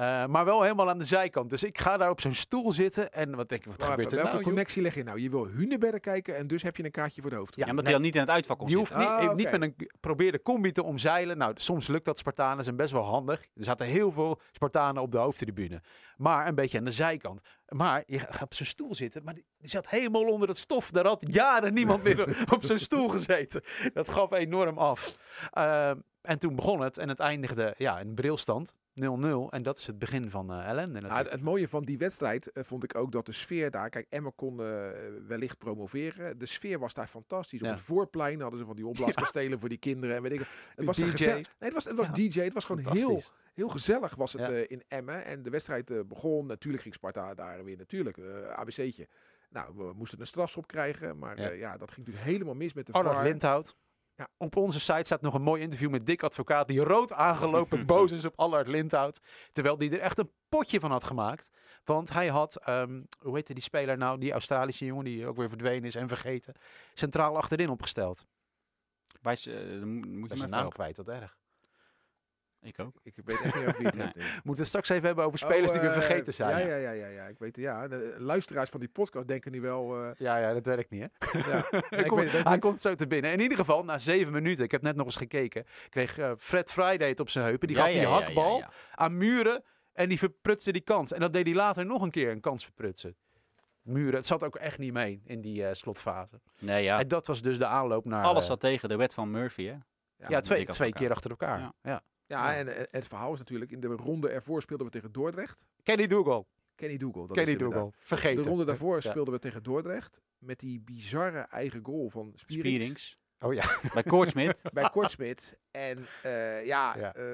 Eh, 0.00 0.26
maar 0.26 0.44
wel 0.44 0.62
helemaal 0.62 0.88
aan 0.88 0.98
de 0.98 1.04
zijkant. 1.04 1.50
Dus 1.50 1.62
ik 1.62 1.78
ga 1.78 1.96
daar 1.96 2.10
op 2.10 2.20
zo'n 2.20 2.34
stoel 2.34 2.72
zitten. 2.72 3.12
En 3.12 3.34
wat 3.36 3.48
denk 3.48 3.64
ik, 3.64 3.70
wat 3.70 3.82
gebeurt 3.82 3.98
even, 3.98 4.10
er 4.10 4.14
welke 4.14 4.28
nou? 4.28 4.38
joh? 4.38 4.48
connectie 4.48 4.82
leg 4.82 4.94
je 4.94 5.02
nou? 5.02 5.20
Je 5.20 5.30
wil 5.30 5.46
Hunebedden 5.46 6.00
kijken 6.00 6.36
en 6.36 6.46
dus 6.46 6.62
heb 6.62 6.76
je 6.76 6.84
een 6.84 6.90
kaartje 6.90 7.20
voor 7.20 7.30
de 7.30 7.36
hoofd. 7.36 7.56
Ja, 7.56 7.66
omdat 7.66 7.84
hij 7.84 7.92
dan 7.92 8.02
niet 8.02 8.14
in 8.14 8.20
het 8.20 8.30
uitvak 8.30 8.58
kon 8.58 8.66
Die 8.66 8.76
hoeft 8.76 8.96
niet, 8.96 9.06
Ah, 9.06 9.34
niet 9.34 9.50
met 9.50 9.62
een 9.62 9.90
probeer 10.00 10.32
de 10.32 10.42
combi 10.42 10.72
te 10.72 10.82
omzeilen. 10.82 11.38
Nou, 11.38 11.52
soms 11.56 11.86
lukt 11.86 12.04
dat 12.04 12.18
Spartanen 12.18 12.64
zijn 12.64 12.76
best 12.76 12.92
wel 12.92 13.02
handig. 13.02 13.40
Er 13.40 13.64
zaten 13.64 13.86
heel 13.86 14.12
veel 14.12 14.40
Spartanen 14.52 15.02
op 15.02 15.12
de 15.12 15.18
hoofdtribune. 15.18 15.82
Maar 16.16 16.48
een 16.48 16.54
beetje 16.54 16.78
aan 16.78 16.84
de 16.84 16.90
zijkant. 16.90 17.42
Maar 17.68 18.02
je 18.06 18.18
gaat 18.18 18.42
op 18.42 18.54
zo'n 18.54 18.66
stoel 18.66 18.94
zitten, 18.94 19.24
maar 19.24 19.34
die, 19.34 19.44
zat 19.58 19.88
helemaal 19.88 20.24
onder 20.24 20.48
het 20.48 20.58
stof. 20.58 20.90
Daar 20.90 21.06
had 21.06 21.24
jaren 21.26 21.74
niemand 21.74 22.02
meer 22.02 22.44
op 22.54 22.64
zo'n 22.64 22.78
stoel 22.78 23.08
gezeten. 23.08 23.62
Dat 23.92 24.08
gaf 24.08 24.32
enorm 24.32 24.78
af. 24.78 25.16
Ehm, 25.50 25.98
en 26.22 26.38
toen 26.38 26.56
begon 26.56 26.80
het 26.80 26.98
en 26.98 27.08
het 27.08 27.20
eindigde 27.20 27.74
ja, 27.76 27.98
in 27.98 28.14
brilstand. 28.14 28.74
0-0. 29.00 29.50
En 29.50 29.62
dat 29.62 29.78
is 29.78 29.86
het 29.86 29.98
begin 29.98 30.30
van 30.30 30.52
eh, 30.52 30.58
ellende 30.68 30.92
Nou, 30.92 31.02
natuurlijk. 31.02 31.30
het 31.30 31.42
mooie 31.42 31.68
van 31.68 31.82
die 31.84 31.98
wedstrijd 31.98 32.52
eh, 32.52 32.64
vond 32.64 32.84
ik 32.84 32.94
ook 32.94 33.12
dat 33.12 33.26
de 33.26 33.32
sfeer 33.32 33.70
daar... 33.70 33.88
Kijk, 33.90 34.06
Emma 34.08 34.30
kon 34.36 34.60
eh, 34.60 34.88
wellicht 35.26 35.58
promoveren. 35.58 36.38
De 36.38 36.46
sfeer 36.46 36.78
was 36.78 36.94
daar 36.94 37.06
fantastisch. 37.06 37.60
Ja. 37.60 37.68
Op 37.68 37.74
het 37.74 37.84
voorplein 37.84 38.40
hadden 38.40 38.58
ze 38.60 38.66
van 38.66 38.76
die 38.76 38.86
opblaaskastelen 38.86 39.60
voor 39.60 39.68
die 39.68 39.78
kinderen. 39.78 40.16
En 40.16 40.22
weet 40.22 40.32
ik, 40.32 40.46
het 40.76 40.84
was 40.86 40.96
een 40.98 41.04
DJ. 41.04 41.10
gezellig- 41.10 41.34
Nee, 41.58 41.70
het 41.70 41.72
was, 41.72 41.84
het 41.84 41.96
was 41.96 42.06
Ja. 42.06 42.12
DJ. 42.12 42.40
Het 42.40 42.54
was 42.54 42.64
gewoon 42.64 42.92
heel, 42.96 43.20
heel 43.54 43.68
gezellig 43.68 44.14
was 44.14 44.32
het 44.32 44.42
Ja. 44.42 44.50
eh, 44.50 44.64
in 44.68 44.82
Emmen. 44.88 45.24
En 45.24 45.42
de 45.42 45.50
wedstrijd 45.50 45.90
eh, 45.90 45.98
begon. 46.06 46.46
Natuurlijk 46.46 46.82
ging 46.82 46.94
Sparta 46.94 47.34
daar 47.34 47.64
weer 47.64 47.76
natuurlijk. 47.76 48.16
eh 48.18 48.24
ABC'tje. 48.48 49.08
Nou, 49.50 49.72
we 49.76 49.92
moesten 49.96 50.20
een 50.20 50.26
strafschop 50.26 50.66
krijgen. 50.66 51.18
Maar 51.18 51.36
Ja. 51.40 51.44
ja. 51.48 51.52
ja, 51.52 51.76
dat 51.76 51.90
ging 51.90 52.06
natuurlijk 52.06 52.32
helemaal 52.32 52.54
mis 52.54 52.72
met 52.72 52.86
de 52.86 52.92
Arnold 52.92 53.14
VAR. 53.14 53.24
Lindhout. 53.24 53.76
Ja. 54.20 54.28
Op 54.36 54.56
onze 54.56 54.80
site 54.80 55.04
staat 55.04 55.20
nog 55.20 55.34
een 55.34 55.42
mooi 55.42 55.62
interview 55.62 55.90
met 55.90 56.06
Dick 56.06 56.22
Advocaat, 56.22 56.68
die 56.68 56.80
rood 56.80 57.12
aangelopen 57.12 57.86
boos 57.92 58.12
is 58.12 58.24
op 58.24 58.32
Allard 58.36 58.66
Lindhout. 58.66 59.20
Terwijl 59.52 59.78
die 59.78 59.90
er 59.90 60.00
echt 60.00 60.18
een 60.18 60.30
potje 60.48 60.80
van 60.80 60.90
had 60.90 61.04
gemaakt. 61.04 61.50
Want 61.84 62.12
hij 62.12 62.28
had, 62.28 62.56
ehm, 62.56 63.02
hoe 63.18 63.34
heette 63.34 63.54
die 63.54 63.62
speler 63.62 63.98
nou, 63.98 64.18
die 64.18 64.32
Australische 64.32 64.84
jongen 64.84 65.04
die 65.04 65.26
ook 65.26 65.36
weer 65.36 65.48
verdwenen 65.48 65.84
is 65.84 65.94
en 65.94 66.08
vergeten, 66.08 66.54
centraal 66.94 67.36
achterin 67.36 67.70
opgesteld. 67.70 68.26
Bij 69.20 69.38
eh, 69.44 69.82
moet 69.82 70.30
je 70.30 70.36
zijn 70.36 70.50
naam 70.50 70.68
kwijt, 70.68 70.96
wat 70.96 71.08
erg. 71.08 71.38
Ik 72.62 72.78
ook. 72.80 73.00
Ik 73.02 73.14
weet 73.24 73.40
echt 73.42 73.54
niet 73.54 73.66
of 73.66 73.76
wie 73.76 73.86
het 73.86 73.94
Nee. 74.00 74.02
heeft. 74.04 74.16
nee. 74.16 74.24
We 74.26 74.40
moeten 74.44 74.58
het 74.62 74.66
straks 74.66 74.88
even 74.88 75.06
hebben 75.06 75.24
over 75.24 75.38
spelers 75.38 75.72
die 75.72 75.80
Oh, 75.80 75.86
we 75.86 75.92
eh, 75.92 76.00
vergeten 76.00 76.34
zijn. 76.34 76.50
Ja, 76.50 76.58
Ja, 76.58 76.76
ja, 76.76 76.90
ja, 76.90 76.90
ja, 76.90 77.06
ja. 77.06 77.24
Ik 77.26 77.38
weet 77.38 77.56
het. 77.56 77.64
Ja, 77.64 77.88
de 77.88 78.14
luisteraars 78.18 78.70
van 78.70 78.80
die 78.80 78.88
podcast 78.88 79.28
denken 79.28 79.52
nu 79.52 79.60
wel. 79.60 80.04
eh, 80.04 80.10
ja, 80.16 80.52
dat 80.52 80.64
werkt 80.66 80.90
niet, 80.90 81.00
hè? 81.18 81.38
ja. 81.50 81.64
Nee, 81.70 81.82
Hij, 81.88 81.98
ik 82.00 82.06
komt, 82.06 82.20
weet 82.20 82.30
het 82.30 82.38
ook 82.38 82.44
hij 82.44 82.52
niet. 82.52 82.60
komt 82.60 82.80
zo 82.80 82.94
te 82.94 83.06
binnen. 83.06 83.32
In 83.32 83.40
ieder 83.40 83.58
geval, 83.58 83.84
na 83.84 83.98
zeven 83.98 84.32
minuten, 84.32 84.64
ik 84.64 84.70
heb 84.70 84.82
net 84.82 84.96
nog 84.96 85.06
eens 85.06 85.16
gekeken, 85.16 85.64
kreeg 85.88 86.18
eh, 86.18 86.32
Fred 86.36 86.72
Friday 86.72 87.08
het 87.08 87.20
op 87.20 87.30
zijn 87.30 87.44
heupen. 87.44 87.68
Die 87.68 87.76
Ja, 87.76 87.82
gaf 87.82 87.92
ja, 87.92 87.98
die 88.00 88.08
ja, 88.08 88.16
ja, 88.18 88.24
hakbal 88.24 88.58
ja. 88.58 88.70
aan 88.94 89.16
Muren 89.16 89.64
en 89.92 90.08
die 90.08 90.18
verprutste 90.18 90.72
die 90.72 90.82
kans. 90.82 91.12
En 91.12 91.20
dat 91.20 91.32
deed 91.32 91.46
hij 91.46 91.54
later 91.54 91.86
nog 91.86 92.02
een 92.02 92.10
keer, 92.10 92.30
een 92.30 92.40
kans 92.40 92.64
verprutsen. 92.64 93.16
Muren, 93.82 94.14
het 94.14 94.26
zat 94.26 94.44
ook 94.44 94.56
echt 94.56 94.78
niet 94.78 94.92
mee 94.92 95.22
in 95.24 95.40
die 95.40 95.66
eh, 95.66 95.72
slotfase. 95.74 96.40
Nee, 96.58 96.82
ja. 96.82 96.98
En 96.98 97.08
dat 97.08 97.26
was 97.26 97.42
dus 97.42 97.58
de 97.58 97.66
aanloop 97.66 98.04
naar... 98.04 98.24
Alles 98.24 98.46
zat 98.46 98.60
tegen 98.60 98.88
de 98.88 98.96
wet 98.96 99.14
van 99.14 99.30
Murphy, 99.30 99.64
hè? 99.66 99.74
ja, 100.28 100.40
twee, 100.40 100.66
twee 100.66 100.92
keer 100.92 101.10
achter 101.10 101.30
elkaar. 101.30 101.58
Ja. 101.60 101.72
Ja. 101.82 102.02
Ja, 102.30 102.54
en 102.56 102.66
het 102.90 103.06
verhaal 103.06 103.32
is 103.32 103.38
natuurlijk, 103.38 103.70
in 103.70 103.80
de 103.80 103.86
ronde 103.86 104.28
ervoor 104.28 104.62
speelden 104.62 104.86
we 104.86 104.92
tegen 104.92 105.12
Dordrecht. 105.12 105.64
Kenny 105.82 106.06
Dougal. 106.06 106.48
Kenny 106.74 106.96
Dougal. 106.96 107.26
dat 107.26 107.36
Kenny 107.36 107.50
is 107.52 107.56
inderdaad. 107.56 107.82
Dougal. 107.82 108.00
Vergeten. 108.00 108.42
De 108.42 108.48
ronde 108.48 108.64
daarvoor 108.64 108.94
Ja. 108.94 109.00
speelden 109.10 109.34
we 109.34 109.40
tegen 109.40 109.62
Dordrecht. 109.62 110.20
Met 110.38 110.58
die 110.58 110.80
bizarre 110.80 111.38
eigen 111.40 111.80
goal 111.84 112.10
van 112.10 112.32
Spierings. 112.34 112.68
Spierings. 112.76 113.18
Oh 113.38 113.54
ja. 113.54 113.64
Bij 113.94 114.02
Koortsmit. 114.02 114.62
Bij 114.72 114.90
Kortsmit. 114.90 115.58
En 115.70 116.06
eh, 116.22 116.66
ja, 116.66 116.96
Ja. 116.96 117.14
eh, 117.14 117.24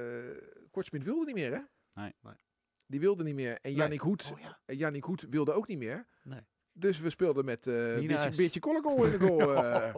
Kortsmit 0.71 1.03
wilde 1.05 1.25
niet 1.27 1.35
meer, 1.35 1.53
hè? 1.53 1.61
Nee. 2.03 2.15
Nee. 2.21 2.35
Die 2.87 3.01
wilde 3.01 3.25
niet 3.25 3.35
meer. 3.35 3.53
En 3.53 3.59
Nee. 3.63 3.75
Yannick 3.75 4.01
Hoed, 4.01 4.31
Oh 4.33 4.41
ja. 4.41 4.59
en 4.65 4.77
Yannick 4.77 5.05
Hoed 5.05 5.27
wilde 5.31 5.53
ook 5.53 5.67
niet 5.67 5.79
meer. 5.79 6.07
Nee. 6.23 6.41
Dus 6.73 6.99
we 7.01 7.11
speelden 7.11 7.45
met 7.45 7.67
eh 7.67 7.97
een 7.97 8.07
beetje, 8.07 8.31
beetje 8.37 8.61
in 8.61 8.75
de 8.75 9.19
goal. 9.19 9.55
eh. 9.65 9.95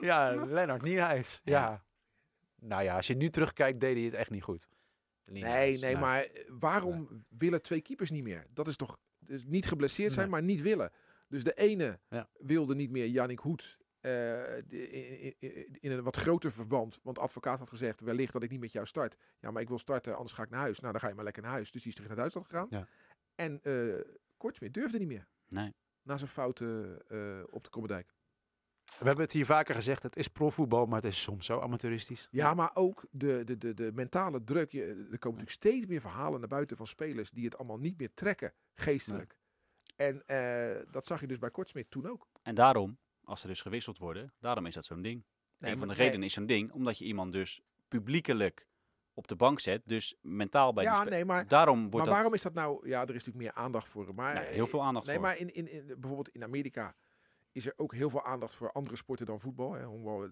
ja, 0.00 0.44
Lennart 0.46 0.82
Nieuwhuis. 0.82 1.40
Ja. 1.44 1.60
Ja. 1.60 1.84
Nou 2.60 2.82
ja, 2.82 2.96
als 2.96 3.06
je 3.06 3.14
nu 3.14 3.28
terugkijkt, 3.28 3.80
deed 3.80 3.94
hij 3.96 4.04
het 4.04 4.14
echt 4.14 4.30
niet 4.30 4.42
goed. 4.42 4.68
nee, 5.24 5.78
nee, 5.78 5.96
maar 5.96 6.22
eh, 6.22 6.44
waarom 6.48 7.24
willen 7.28 7.62
twee 7.62 7.80
keepers 7.80 8.10
niet 8.10 8.22
meer? 8.22 8.46
Dat 8.50 8.68
is 8.68 8.76
toch 8.76 8.98
dus 9.18 9.44
niet 9.44 9.66
geblesseerd 9.66 10.12
zijn, 10.12 10.30
Nee. 10.30 10.34
maar 10.40 10.48
niet 10.48 10.60
willen. 10.60 10.92
Dus 11.28 11.44
de 11.44 11.54
ene 11.54 11.98
Ja. 12.08 12.28
wilde 12.38 12.74
niet 12.74 12.90
meer 12.90 13.06
Yannick 13.06 13.38
Hoed. 13.38 13.78
eh, 14.00 14.56
in, 14.56 15.34
in, 15.38 15.76
in 15.80 15.90
een 15.90 16.02
wat 16.02 16.16
groter 16.16 16.52
verband. 16.52 17.00
Want 17.02 17.16
de 17.16 17.22
advocaat 17.22 17.58
had 17.58 17.68
gezegd, 17.68 18.00
wellicht 18.00 18.32
dat 18.32 18.42
ik 18.42 18.50
niet 18.50 18.60
met 18.60 18.72
jou 18.72 18.86
start. 18.86 19.16
Ja, 19.40 19.50
maar 19.50 19.62
ik 19.62 19.68
wil 19.68 19.78
starten, 19.78 20.14
anders 20.16 20.32
ga 20.34 20.42
ik 20.42 20.50
naar 20.50 20.60
huis. 20.60 20.80
Nou, 20.80 20.92
dan 20.92 21.00
ga 21.00 21.08
je 21.08 21.14
maar 21.14 21.24
lekker 21.24 21.42
naar 21.42 21.52
huis. 21.52 21.70
Dus 21.70 21.80
die 21.82 21.88
is 21.90 21.94
terug 21.94 22.08
naar 22.10 22.18
Duitsland 22.18 22.46
gegaan. 22.46 22.66
Ja. 22.70 22.86
En 23.34 23.60
uh, 23.62 23.94
Kortsmit 24.36 24.74
durfde 24.74 24.98
niet 24.98 25.08
meer. 25.08 25.26
Nee. 25.48 25.74
Na 26.02 26.16
zijn 26.16 26.30
fouten 26.30 27.02
eh, 27.08 27.42
op 27.50 27.64
de 27.64 27.70
Kommerdijk. 27.70 28.14
We 28.98 29.04
hebben 29.04 29.24
het 29.24 29.32
hier 29.32 29.46
vaker 29.46 29.74
gezegd, 29.74 30.02
het 30.02 30.16
is 30.16 30.28
profvoetbal, 30.28 30.86
maar 30.86 31.02
het 31.02 31.12
is 31.12 31.22
soms 31.22 31.46
zo 31.46 31.60
amateuristisch. 31.60 32.28
Ja, 32.30 32.54
maar 32.54 32.70
ook 32.74 33.06
de, 33.10 33.44
de, 33.44 33.58
de, 33.58 33.74
de 33.74 33.90
mentale 33.94 34.44
druk. 34.44 34.72
Je, 34.72 34.80
er 34.80 35.18
komen 35.18 35.38
natuurlijk 35.38 35.50
steeds 35.50 35.86
meer 35.86 36.00
verhalen 36.00 36.40
naar 36.40 36.48
buiten 36.48 36.76
van 36.76 36.86
spelers 36.86 37.30
die 37.30 37.44
het 37.44 37.58
allemaal 37.58 37.78
niet 37.78 37.98
meer 37.98 38.14
trekken, 38.14 38.52
geestelijk. 38.74 39.36
En 39.96 40.26
eh, 40.26 40.84
dat 40.90 41.06
zag 41.06 41.20
je 41.20 41.26
dus 41.26 41.38
bij 41.38 41.50
Kortsmit 41.50 41.90
toen 41.90 42.08
ook. 42.08 42.28
En 42.42 42.54
daarom, 42.54 42.98
als 43.24 43.42
er 43.42 43.48
dus 43.48 43.62
gewisseld 43.62 43.98
worden, 43.98 44.32
daarom 44.40 44.66
is 44.66 44.74
dat 44.74 44.84
zo'n 44.84 45.02
ding. 45.02 45.24
Nee, 45.58 45.72
een 45.72 45.78
van 45.78 45.88
de 45.88 45.94
nee. 45.94 46.04
redenen 46.04 46.26
is 46.26 46.32
zo'n 46.32 46.46
ding, 46.46 46.72
omdat 46.72 46.98
je 46.98 47.04
iemand 47.04 47.32
dus 47.32 47.60
publiekelijk 47.88 48.66
op 49.14 49.28
de 49.28 49.36
bank 49.36 49.60
zet, 49.60 49.82
dus 49.84 50.16
mentaal 50.20 50.72
bij 50.72 50.84
Ja, 50.84 51.04
nee, 51.04 51.24
maar, 51.24 51.46
Daarom 51.46 51.78
wordt 51.78 51.96
maar 51.96 52.04
dat 52.04 52.14
waarom 52.14 52.34
is 52.34 52.42
dat 52.42 52.54
nou? 52.54 52.88
Ja, 52.88 53.00
er 53.02 53.14
is 53.14 53.24
natuurlijk 53.24 53.54
meer 53.54 53.64
aandacht 53.64 53.88
voor. 53.88 54.14
Maar, 54.14 54.34
Nee, 54.34 54.46
heel 54.46 54.66
veel 54.66 54.82
aandacht 54.82 55.06
nee, 55.06 55.14
voor. 55.14 55.24
maar 55.24 55.38
in, 55.38 55.54
in, 55.54 55.72
in, 55.72 55.86
bijvoorbeeld 55.86 56.28
in 56.28 56.42
Amerika 56.42 56.96
is 57.52 57.66
er 57.66 57.72
ook 57.76 57.94
heel 57.94 58.10
veel 58.10 58.24
aandacht 58.24 58.54
voor 58.54 58.72
andere 58.72 58.96
sporten 58.96 59.26
dan 59.26 59.40
voetbal. 59.40 59.72
Hè. 59.72 59.86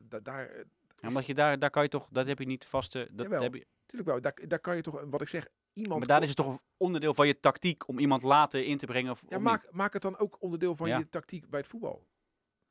Da- 0.09 0.21
daar, 0.21 0.47
eh, 0.49 0.65
Ja, 1.01 1.09
omdat 1.09 1.27
je 1.27 1.35
daar, 1.35 1.59
daar 1.59 1.71
kan 1.71 1.83
je 1.83 1.89
toch, 1.89 2.09
dat 2.11 2.27
heb 2.27 2.39
je 2.39 2.47
niet 2.47 2.65
vaste. 2.65 3.09
Dat 3.11 3.25
Jawel. 3.27 3.43
heb 3.43 3.55
je, 3.55 3.67
natuurlijk 3.81 4.11
wel, 4.11 4.21
daar, 4.21 4.49
daar 4.49 4.59
kan 4.61 4.77
je 4.77 4.83
toch, 4.83 5.05
wat 5.05 5.21
ik 5.21 5.29
zeg, 5.29 5.49
iemand... 5.73 5.99
maar 5.99 6.09
daar 6.09 6.23
is 6.23 6.29
het 6.29 6.37
toch 6.37 6.47
een 6.47 6.61
onderdeel 6.77 7.15
van 7.15 7.27
je 7.27 7.41
tactiek 7.41 7.89
om 7.89 7.99
iemand 7.99 8.23
later 8.23 8.65
in 8.65 8.79
te 8.79 8.87
brengen. 8.87 9.11
Of, 9.11 9.23
ja, 9.29 9.37
of 9.37 9.43
maak, 9.43 9.73
maak 9.73 9.93
het 9.93 10.03
dan 10.03 10.19
ook 10.19 10.37
onderdeel 10.43 10.77
van 10.77 10.89
Ja. 10.89 10.99
je 10.99 11.09
tactiek 11.09 11.51
bij 11.51 11.61
het 11.61 11.69
voetbal. 11.69 12.07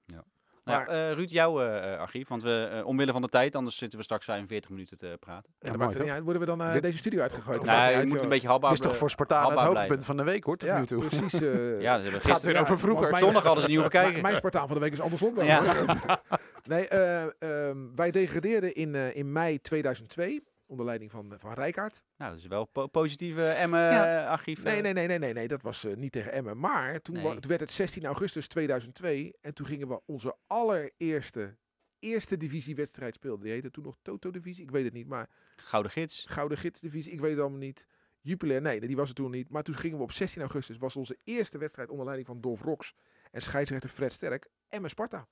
Nou, 0.05 0.23
Maar- 0.65 0.87
eh, 0.87 1.11
Ruud, 1.11 1.29
jouw 1.29 1.61
eh, 1.61 1.93
eh, 1.93 1.99
archief, 1.99 2.27
want 2.27 2.43
we, 2.43 2.69
eh, 2.71 2.85
omwille 2.87 3.11
van 3.11 3.21
de 3.21 3.27
tijd, 3.27 3.55
anders 3.55 3.77
zitten 3.77 3.97
we 3.99 4.03
straks 4.05 4.25
45 4.25 4.69
minuten 4.69 4.97
te 4.97 5.17
praten. 5.19 5.53
En 5.59 5.69
dan 5.69 5.69
mooi, 5.69 5.77
maakt 5.77 5.89
het 5.89 5.97
toch? 5.97 6.05
niet 6.05 6.13
uit, 6.15 6.23
worden 6.23 6.41
we 6.41 6.47
dan 6.47 6.61
eh, 6.61 6.73
Dit- 6.73 6.81
deze 6.83 6.97
studio 6.97 7.21
uitgegooid? 7.21 7.61
Nee, 7.63 7.75
niet 7.75 7.89
je 7.89 7.95
uit, 7.95 8.03
moet 8.05 8.13
joh. 8.13 8.23
een 8.23 8.29
beetje 8.29 8.47
haalbaar 8.47 8.71
is 8.71 8.79
toch 8.79 8.97
voor 8.97 9.09
Spartaan 9.09 9.51
het 9.51 9.59
hoogtepunt 9.59 10.05
van 10.05 10.17
de 10.17 10.23
week, 10.23 10.43
hoor, 10.43 10.57
tot 10.57 10.67
Ja, 10.69 10.79
nu 10.79 10.85
toe. 10.85 11.05
precies. 11.05 11.39
Ja, 11.79 11.99
Het 11.99 12.11
gaat 12.11 12.13
gisteren. 12.13 12.41
weer 12.43 12.53
ja, 12.53 12.59
over 12.61 12.79
vroeger. 12.79 13.17
Zondag 13.17 13.43
hadden 13.43 13.61
ze 13.63 13.69
niet 13.69 13.77
hoeven 13.77 13.93
Mijn- 13.99 14.05
kijken. 14.05 14.21
Mijn 14.21 14.35
Spartaan 14.35 14.67
van 14.67 14.75
de 14.75 14.81
week 14.81 14.91
is 14.91 15.01
andersom. 15.01 15.35
dan, 15.35 15.47
hoor. 15.49 16.19
nee, 16.63 16.87
eh, 16.87 17.23
ehm, 17.39 17.77
wij 17.95 18.11
degradeerden 18.11 18.75
in, 18.75 18.95
eh, 18.95 19.15
in 19.15 19.31
mei 19.31 19.59
2002 19.61 20.43
onder 20.65 20.85
leiding 20.85 21.11
van, 21.11 21.33
van 21.37 21.53
Rijkaard. 21.53 22.01
Nou, 22.17 22.31
dat 22.31 22.39
is 22.39 22.47
wel 22.47 22.65
po 22.65 22.87
positieve 22.87 23.47
Emmen 23.49 23.79
Ja. 23.79 24.21
eh, 24.23 24.29
archief. 24.29 24.63
Nee, 24.63 24.75
eh. 24.75 24.81
nee, 24.81 24.93
nee, 24.93 25.07
nee, 25.07 25.17
nee, 25.19 25.33
nee, 25.33 25.47
dat 25.47 25.61
was 25.61 25.83
eh, 25.83 25.95
niet 25.95 26.11
tegen 26.11 26.31
Emmen. 26.31 26.59
Maar 26.59 27.01
toen, 27.01 27.15
wa- 27.21 27.29
Nee. 27.31 27.39
toen 27.39 27.49
werd 27.49 27.61
het 27.61 27.71
16 27.71 28.05
augustus 28.05 28.47
2002 28.47 29.33
en 29.41 29.53
toen 29.53 29.65
gingen 29.65 29.87
we 29.87 30.01
onze 30.05 30.35
allereerste 30.47 31.57
eerste 31.99 32.37
divisiewedstrijd 32.37 33.13
spelen. 33.15 33.39
Die 33.39 33.51
heette 33.51 33.71
toen 33.71 33.83
nog 33.83 33.97
Toto 34.01 34.31
Divisie, 34.31 34.63
ik 34.63 34.71
weet 34.71 34.83
het 34.85 34.93
niet, 34.93 35.07
maar 35.07 35.29
Gouden 35.55 35.91
gids. 35.91 36.25
Gouden 36.27 36.57
Gids 36.57 36.79
Divisie, 36.79 37.11
ik 37.11 37.19
weet 37.19 37.31
het 37.31 37.39
allemaal 37.39 37.59
niet. 37.59 37.85
Jupiler, 38.21 38.61
nee, 38.61 38.79
die 38.79 38.95
was 38.95 39.07
het 39.07 39.17
toen 39.17 39.31
niet. 39.31 39.49
Maar 39.49 39.63
toen 39.63 39.75
gingen 39.75 39.97
we 39.97 40.03
op 40.03 40.11
16 40.11 40.41
augustus, 40.41 40.77
was 40.77 40.95
onze 40.95 41.17
eerste 41.23 41.57
wedstrijd 41.57 41.89
onder 41.89 42.05
leiding 42.05 42.27
van 42.27 42.41
Dolf 42.41 42.61
Rox 42.61 42.93
en 43.31 43.41
scheidsrechter 43.41 43.89
Fred 43.89 44.11
Sterk 44.13 44.47
en 44.69 44.89
Sparta. 44.89 45.27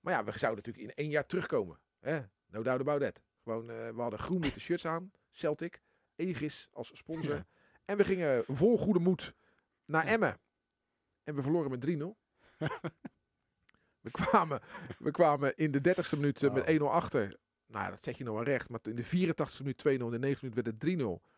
Maar 0.00 0.12
ja, 0.12 0.24
we 0.24 0.38
zouden 0.38 0.64
natuurlijk 0.64 0.96
in 0.96 1.04
één 1.04 1.10
jaar 1.12 1.26
terugkomen. 1.26 1.78
Hè? 2.00 2.20
No 2.46 2.62
doubt 2.62 2.80
about 2.80 3.00
that. 3.00 3.22
Gewoon, 3.44 3.70
eh, 3.70 3.88
we 3.88 4.00
hadden 4.00 4.18
groen-witte 4.18 4.60
shirts 4.60 4.86
aan, 4.86 5.12
Celtic, 5.30 5.82
Aegis 6.16 6.68
als 6.72 6.90
sponsor. 6.94 7.34
Ja. 7.34 7.46
En 7.84 7.96
we 7.96 8.04
gingen 8.04 8.44
vol 8.46 8.78
goede 8.78 9.00
moed 9.00 9.34
naar 9.84 10.04
Emmen. 10.04 10.38
En 11.24 11.34
we 11.34 11.42
verloren 11.42 11.70
met 11.70 11.80
3-0. 11.80 12.16
we, 14.04 14.10
kwamen, 14.10 14.60
we 14.98 15.10
kwamen 15.10 15.56
in 15.56 15.70
de 15.70 15.78
30ste 15.78 16.18
minuut 16.18 16.42
eh, 16.42 16.52
met 16.52 16.80
Oh. 16.80 16.90
1-0 16.90 16.92
achter. 16.92 17.36
Nou, 17.66 17.90
dat 17.90 18.04
zet 18.04 18.18
je 18.18 18.24
nou 18.24 18.36
wel 18.36 18.44
recht. 18.44 18.68
Maar 18.68 18.80
in 18.82 18.94
de 18.94 19.04
84ste 19.04 19.58
minuut 19.58 19.82
2-0, 19.88 19.90
in 19.90 20.20
de 20.20 20.34
90ste 20.34 20.40
minuut 20.40 20.54
werd 20.54 20.66
het 20.66 20.84
3-0. 20.84 21.32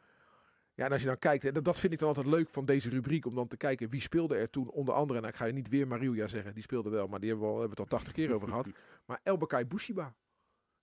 Ja, 0.75 0.85
en 0.85 0.93
als 0.93 1.01
je 1.01 1.07
dan 1.07 1.19
kijkt, 1.19 1.45
en 1.45 1.63
dat, 1.63 1.79
vind 1.79 1.93
ik 1.93 1.99
dan 1.99 2.09
altijd 2.09 2.27
leuk 2.27 2.49
van 2.49 2.65
deze 2.65 2.89
rubriek, 2.89 3.27
om 3.27 3.35
dan 3.35 3.49
te 3.49 3.57
kijken 3.57 3.89
wie 3.89 4.01
speelde 4.01 4.37
er 4.37 4.51
toen 4.51 4.71
onder 4.71 4.95
andere. 4.95 5.21
En 5.21 5.29
ik 5.29 5.35
ga 5.35 5.45
je 5.45 5.53
niet 5.53 5.69
weer 5.69 5.87
Mariuja 5.87 6.27
zeggen, 6.27 6.55
die 6.55 6.63
speelde 6.63 6.91
wel, 6.91 7.07
maar 7.07 7.21
die 7.21 7.29
hebben 7.29 7.47
we, 7.47 7.53
al, 7.53 7.61
hebben 7.61 7.77
we 7.77 7.83
het 7.83 7.93
al 7.93 7.99
80 7.99 8.15
keer 8.15 8.35
over 8.35 8.49
gehad. 8.49 8.69
Maar 9.07 9.21
Elbakai 9.23 9.65
Bushiba, 9.65 10.15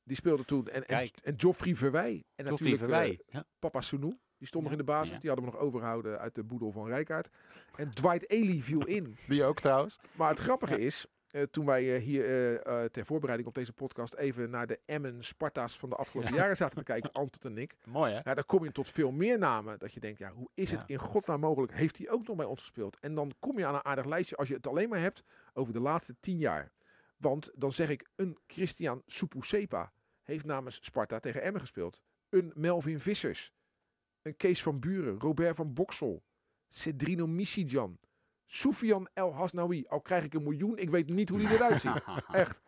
die 0.03 0.15
speelde 0.15 0.45
toen. 0.45 0.67
En, 0.67 0.73
en, 0.73 0.83
Kijk. 0.85 1.17
en 1.23 1.39
Geoffrey 1.39 1.75
Verwij. 1.75 2.23
En 2.35 2.45
natuurlijk 2.45 2.71
eh, 2.71 2.79
Verwij. 2.79 3.19
Papa 3.59 3.81
Sunu, 3.81 4.17
die 4.37 4.47
stond 4.47 4.63
nog 4.63 4.71
in 4.71 4.77
de 4.77 4.83
basis. 4.83 5.13
ja. 5.13 5.19
Die 5.19 5.29
hadden 5.29 5.47
we 5.49 5.51
nog 5.55 5.61
overgehouden 5.61 6.19
uit 6.19 6.35
de 6.35 6.43
boedel 6.43 6.71
van 6.71 6.87
Rijkaard. 6.87 7.29
En 7.75 7.93
Dwight 7.93 8.29
Ely 8.29 8.61
viel 8.61 8.85
in. 8.85 9.17
Die 9.27 9.43
ook 9.43 9.59
trouwens. 9.59 9.99
Maar 10.15 10.29
het 10.29 10.39
grappige 10.39 10.79
is, 10.79 11.05
eh, 11.29 11.41
toen 11.41 11.65
wij 11.65 11.95
eh, 11.95 12.01
hier 12.01 12.25
eh, 12.25 12.83
eh, 12.83 12.89
ter 12.91 13.05
voorbereiding 13.05 13.49
op 13.49 13.55
deze 13.55 13.73
podcast 13.73 14.13
even 14.13 14.49
naar 14.49 14.67
de 14.67 14.79
Emmen 14.85 15.23
Sparta's 15.23 15.77
van 15.77 15.89
de 15.89 15.95
afgelopen 15.95 16.33
jaren 16.33 16.57
zaten 16.57 16.77
te 16.77 16.83
kijken, 16.83 17.11
Anton 17.21 17.51
en 17.51 17.57
ik. 17.57 17.75
Mooi, 17.87 18.11
hè? 18.13 18.19
Ja, 18.23 18.33
dan 18.33 18.45
kom 18.45 18.63
je 18.63 18.71
tot 18.71 18.89
veel 18.89 19.11
meer 19.11 19.37
namen. 19.37 19.79
Dat 19.79 19.93
je 19.93 19.99
denkt, 19.99 20.19
ja, 20.19 20.31
hoe 20.31 20.49
is 20.53 20.71
Ja. 20.71 20.77
het 20.79 20.89
in 20.89 20.97
godsnaam 20.97 21.39
mogelijk? 21.39 21.73
Heeft 21.73 21.97
hij 21.97 22.09
ook 22.09 22.27
nog 22.27 22.35
bij 22.37 22.45
ons 22.45 22.61
gespeeld? 22.61 22.97
En 22.99 23.15
dan 23.15 23.31
kom 23.39 23.57
je 23.59 23.65
aan 23.65 23.75
een 23.75 23.85
aardig 23.85 24.05
lijstje 24.05 24.35
als 24.35 24.47
je 24.47 24.53
het 24.55 24.67
alleen 24.67 24.89
maar 24.89 24.99
hebt 24.99 25.23
over 25.53 25.73
de 25.73 25.79
laatste 25.79 26.15
tien 26.19 26.37
jaar. 26.37 26.71
Want 27.23 27.51
dan 27.55 27.71
zeg 27.71 27.89
ik, 27.89 28.09
een 28.15 28.37
Christian 28.47 29.01
Supusepa 29.05 29.93
heeft 30.21 30.45
namens 30.45 30.79
Sparta 30.85 31.19
tegen 31.19 31.41
Emmen 31.41 31.61
gespeeld. 31.61 32.01
Een 32.29 32.51
Melvin 32.55 32.99
Vissers. 32.99 33.53
Een 34.21 34.35
Kees 34.35 34.63
van 34.63 34.79
Buren. 34.79 35.19
Robert 35.19 35.55
van 35.55 35.73
Boksel. 35.73 36.23
Cedrino 36.69 37.27
Misidjan. 37.27 37.99
Soufian 38.45 39.07
El 39.13 39.33
Hasnaoui. 39.33 39.85
Al 39.87 40.01
krijg 40.01 40.23
ik 40.23 40.33
een 40.33 40.43
miljoen, 40.43 40.77
ik 40.77 40.89
weet 40.89 41.09
niet 41.09 41.29
hoe 41.29 41.37
die 41.39 41.47
eruit 41.49 41.81
ziet. 41.81 42.03
Echt. 42.31 42.61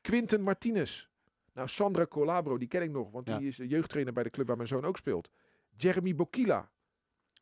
Quinten 0.00 0.42
Martinez. 0.42 1.08
Nou, 1.52 1.68
Sandra 1.68 2.06
Colabro, 2.06 2.58
die 2.58 2.68
ken 2.68 2.82
ik 2.82 2.90
nog, 2.90 3.10
want 3.10 3.26
Ja. 3.26 3.38
die 3.38 3.48
is 3.48 3.56
de 3.56 3.66
jeugdtrainer 3.68 4.12
bij 4.12 4.22
de 4.22 4.30
club 4.30 4.46
waar 4.46 4.56
mijn 4.56 4.68
zoon 4.68 4.84
ook 4.84 4.96
speelt. 4.96 5.30
Jeremy 5.76 6.14
Bokila. 6.14 6.70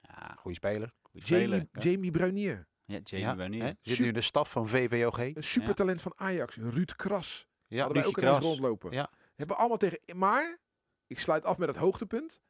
Ja, 0.01 0.35
Goeie 0.39 0.57
speler. 0.57 0.93
goede 1.03 1.27
Jamie, 1.27 1.47
speler. 1.47 1.69
ja. 1.73 1.81
Jamie 1.91 2.11
Brunier. 2.11 2.67
Ja, 2.93 2.99
Jamie 3.05 3.27
Ja, 3.27 3.37
Wanneer. 3.37 3.77
Zit 3.81 3.99
nu 3.99 4.07
in 4.07 4.15
de 4.15 4.21
staf 4.21 4.51
van 4.51 4.69
VVOG. 4.69 5.19
Een 5.19 5.35
supertalent 5.43 6.03
van 6.03 6.13
Ajax. 6.17 6.57
Ruud 6.57 6.97
Kras. 6.97 7.47
Ja, 7.67 7.79
Hadden 7.85 7.97
wij 8.03 8.07
ook 8.11 8.19
ineens 8.19 8.39
rondlopen. 8.39 8.93
Ja. 8.93 9.11
Hebben 9.35 9.57
allemaal 9.57 9.77
tegen... 9.77 9.99
Maar, 10.17 10.59
ik 11.07 11.19
sluit 11.19 11.45
af 11.45 11.59
met 11.59 11.69
het 11.69 11.77
hoogtepunt. 11.77 12.41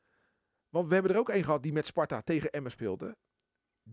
Want 0.68 0.88
we 0.88 0.94
hebben 0.94 1.12
er 1.12 1.18
ook 1.18 1.28
één 1.28 1.44
gehad 1.44 1.62
die 1.62 1.72
met 1.72 1.86
Sparta 1.86 2.20
tegen 2.20 2.50
Emmen 2.50 2.70
speelde. 2.70 3.16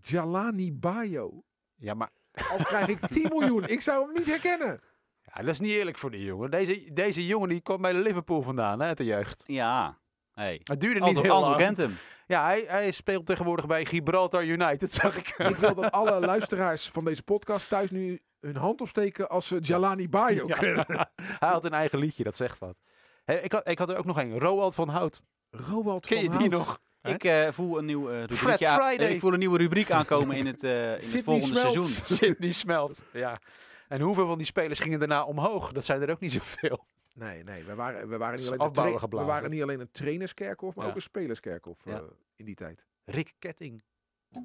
Jalani 0.01 0.73
Bayo. 0.73 1.43
ja, 1.75 1.93
maar 1.93 2.09
Al 2.31 2.57
krijg 2.63 2.87
ik 2.87 3.07
10 3.07 3.29
miljoen. 3.33 3.63
Ik 3.67 3.81
zou 3.81 4.05
hem 4.05 4.13
niet 4.13 4.25
herkennen. 4.27 4.81
Ja, 5.21 5.33
dat 5.41 5.47
is 5.47 5.59
niet 5.59 5.71
eerlijk 5.71 5.97
voor 5.97 6.11
die 6.11 6.23
jongen. 6.23 6.51
Deze, 6.51 6.93
deze 6.93 7.25
jongen 7.25 7.49
die 7.49 7.61
kwam 7.61 7.81
bij 7.81 7.93
Liverpool 7.93 8.41
vandaan, 8.41 8.79
hè, 8.79 8.87
uit 8.87 8.97
de 8.97 9.05
jeugd. 9.05 9.43
Ja. 9.47 9.99
Hey. 10.33 10.59
Het 10.63 10.79
duurde 10.81 10.99
niet 10.99 11.21
heel 11.21 11.39
lang. 11.41 11.55
kent 11.57 11.77
hem. 11.77 11.97
Ja, 12.29 12.45
hij, 12.45 12.63
hij 12.67 12.91
speelt 12.91 13.25
tegenwoordig 13.25 13.67
bij 13.67 13.85
Gibraltar 13.85 14.45
United, 14.45 14.91
zag 15.01 15.17
ik. 15.17 15.33
Ik 15.37 15.55
wil 15.55 15.75
dat 15.75 15.91
alle 15.91 16.19
luisteraars 16.19 16.89
van 16.89 17.03
deze 17.05 17.23
podcast 17.23 17.69
thuis 17.69 17.91
nu 17.91 18.21
hun 18.39 18.55
hand 18.55 18.81
opsteken 18.81 19.29
als 19.29 19.47
ze 19.47 19.59
Jalani 19.59 20.09
Bayo 20.09 20.47
Ja. 20.47 20.55
kennen. 20.55 20.85
hij 21.39 21.49
had 21.49 21.65
een 21.65 21.73
eigen 21.73 21.99
liedje, 21.99 22.23
dat 22.23 22.35
zegt 22.35 22.59
wat. 22.59 22.75
Hé, 23.25 23.35
ik, 23.35 23.51
had, 23.51 23.69
ik 23.69 23.79
had 23.79 23.89
er 23.89 23.97
ook 23.97 24.05
nog 24.05 24.21
een, 24.21 24.39
Roald 24.39 24.75
van 24.75 24.89
Hout. 24.89 25.21
Roald 25.49 26.05
Ken 26.05 26.17
van 26.17 26.25
je 26.25 26.29
die 26.29 26.39
Hout. 26.49 26.51
nog? 26.67 26.79
Ik 27.01 27.23
eh, 27.23 27.47
voel 27.51 27.77
een 27.77 27.85
nieuw 27.85 28.09
eh 28.09 28.15
Fred 28.15 28.29
rubriekje 28.31 28.67
aan- 28.67 28.79
Friday. 28.79 29.07
eh, 29.07 29.13
Ik 29.13 29.19
voel 29.19 29.33
een 29.33 29.39
nieuwe 29.39 29.57
rubriek 29.57 29.91
aankomen 29.91 30.35
in 30.35 30.45
het, 30.45 30.63
eh, 30.63 30.83
in 30.85 30.89
het 31.11 31.23
volgende 31.23 31.55
seizoen. 31.59 31.87
Sydney 32.17 32.51
Smelt. 32.51 33.05
Ja. 33.13 33.39
En 33.87 34.01
hoeveel 34.01 34.27
van 34.27 34.37
die 34.37 34.45
spelers 34.47 34.79
gingen 34.79 34.99
daarna 34.99 35.23
omhoog? 35.23 35.71
Dat 35.71 35.85
zijn 35.85 36.01
er 36.01 36.09
ook 36.11 36.19
niet 36.19 36.31
zoveel. 36.33 36.85
Nee, 37.13 37.43
nee. 37.43 37.63
We 37.63 37.75
waren, 37.75 38.09
we 38.09 38.17
waren, 38.17 38.39
niet, 38.39 38.47
alleen 38.47 38.61
een 38.61 38.71
tra- 38.73 39.07
we 39.19 39.23
waren 39.25 39.49
niet 39.49 39.61
alleen 39.61 39.79
een 39.79 39.91
trainerskerkhof, 39.91 40.75
maar 40.75 40.83
Ja. 40.85 40.89
ook 40.89 40.95
een 40.97 41.01
spelerskerkhof 41.01 41.77
Ja. 41.83 41.91
eh, 41.93 42.01
in 42.35 42.45
die 42.45 42.55
tijd. 42.55 42.85
Rick 43.05 43.33
Ketting. 43.39 43.83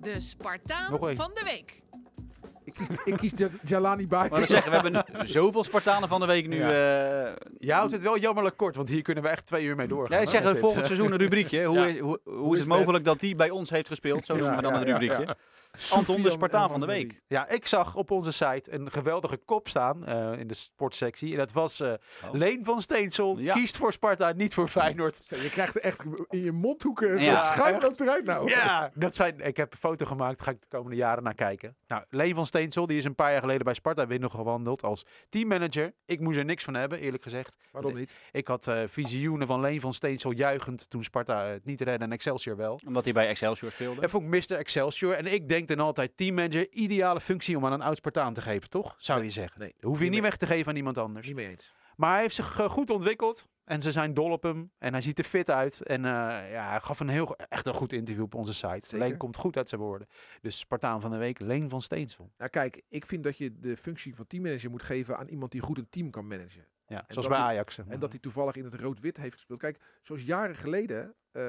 De 0.01 0.21
Spartaan 0.21 0.99
van 1.17 1.31
de 1.35 1.41
week. 1.45 1.83
Ik 2.65 2.75
kies, 2.75 2.89
ik 3.05 3.17
kies 3.17 3.33
Ja- 3.37 3.49
Jalani 3.65 4.07
Bayo. 4.09 4.29
Maar 4.31 4.39
dan 4.39 4.49
zeggen, 4.49 4.71
we 4.73 4.79
hebben 4.81 5.05
nu 5.19 5.27
zoveel 5.27 5.65
Spartanen 5.65 6.09
van 6.09 6.21
de 6.21 6.27
week 6.27 6.49
nu. 6.49 6.57
Ja. 6.57 6.69
eh, 7.27 7.37
Je 7.59 7.73
houdt 7.73 7.93
het 7.93 8.03
wel 8.03 8.19
jammerlijk 8.19 8.57
kort, 8.57 8.77
want 8.77 8.89
hier 8.89 9.03
kunnen 9.03 9.23
we 9.23 9.29
echt 9.29 9.47
twee 9.47 9.65
uur 9.65 9.77
mee 9.77 9.89
doorgaan. 9.89 10.17
Ja, 10.17 10.23
ik 10.23 10.25
hè, 10.25 10.31
zeg 10.31 10.41
met 10.41 10.49
het 10.49 10.55
dit. 10.55 10.65
volgend 10.65 10.87
seizoen 10.87 11.13
een 11.13 11.19
rubriekje. 11.19 11.65
Hoe, 11.71 11.79
Ja. 11.79 11.87
is, 11.87 11.99
hoe, 11.99 12.21
hoe, 12.25 12.47
is 12.47 12.53
is 12.53 12.59
het 12.59 12.69
mogelijk 12.69 13.05
dat 13.05 13.21
die 13.21 13.35
bij 13.35 13.51
ons 13.51 13.71
heeft 13.71 13.89
gespeeld? 13.89 14.27
Zo 14.27 14.35
Ja, 14.37 14.41
noemen 14.41 14.57
we 14.57 14.63
dan 14.63 14.87
ja, 14.87 14.99
rubriekje. 14.99 15.37
Anton, 15.91 16.23
de 16.23 16.31
Spartaan 16.31 16.69
van 16.71 16.81
de 16.81 16.87
week. 16.87 17.21
Ja, 17.27 17.49
ik 17.49 17.67
zag 17.67 17.95
op 17.97 18.11
onze 18.11 18.33
site 18.33 18.73
een 18.73 18.91
geweldige 18.91 19.37
kop 19.37 19.69
staan 19.69 20.07
eh, 20.07 20.39
in 20.39 20.47
de 20.47 20.55
sportsectie. 20.55 21.33
En 21.33 21.39
dat 21.39 21.53
was 21.53 21.81
eh, 21.81 21.93
Oh. 22.25 22.33
Leen 22.33 22.65
van 22.65 22.81
Steensel 22.81 23.39
Ja. 23.39 23.55
kiest 23.55 23.77
voor 23.77 23.93
Sparta, 23.93 24.33
niet 24.33 24.55
voor 24.55 24.69
Feyenoord. 24.69 25.23
Je 25.29 25.51
krijgt 25.51 25.75
er 25.75 25.81
echt 25.83 26.05
in 26.29 26.45
je 26.45 26.53
mondhoeken. 26.53 27.21
Ja, 27.21 27.41
schuim 27.41 27.81
loopt 27.81 28.01
eruit 28.01 28.25
nou. 28.25 28.49
Ja, 28.49 28.91
dat 28.95 29.15
zijn, 29.15 29.41
ik 29.41 29.57
heb 29.57 29.73
een 29.73 29.79
foto 29.79 30.07
gemaakt, 30.07 30.37
daar 30.39 30.47
ga 30.47 30.53
ik 30.53 30.61
de 30.61 30.69
komende 30.77 30.97
jaren 30.97 31.23
naar 31.23 31.35
kijken. 31.35 31.77
Nou, 31.87 32.03
Leen 32.11 32.35
van 32.35 32.47
Steensel, 32.47 32.87
die 32.87 32.97
is 32.97 33.05
een 33.05 33.15
paar 33.15 33.31
jaar 33.33 33.41
geleden 33.41 33.65
bij 33.65 33.75
Sparta 33.75 34.07
weer 34.07 34.21
nog 34.21 34.33
gewandeld 34.33 34.83
als 34.83 35.05
teammanager. 35.29 35.93
Ik 36.07 36.21
moest 36.21 36.39
er 36.39 36.45
niks 36.45 36.65
van 36.65 36.75
hebben, 36.75 36.99
eerlijk 36.99 37.23
gezegd. 37.23 37.57
Waarom 37.73 37.95
niet? 37.95 38.15
Ik 38.33 38.47
had 38.49 38.67
eh, 38.69 38.83
visioenen 38.87 39.47
van 39.47 39.61
Leen 39.61 39.81
van 39.81 39.95
Steensel 39.95 40.31
juichend 40.33 40.91
toen 40.91 41.05
Sparta 41.05 41.45
het 41.45 41.65
niet 41.65 41.81
redde 41.81 42.05
en 42.05 42.13
Excelsior 42.13 42.57
wel. 42.57 42.81
Omdat 42.87 43.05
hij 43.05 43.13
bij 43.13 43.29
Excelsior 43.29 43.71
speelde. 43.71 44.01
En 44.01 44.11
vond 44.11 44.35
ik 44.35 44.49
Mr. 44.49 44.57
Excelsior. 44.57 45.13
En 45.15 45.27
ik 45.27 45.49
denk 45.49 45.64
dan 45.69 45.81
altijd 45.81 46.17
teammanager, 46.17 46.71
ideale 46.73 47.21
functie 47.21 47.57
om 47.57 47.67
aan 47.67 47.73
een 47.73 47.83
oud 47.83 47.97
Spartaan 47.97 48.35
te 48.35 48.41
geven, 48.41 48.71
toch? 48.71 48.95
Zou 48.99 49.23
je 49.23 49.31
zeggen. 49.31 49.61
Nee, 49.61 49.75
Hoef 49.81 49.99
je 49.99 50.03
niet 50.05 50.13
mee- 50.13 50.21
weg 50.23 50.37
te 50.37 50.47
geven 50.47 50.69
aan 50.71 50.77
iemand 50.77 50.99
anders. 50.99 51.27
Niet 51.27 51.37
mee 51.37 51.49
eens. 51.49 51.73
Maar 51.97 52.13
hij 52.13 52.21
heeft 52.21 52.35
zich 52.35 52.59
eh, 52.59 52.69
goed 52.71 52.91
ontwikkeld. 52.91 53.49
En 53.65 53.83
ze 53.83 53.93
zijn 53.93 54.15
dol 54.15 54.31
op 54.31 54.43
hem. 54.43 54.71
En 54.79 54.93
hij 54.93 55.03
ziet 55.03 55.19
er 55.19 55.25
fit 55.25 55.51
uit. 55.51 55.83
En 55.83 56.05
eh, 56.05 56.11
ja, 56.53 56.69
hij 56.69 56.81
gaf 56.81 57.01
een 57.01 57.09
heel, 57.09 57.37
echt 57.37 57.67
een 57.67 57.75
goed 57.75 57.93
interview 57.93 58.25
op 58.25 58.35
onze 58.35 58.55
site. 58.55 58.89
Zeker. 58.89 58.99
Leen 58.99 59.17
komt 59.17 59.37
goed 59.37 59.57
uit 59.57 59.69
zijn 59.69 59.81
woorden. 59.81 60.09
Dus 60.41 60.59
Spartaan 60.59 61.01
van 61.01 61.11
de 61.11 61.17
week, 61.17 61.39
Leen 61.41 61.69
van 61.69 61.81
Steensel. 61.83 62.33
Nou 62.39 62.51
kijk, 62.51 62.83
ik 62.89 63.07
vind 63.07 63.25
dat 63.25 63.37
je 63.39 63.59
de 63.61 63.77
functie 63.77 64.15
van 64.15 64.27
teammanager 64.27 64.71
moet 64.71 64.83
geven 64.83 65.19
aan 65.19 65.29
iemand 65.29 65.53
die 65.53 65.61
goed 65.61 65.79
een 65.79 65.89
team 65.89 66.11
kan 66.11 66.27
managen. 66.27 66.67
Ja, 66.87 67.05
zoals 67.09 67.29
bij 67.29 67.39
Ajax. 67.39 67.79
En 67.79 67.99
dat 68.01 68.11
hij 68.11 68.21
toevallig 68.21 68.57
in 68.57 68.65
het 68.65 68.75
rood-wit 68.75 69.17
heeft 69.17 69.35
gespeeld. 69.35 69.61
Kijk, 69.61 69.81
zoals 70.03 70.23
jaren 70.23 70.57
geleden 70.57 71.15
eh, 71.33 71.43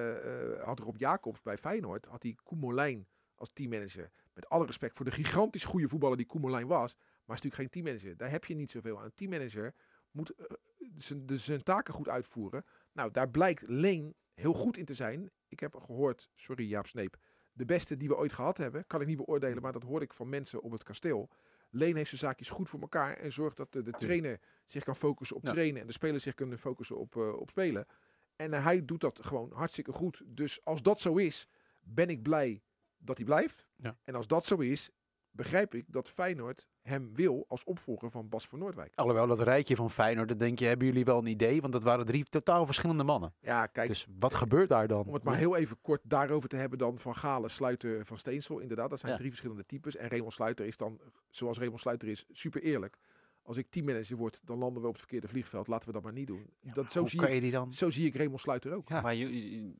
had 0.64 0.80
Rob 0.80 0.98
Jacobs 0.98 1.42
bij 1.42 1.58
Feyenoord, 1.58 2.06
had 2.06 2.24
hij 2.24 2.36
Koen 2.44 2.60
Molijn 2.60 3.08
als 3.36 3.50
teammanager. 3.54 4.12
Met 4.34 4.50
alle 4.50 4.66
respect 4.66 4.96
voor 4.96 5.06
de 5.06 5.12
gigantisch 5.12 5.64
goede 5.66 5.88
voetballer 5.88 6.18
die 6.18 6.26
Koen 6.26 6.42
Molijn 6.42 6.68
was. 6.68 6.96
Maar 6.96 7.36
is 7.38 7.44
natuurlijk 7.44 7.56
geen 7.56 7.70
teammanager. 7.70 8.18
Daar 8.18 8.32
heb 8.32 8.46
je 8.46 8.56
niet 8.56 8.72
zoveel 8.72 8.98
aan. 8.98 9.06
Een 9.06 9.16
teammanager 9.16 9.74
moet 10.12 10.34
eh, 10.36 11.38
zijn, 11.38 11.64
taken 11.64 11.94
goed 11.94 12.10
uitvoeren. 12.10 12.66
Nou, 12.92 13.12
daar 13.12 13.30
blijkt 13.30 13.64
Leen 13.68 14.16
heel 14.34 14.54
goed 14.54 14.78
in 14.78 14.86
te 14.86 14.94
zijn. 14.94 15.32
Ik 15.48 15.60
heb 15.60 15.76
gehoord, 15.76 16.30
sorry 16.34 16.68
Jaap 16.68 16.88
Sneep, 16.88 17.18
de 17.54 17.66
beste 17.66 17.98
die 17.98 18.08
we 18.08 18.18
ooit 18.18 18.34
gehad 18.34 18.58
hebben. 18.58 18.88
Kan 18.88 19.02
ik 19.02 19.08
niet 19.08 19.18
beoordelen, 19.18 19.62
maar 19.62 19.72
dat 19.72 19.84
hoor 19.84 20.02
ik 20.02 20.14
van 20.14 20.30
mensen 20.30 20.62
op 20.62 20.72
het 20.72 20.84
kasteel. 20.84 21.30
Leen 21.70 21.96
heeft 21.96 22.10
zijn 22.10 22.22
zaakjes 22.22 22.50
goed 22.50 22.70
voor 22.70 22.80
elkaar 22.82 23.18
en 23.18 23.32
zorgt 23.32 23.58
dat 23.58 23.72
de, 23.72 23.82
de 23.82 23.92
trainer 23.92 24.40
zich 24.66 24.84
kan 24.84 24.96
focussen 24.96 25.36
op 25.36 25.44
Ja. 25.44 25.52
trainen 25.52 25.82
en 25.82 25.88
de 25.88 25.94
spelers 25.94 26.24
zich 26.24 26.34
kunnen 26.34 26.60
focussen 26.60 26.98
op, 26.98 27.16
eh, 27.16 27.34
op 27.34 27.50
spelen. 27.50 27.88
En 28.36 28.54
hij 28.54 28.86
doet 28.86 29.02
dat 29.02 29.20
gewoon 29.26 29.52
hartstikke 29.54 29.92
goed. 29.92 30.22
Dus 30.26 30.64
als 30.66 30.82
dat 30.82 31.02
zo 31.02 31.16
is, 31.16 31.48
ben 31.82 32.08
ik 32.08 32.22
blij 32.22 32.62
dat 33.06 33.18
hij 33.18 33.26
blijft. 33.26 33.68
Ja. 33.76 33.98
En 34.04 34.16
als 34.16 34.28
dat 34.28 34.46
zo 34.46 34.56
is, 34.56 34.90
begrijp 35.32 35.74
ik 35.76 35.86
dat 35.88 36.10
Feyenoord 36.10 36.68
hem 36.82 37.14
wil 37.14 37.46
als 37.48 37.64
opvolger 37.64 38.12
van 38.12 38.30
Bas 38.30 38.48
van 38.48 38.60
Noordwijk. 38.60 38.96
Alhoewel, 38.96 39.28
dat 39.28 39.40
rijtje 39.40 39.76
van 39.76 39.90
Feyenoord, 39.92 40.28
dan 40.28 40.38
denk 40.38 40.60
je, 40.60 40.66
hebben 40.66 40.88
jullie 40.88 41.06
wel 41.06 41.18
een 41.18 41.26
idee? 41.26 41.62
Want 41.62 41.74
dat 41.74 41.84
waren 41.84 42.06
drie 42.06 42.24
totaal 42.24 42.66
verschillende 42.66 43.04
mannen. 43.04 43.34
Ja, 43.40 43.66
kijk, 43.66 43.88
dus 43.88 44.08
wat 44.20 44.34
gebeurt 44.34 44.70
daar 44.70 44.88
dan? 44.88 45.06
om 45.08 45.14
het 45.14 45.24
maar 45.24 45.36
heel 45.38 45.56
even 45.56 45.78
kort 45.82 46.02
daarover 46.04 46.50
te 46.50 46.56
hebben 46.56 46.78
dan 46.78 47.00
van 47.00 47.16
Galen, 47.16 47.50
Sluiter, 47.52 48.06
Van 48.06 48.18
Steensel. 48.18 48.60
Inderdaad, 48.60 48.90
dat 48.90 49.00
zijn 49.00 49.12
Ja. 49.12 49.18
drie 49.18 49.30
verschillende 49.30 49.66
types. 49.66 49.96
En 49.96 50.10
Raymond 50.10 50.34
Sluiter 50.34 50.66
is 50.66 50.78
dan, 50.78 51.00
zoals 51.30 51.58
Raymond 51.58 51.82
Sluiter 51.82 52.08
is, 52.08 52.26
super 52.32 52.62
eerlijk. 52.62 52.98
Als 53.42 53.58
ik 53.58 53.70
teammanager 53.70 54.18
word, 54.18 54.40
dan 54.44 54.58
landen 54.58 54.82
we 54.82 54.88
op 54.88 54.94
het 54.94 55.02
verkeerde 55.02 55.28
vliegveld. 55.28 55.68
Laten 55.68 55.88
we 55.88 55.94
dat 55.94 56.04
maar 56.04 56.14
niet 56.14 56.28
doen. 56.28 56.46
dat, 56.62 56.92
zo, 56.92 57.00
Hoe 57.00 57.10
zie 57.10 57.20
kan 57.20 57.28
ik, 57.28 57.34
je 57.34 57.42
die 57.42 57.52
dan? 57.52 57.74
zo 57.74 57.90
zie 57.90 58.06
ik 58.06 58.16
Raymond 58.16 58.40
Sluiter 58.42 58.74
ook. 58.74 58.90
Ja. 58.90 59.02
Maar 59.02 59.16
je, 59.16 59.74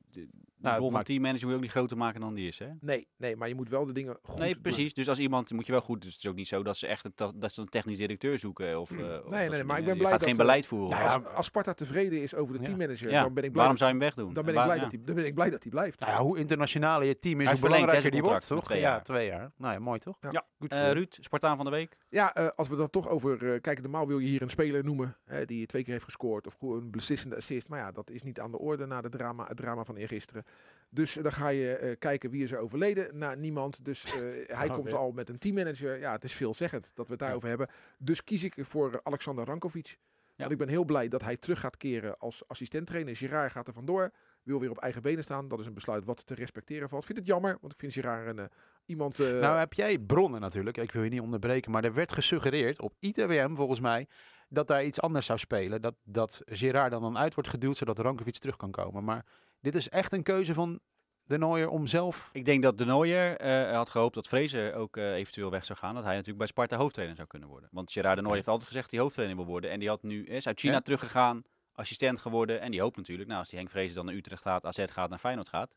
Nou, 0.58 0.74
rol 0.76 0.84
van 0.84 0.92
maakt- 0.92 1.06
teammanager 1.06 1.40
moet 1.42 1.50
je 1.50 1.56
ook 1.56 1.62
niet 1.62 1.70
groter 1.70 1.96
maken 1.96 2.20
dan 2.20 2.34
die 2.34 2.48
is, 2.48 2.58
hè? 2.58 2.66
Nee, 2.80 3.06
nee, 3.16 3.36
maar 3.36 3.48
je 3.48 3.54
moet 3.54 3.68
wel 3.68 3.86
de 3.86 3.92
dingen 3.92 4.18
goed 4.22 4.38
nee, 4.38 4.52
doen. 4.52 4.62
precies. 4.62 4.94
Dus 4.94 5.08
als 5.08 5.18
iemand 5.18 5.52
moet 5.52 5.66
je 5.66 5.72
wel 5.72 5.80
goed. 5.80 6.02
Dus 6.02 6.12
het 6.14 6.24
is 6.24 6.30
ook 6.30 6.36
niet 6.36 6.48
zo 6.48 6.62
dat 6.62 6.76
ze 6.76 6.86
echt 6.86 7.04
een, 7.04 7.32
dat 7.34 7.52
ze 7.52 7.60
een 7.60 7.68
technisch 7.68 7.96
directeur 7.96 8.38
zoeken. 8.38 8.80
Of, 8.80 8.90
eh, 8.90 8.96
of 8.98 9.02
dat 9.04 9.30
nee, 9.30 9.48
soort 9.48 9.64
maar 9.64 9.78
ik 9.78 9.84
ben 9.84 9.96
blij 9.96 10.10
gaat 10.10 10.18
dat, 10.18 10.28
geen 10.28 10.36
beleid 10.36 10.66
voeren. 10.66 10.98
nou 10.98 11.08
of 11.18 11.26
als, 11.26 11.34
als 11.34 11.46
Sparta 11.46 11.72
tevreden 11.74 12.22
is 12.22 12.34
over 12.34 12.52
de 12.54 12.58
Ja. 12.60 12.64
teammanager, 12.64 13.10
ja, 13.10 13.22
dan 13.22 13.34
ben 13.34 13.44
ik 13.44 13.50
blij, 13.50 13.60
waarom 13.62 13.76
zou 13.76 13.90
je 13.92 13.96
hem 13.96 14.04
wegdoen? 14.06 14.34
dan 14.34 14.44
ben, 14.44 14.54
En 14.54 14.60
ik 14.60 14.66
blij 14.66 14.76
ja. 14.76 14.82
dat 14.82 14.92
hij, 14.92 15.00
dan 15.04 15.14
ben 15.14 15.26
ik 15.26 15.34
blij 15.34 15.50
dat 15.50 15.62
hij 15.62 15.70
blijft. 15.70 16.00
Nou 16.00 16.12
ja, 16.12 16.18
hoe 16.22 16.38
internationaler 16.38 17.06
je 17.06 17.18
team 17.18 17.40
is, 17.40 17.50
hoe 17.50 17.60
belangrijker 17.60 18.10
die 18.10 18.22
wordt, 18.22 18.46
toch? 18.46 18.64
twee 18.64 18.80
Ja, 18.80 19.00
twee 19.00 19.26
jaar. 19.26 19.50
Nou 19.56 19.72
ja, 19.72 19.78
mooi 19.78 19.98
toch? 19.98 20.16
Ja. 20.30 20.44
Goed 20.58 20.72
Eh, 20.72 20.92
Ruud, 20.92 21.16
Spartaan 21.20 21.56
van 21.56 21.64
de 21.64 21.70
week. 21.70 21.96
Ja, 22.08 22.34
eh, 22.34 22.46
als 22.56 22.68
we 22.68 22.76
dan 22.76 22.90
toch 22.90 23.08
over 23.08 23.52
eh, 23.52 23.60
kijken, 23.60 23.82
normaal 23.82 24.06
wil 24.06 24.18
je 24.18 24.26
hier 24.28 24.42
een 24.42 24.50
speler 24.50 24.84
noemen 24.84 25.16
hè, 25.24 25.44
die 25.44 25.66
twee 25.66 25.82
keer 25.82 25.92
heeft 25.92 26.04
gescoord 26.04 26.46
of 26.46 26.54
gewoon 26.58 26.80
een 26.82 26.90
beslissende 26.90 27.36
assist. 27.36 27.68
Maar 27.68 27.78
ja, 27.78 27.92
dat 27.92 28.10
is 28.10 28.22
niet 28.22 28.40
aan 28.40 28.50
de 28.50 28.58
orde 28.58 28.86
na 28.86 29.00
de 29.00 29.08
drama, 29.08 29.46
het 29.46 29.56
drama 29.56 29.84
van 29.84 29.96
eergisteren. 29.96 30.44
Dus 30.90 31.16
eh, 31.16 31.22
dan 31.22 31.32
ga 31.32 31.48
je 31.48 31.76
eh, 31.76 31.96
kijken 31.98 32.30
wie 32.30 32.42
is 32.42 32.52
er 32.52 32.58
overleden. 32.58 33.18
Nou, 33.18 33.36
niemand. 33.36 33.84
Dus 33.84 34.04
eh, 34.04 34.12
hij 34.58 34.68
Oh, 34.68 34.74
komt 34.74 34.86
weer. 34.86 34.96
al 34.96 35.12
met 35.12 35.28
een 35.28 35.38
teammanager. 35.38 35.98
Ja, 35.98 36.12
het 36.12 36.24
is 36.24 36.32
veelzeggend 36.32 36.90
dat 36.94 37.06
we 37.06 37.12
het 37.12 37.20
daarover 37.20 37.48
hebben. 37.48 37.68
Dus 37.98 38.24
kies 38.24 38.44
ik 38.44 38.54
voor 38.58 39.00
Alexander 39.02 39.44
Rankovic. 39.44 39.98
Want 40.36 40.50
ik 40.50 40.58
ben 40.58 40.68
heel 40.68 40.84
blij 40.84 41.08
dat 41.08 41.22
hij 41.22 41.36
terug 41.36 41.60
gaat 41.60 41.76
keren 41.76 42.18
als 42.18 42.48
assistenttrainer. 42.48 43.16
Girard 43.16 43.52
gaat 43.52 43.66
er 43.66 43.72
vandoor. 43.72 44.10
Wil 44.42 44.60
weer 44.60 44.70
op 44.70 44.78
eigen 44.78 45.02
benen 45.02 45.24
staan. 45.24 45.48
Dat 45.48 45.60
is 45.60 45.66
een 45.66 45.74
besluit 45.74 46.04
wat 46.04 46.26
te 46.26 46.34
respecteren 46.34 46.88
valt. 46.88 47.00
Ik 47.00 47.06
vind 47.06 47.18
het 47.18 47.28
jammer, 47.28 47.58
want 47.60 47.72
ik 47.72 47.78
vind 47.78 47.92
Girard 47.92 48.38
een, 48.38 48.48
iemand... 48.86 49.18
Nou 49.18 49.58
heb 49.58 49.72
jij 49.72 49.98
bronnen 49.98 50.40
natuurlijk, 50.40 50.76
ik 50.76 50.92
wil 50.92 51.02
je 51.02 51.10
niet 51.10 51.20
onderbreken, 51.20 51.70
maar 51.70 51.84
er 51.84 51.94
werd 51.94 52.12
gesuggereerd 52.12 52.80
op 52.80 52.94
ITWM 52.98 53.54
volgens 53.54 53.80
mij 53.80 54.06
dat 54.48 54.66
daar 54.66 54.84
iets 54.84 55.00
anders 55.00 55.26
zou 55.26 55.38
spelen. 55.38 55.82
Dat, 55.82 55.94
dat 56.04 56.42
Gerard 56.44 56.90
dan, 56.90 57.02
dan 57.02 57.18
uit 57.18 57.34
wordt 57.34 57.50
geduwd 57.50 57.76
zodat 57.76 57.98
Rankovic 57.98 58.38
terug 58.38 58.56
kan 58.56 58.70
komen. 58.70 59.04
Maar 59.04 59.24
dit 59.66 59.74
is 59.74 59.88
echt 59.88 60.12
een 60.12 60.22
keuze 60.22 60.54
van 60.54 60.80
de 61.22 61.38
Nooier 61.38 61.68
om 61.68 61.86
zelf... 61.86 62.30
Ik 62.32 62.44
denk 62.44 62.62
dat 62.62 62.78
de 62.78 62.84
Nooier 62.84 63.36
eh, 63.36 63.76
had 63.76 63.88
gehoopt 63.88 64.14
dat 64.14 64.28
Vrezen 64.28 64.74
ook 64.74 64.96
eh, 64.96 65.14
eventueel 65.14 65.50
weg 65.50 65.64
zou 65.64 65.78
gaan. 65.78 65.94
Dat 65.94 66.02
hij 66.02 66.12
natuurlijk 66.12 66.38
bij 66.38 66.46
Sparta 66.46 66.76
hoofdtrainer 66.76 67.16
zou 67.16 67.28
kunnen 67.28 67.48
worden. 67.48 67.68
Want 67.72 67.92
Gerard 67.92 68.16
de 68.16 68.20
Nooier 68.20 68.36
heeft 68.36 68.48
altijd 68.48 68.66
gezegd 68.68 68.84
dat 68.84 68.94
hij 68.94 69.02
hoofdtrainer 69.02 69.36
wil 69.36 69.46
worden. 69.46 69.70
En 69.70 69.78
die 69.78 69.88
had 69.88 70.02
nu, 70.02 70.24
is 70.24 70.46
uit 70.46 70.60
China 70.60 70.72
Ja. 70.72 70.80
teruggegaan, 70.80 71.42
assistent 71.72 72.18
geworden. 72.18 72.60
En 72.60 72.70
die 72.70 72.80
hoopt 72.80 72.96
natuurlijk, 72.96 73.28
nou 73.28 73.40
als 73.40 73.48
die 73.48 73.58
Henk 73.58 73.70
Vrezen 73.70 73.94
dan 73.94 74.04
naar 74.04 74.14
Utrecht 74.14 74.42
gaat, 74.42 74.64
AZ 74.64 74.84
gaat, 74.84 75.08
naar 75.08 75.18
Feyenoord 75.18 75.48
gaat. 75.48 75.74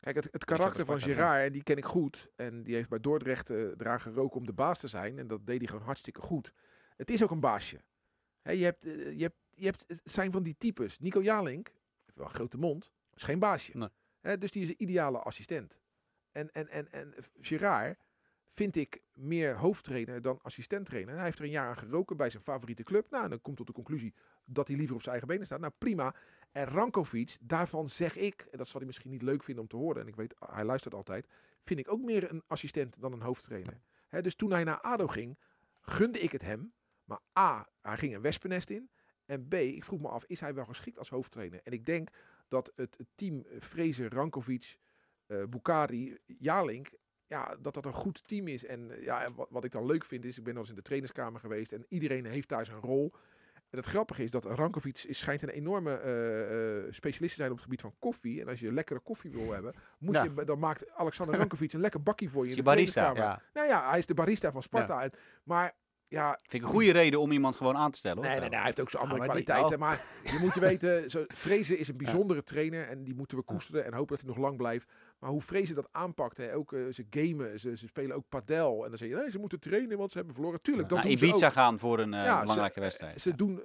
Kijk, 0.00 0.16
het, 0.16 0.28
het 0.30 0.44
karakter 0.44 0.84
van 0.84 1.00
Gerard, 1.00 1.46
en 1.46 1.52
die 1.52 1.62
ken 1.62 1.76
ik 1.76 1.84
goed. 1.84 2.28
En 2.36 2.62
die 2.62 2.74
heeft 2.74 2.88
bij 2.88 3.00
Dordrecht 3.00 3.50
eh, 3.50 3.58
eraan 3.58 4.00
geroken 4.00 4.36
om 4.40 4.46
de 4.46 4.52
baas 4.52 4.80
te 4.80 4.88
zijn. 4.88 5.18
En 5.18 5.26
dat 5.26 5.46
deed 5.46 5.58
hij 5.58 5.66
gewoon 5.66 5.84
hartstikke 5.84 6.20
goed. 6.20 6.52
Het 6.96 7.10
is 7.10 7.22
ook 7.22 7.30
een 7.30 7.40
baasje. 7.40 7.80
Hè, 8.42 8.52
je, 8.52 8.64
hebt, 8.64 8.84
eh, 8.84 9.12
je, 9.16 9.22
hebt, 9.22 9.38
je 9.54 9.64
hebt, 9.64 9.84
het 9.86 10.00
zijn 10.04 10.32
van 10.32 10.42
die 10.42 10.54
types. 10.58 10.98
Nico 10.98 11.22
Jalink, 11.22 11.68
heeft 12.04 12.18
wel 12.18 12.26
een 12.26 12.34
grote 12.34 12.58
mond, 12.58 12.90
is 13.16 13.22
geen 13.22 13.38
baasje. 13.38 13.90
Nee. 14.22 14.38
Dus 14.38 14.50
die 14.50 14.62
is 14.62 14.68
een 14.68 14.82
ideale 14.82 15.18
assistent. 15.18 15.78
En, 16.32 16.52
en, 16.52 16.68
en, 16.68 16.92
en 16.92 17.14
Gerard 17.40 17.98
vind 18.52 18.76
ik 18.76 19.02
meer 19.12 19.56
hoofdtrainer 19.56 20.22
dan 20.22 20.38
assistenttrainer. 20.42 21.10
En 21.10 21.16
hij 21.16 21.24
heeft 21.24 21.38
er 21.38 21.44
een 21.44 21.50
jaar 21.50 21.68
aan 21.68 21.76
geroken 21.76 22.16
bij 22.16 22.30
zijn 22.30 22.42
favoriete 22.42 22.82
club. 22.82 23.10
Nou, 23.10 23.24
en 23.24 23.30
dan 23.30 23.40
komt 23.40 23.56
tot 23.56 23.66
de 23.66 23.72
conclusie 23.72 24.14
dat 24.44 24.68
hij 24.68 24.76
liever 24.76 24.94
op 24.94 25.00
zijn 25.02 25.10
eigen 25.10 25.32
benen 25.32 25.46
staat. 25.46 25.60
Nou, 25.60 25.72
prima. 25.78 26.14
En 26.52 26.64
Rankovic, 26.64 27.36
daarvan 27.40 27.90
zeg 27.90 28.16
ik, 28.16 28.46
en 28.50 28.58
dat 28.58 28.66
zal 28.66 28.76
hij 28.76 28.86
misschien 28.86 29.10
niet 29.10 29.22
leuk 29.22 29.42
vinden 29.42 29.62
om 29.62 29.68
te 29.68 29.76
horen, 29.76 30.02
en 30.02 30.08
ik 30.08 30.16
weet, 30.16 30.34
hij 30.38 30.64
luistert 30.64 30.94
altijd, 30.94 31.26
vind 31.64 31.80
ik 31.80 31.92
ook 31.92 32.00
meer 32.00 32.30
een 32.30 32.42
assistent 32.46 33.00
dan 33.00 33.12
een 33.12 33.22
hoofdtrainer. 33.22 33.80
Dus 34.20 34.34
toen 34.34 34.50
hij 34.50 34.64
naar 34.64 34.80
ADO 34.80 35.06
ging, 35.06 35.38
gunde 35.80 36.18
ik 36.18 36.32
het 36.32 36.42
hem. 36.42 36.72
Maar 37.04 37.20
A, 37.38 37.68
hij 37.80 37.96
ging 37.96 38.14
een 38.14 38.20
wespennest 38.20 38.70
in. 38.70 38.90
En 39.24 39.48
B, 39.48 39.54
ik 39.54 39.84
vroeg 39.84 40.00
me 40.00 40.08
af, 40.08 40.24
is 40.26 40.40
hij 40.40 40.54
wel 40.54 40.64
geschikt 40.64 40.98
als 40.98 41.08
hoofdtrainer? 41.08 41.60
En 41.62 41.72
ik 41.72 41.86
denk 41.86 42.08
dat 42.48 42.72
het, 42.76 42.96
team 43.14 43.44
Fraser, 43.60 44.12
Rankovic, 44.14 44.76
eh 45.26 45.42
Bukari, 45.48 46.18
Jalink 46.26 46.88
ja, 47.28 47.56
dat 47.60 47.74
dat 47.74 47.84
een 47.84 47.92
goed 47.92 48.28
team 48.28 48.48
is. 48.48 48.64
En 48.64 48.90
eh, 48.90 49.04
ja, 49.04 49.28
wat, 49.34 49.46
wat 49.50 49.64
ik 49.64 49.72
dan 49.72 49.86
leuk 49.86 50.04
vind 50.04 50.24
is, 50.24 50.38
ik 50.38 50.44
ben 50.44 50.54
al 50.54 50.60
eens 50.60 50.68
in 50.68 50.74
de 50.74 50.82
trainerskamer 50.82 51.40
geweest 51.40 51.72
en 51.72 51.84
iedereen 51.88 52.24
heeft 52.24 52.48
daar 52.48 52.66
zijn 52.66 52.80
rol. 52.80 53.12
En 53.70 53.78
het 53.78 53.86
grappige 53.86 54.22
is 54.22 54.30
dat 54.30 54.44
Rankovic 54.44 54.98
is, 54.98 55.18
schijnt 55.18 55.42
een 55.42 55.48
enorme 55.48 55.92
eh, 55.94 56.92
specialist 56.92 57.30
te 57.34 57.40
zijn 57.40 57.50
op 57.50 57.56
het 57.56 57.64
gebied 57.64 57.80
van 57.80 57.94
koffie. 57.98 58.40
En 58.40 58.48
als 58.48 58.60
je 58.60 58.72
lekkere 58.72 59.00
koffie 59.00 59.30
wil 59.30 59.52
hebben, 59.52 59.74
moet 59.98 60.14
Ja. 60.14 60.22
je, 60.22 60.44
dan 60.44 60.58
maakt 60.58 60.90
Alexander 60.90 61.36
Rankovic 61.38 61.72
een 61.72 61.80
lekker 61.80 62.02
bakkie 62.02 62.30
voor 62.30 62.42
je 62.44 62.50
Is 62.50 62.56
in 62.56 62.64
de 62.64 62.68
barista? 62.70 63.12
Ja. 63.14 63.42
Nou 63.54 63.66
ja, 63.68 63.88
hij 63.90 63.98
is 63.98 64.06
de 64.06 64.14
barista 64.14 64.52
van 64.52 64.62
Sparta. 64.62 65.02
En- 65.02 65.10
Maar 65.42 65.74
ja, 66.08 66.38
Vind 66.42 66.52
ik 66.52 66.62
een 66.62 66.74
goede 66.74 66.90
reden 66.92 67.20
om 67.20 67.32
iemand 67.32 67.56
gewoon 67.56 67.76
aan 67.76 67.90
te 67.90 67.98
stellen. 67.98 68.16
hoor. 68.18 68.26
Nee, 68.26 68.40
nee, 68.40 68.48
nee, 68.48 68.56
hij 68.58 68.66
heeft 68.66 68.80
ook 68.80 68.90
zijn 68.90 69.02
andere 69.02 69.26
maar 69.26 69.36
die- 69.36 69.44
kwaliteiten. 69.44 69.78
Maar 69.78 70.04
je 70.32 70.38
moet 70.40 70.54
je 70.54 70.60
weten, 70.60 71.04
zo, 71.10 71.24
Vrezen 71.28 71.78
is 71.78 71.88
een 71.88 71.96
bijzondere 71.96 72.42
trainer 72.42 72.88
en 72.88 73.04
die 73.04 73.14
moeten 73.14 73.36
we 73.36 73.42
Ja. 73.46 73.52
koesteren 73.52 73.84
en 73.84 73.92
hopen 73.94 74.16
dat 74.16 74.24
hij 74.24 74.34
nog 74.34 74.44
lang 74.44 74.56
blijft. 74.56 74.86
Maar 75.18 75.30
hoe 75.30 75.42
Vrezen 75.42 75.74
dat 75.74 75.88
aanpakt, 75.92 76.36
hè, 76.36 76.54
ook 76.54 76.72
eh, 76.72 76.80
ze 76.90 77.06
gamen, 77.10 77.60
ze, 77.60 77.76
ze 77.76 77.86
spelen 77.86 78.16
ook 78.16 78.28
padel. 78.28 78.82
En 78.84 78.88
dan 78.88 78.98
zeg 78.98 79.08
je, 79.08 79.14
nee, 79.14 79.30
ze 79.30 79.38
moeten 79.38 79.60
trainen, 79.60 79.98
want 79.98 80.10
ze 80.10 80.16
hebben 80.16 80.34
verloren. 80.34 80.60
Tuurlijk, 80.60 80.88
dat 80.88 80.98
Naar 80.98 81.06
doen 81.08 81.18
ze 81.18 81.24
Ibiza 81.26 81.46
ook. 81.46 81.52
gaan 81.52 81.78
voor 81.78 81.98
een 81.98 82.14
eh, 82.14 82.24
Ja, 82.24 82.34
ze- 82.34 82.40
belangrijke 82.40 82.80
wedstrijd. 82.80 83.20
Ze 83.20 83.36
doen 83.36 83.62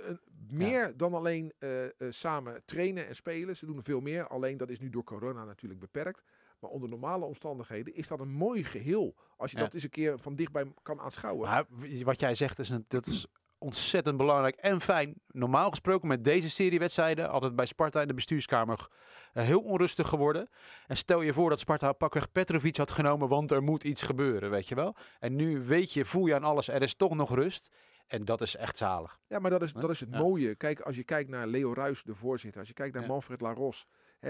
meer 0.51 0.93
dan 0.97 1.13
alleen 1.13 1.53
eh, 1.59 1.69
samen 2.09 2.61
trainen 2.65 3.07
en 3.07 3.15
spelen. 3.15 3.57
Ze 3.57 3.65
doen 3.65 3.83
veel 3.83 3.99
meer. 3.99 4.27
Alleen 4.27 4.57
dat 4.57 4.69
is 4.69 4.79
nu 4.79 4.89
door 4.89 5.03
corona 5.03 5.43
natuurlijk 5.45 5.79
beperkt. 5.79 6.21
Maar 6.61 6.69
onder 6.71 6.89
normale 6.89 7.25
omstandigheden 7.25 7.93
is 7.95 8.07
dat 8.07 8.19
een 8.19 8.31
mooi 8.31 8.63
geheel. 8.63 9.15
Als 9.37 9.51
je 9.51 9.57
Ja. 9.57 9.63
dat 9.63 9.73
eens 9.73 9.83
een 9.83 9.89
keer 9.89 10.19
van 10.19 10.35
dichtbij 10.35 10.73
kan 10.83 10.99
aanschouwen. 10.99 11.47
Maar 11.49 11.65
wat 12.03 12.19
jij 12.19 12.35
zegt, 12.35 12.59
is 12.59 12.69
een, 12.69 12.85
dat 12.87 13.05
is 13.05 13.25
ontzettend 13.57 14.17
belangrijk 14.17 14.55
en 14.55 14.81
fijn. 14.81 15.13
Normaal 15.27 15.69
gesproken 15.69 16.07
met 16.07 16.23
deze 16.23 16.49
serie 16.49 16.79
wedstrijden, 16.79 17.29
altijd 17.29 17.55
bij 17.55 17.65
Sparta 17.65 18.01
in 18.01 18.07
de 18.07 18.13
bestuurskamer, 18.13 18.87
eh, 19.33 19.43
heel 19.43 19.59
onrustig 19.61 20.07
geworden. 20.07 20.49
En 20.87 20.97
stel 20.97 21.21
je 21.21 21.33
voor 21.33 21.49
dat 21.49 21.59
Sparta 21.59 21.93
pakweg 21.93 22.31
Petrovic 22.31 22.77
had 22.77 22.91
genomen, 22.91 23.27
want 23.27 23.51
er 23.51 23.63
moet 23.63 23.83
iets 23.83 24.01
gebeuren, 24.01 24.49
weet 24.49 24.67
je 24.67 24.75
wel. 24.75 24.95
En 25.19 25.35
nu 25.35 25.61
weet 25.61 25.93
je, 25.93 26.05
voel 26.05 26.25
je 26.25 26.35
aan 26.35 26.43
alles, 26.43 26.67
er 26.67 26.81
is 26.81 26.95
toch 26.95 27.15
nog 27.15 27.35
rust. 27.35 27.69
En 28.07 28.25
dat 28.25 28.41
is 28.41 28.55
echt 28.55 28.77
zalig. 28.77 29.19
Ja, 29.27 29.39
maar 29.39 29.51
dat 29.51 29.61
is, 29.61 29.73
dat 29.73 29.89
is 29.89 29.99
het 29.99 30.09
Ja. 30.11 30.17
mooie. 30.19 30.55
Kijk, 30.55 30.79
als 30.79 30.95
je 30.95 31.03
kijkt 31.03 31.29
naar 31.29 31.47
Leo 31.47 31.73
Ruis, 31.73 32.03
de 32.03 32.15
voorzitter. 32.15 32.59
Als 32.59 32.67
je 32.69 32.73
kijkt 32.75 32.93
naar 32.93 33.03
Ja. 33.03 33.09
Manfred 33.09 33.41
Laros. 33.41 33.85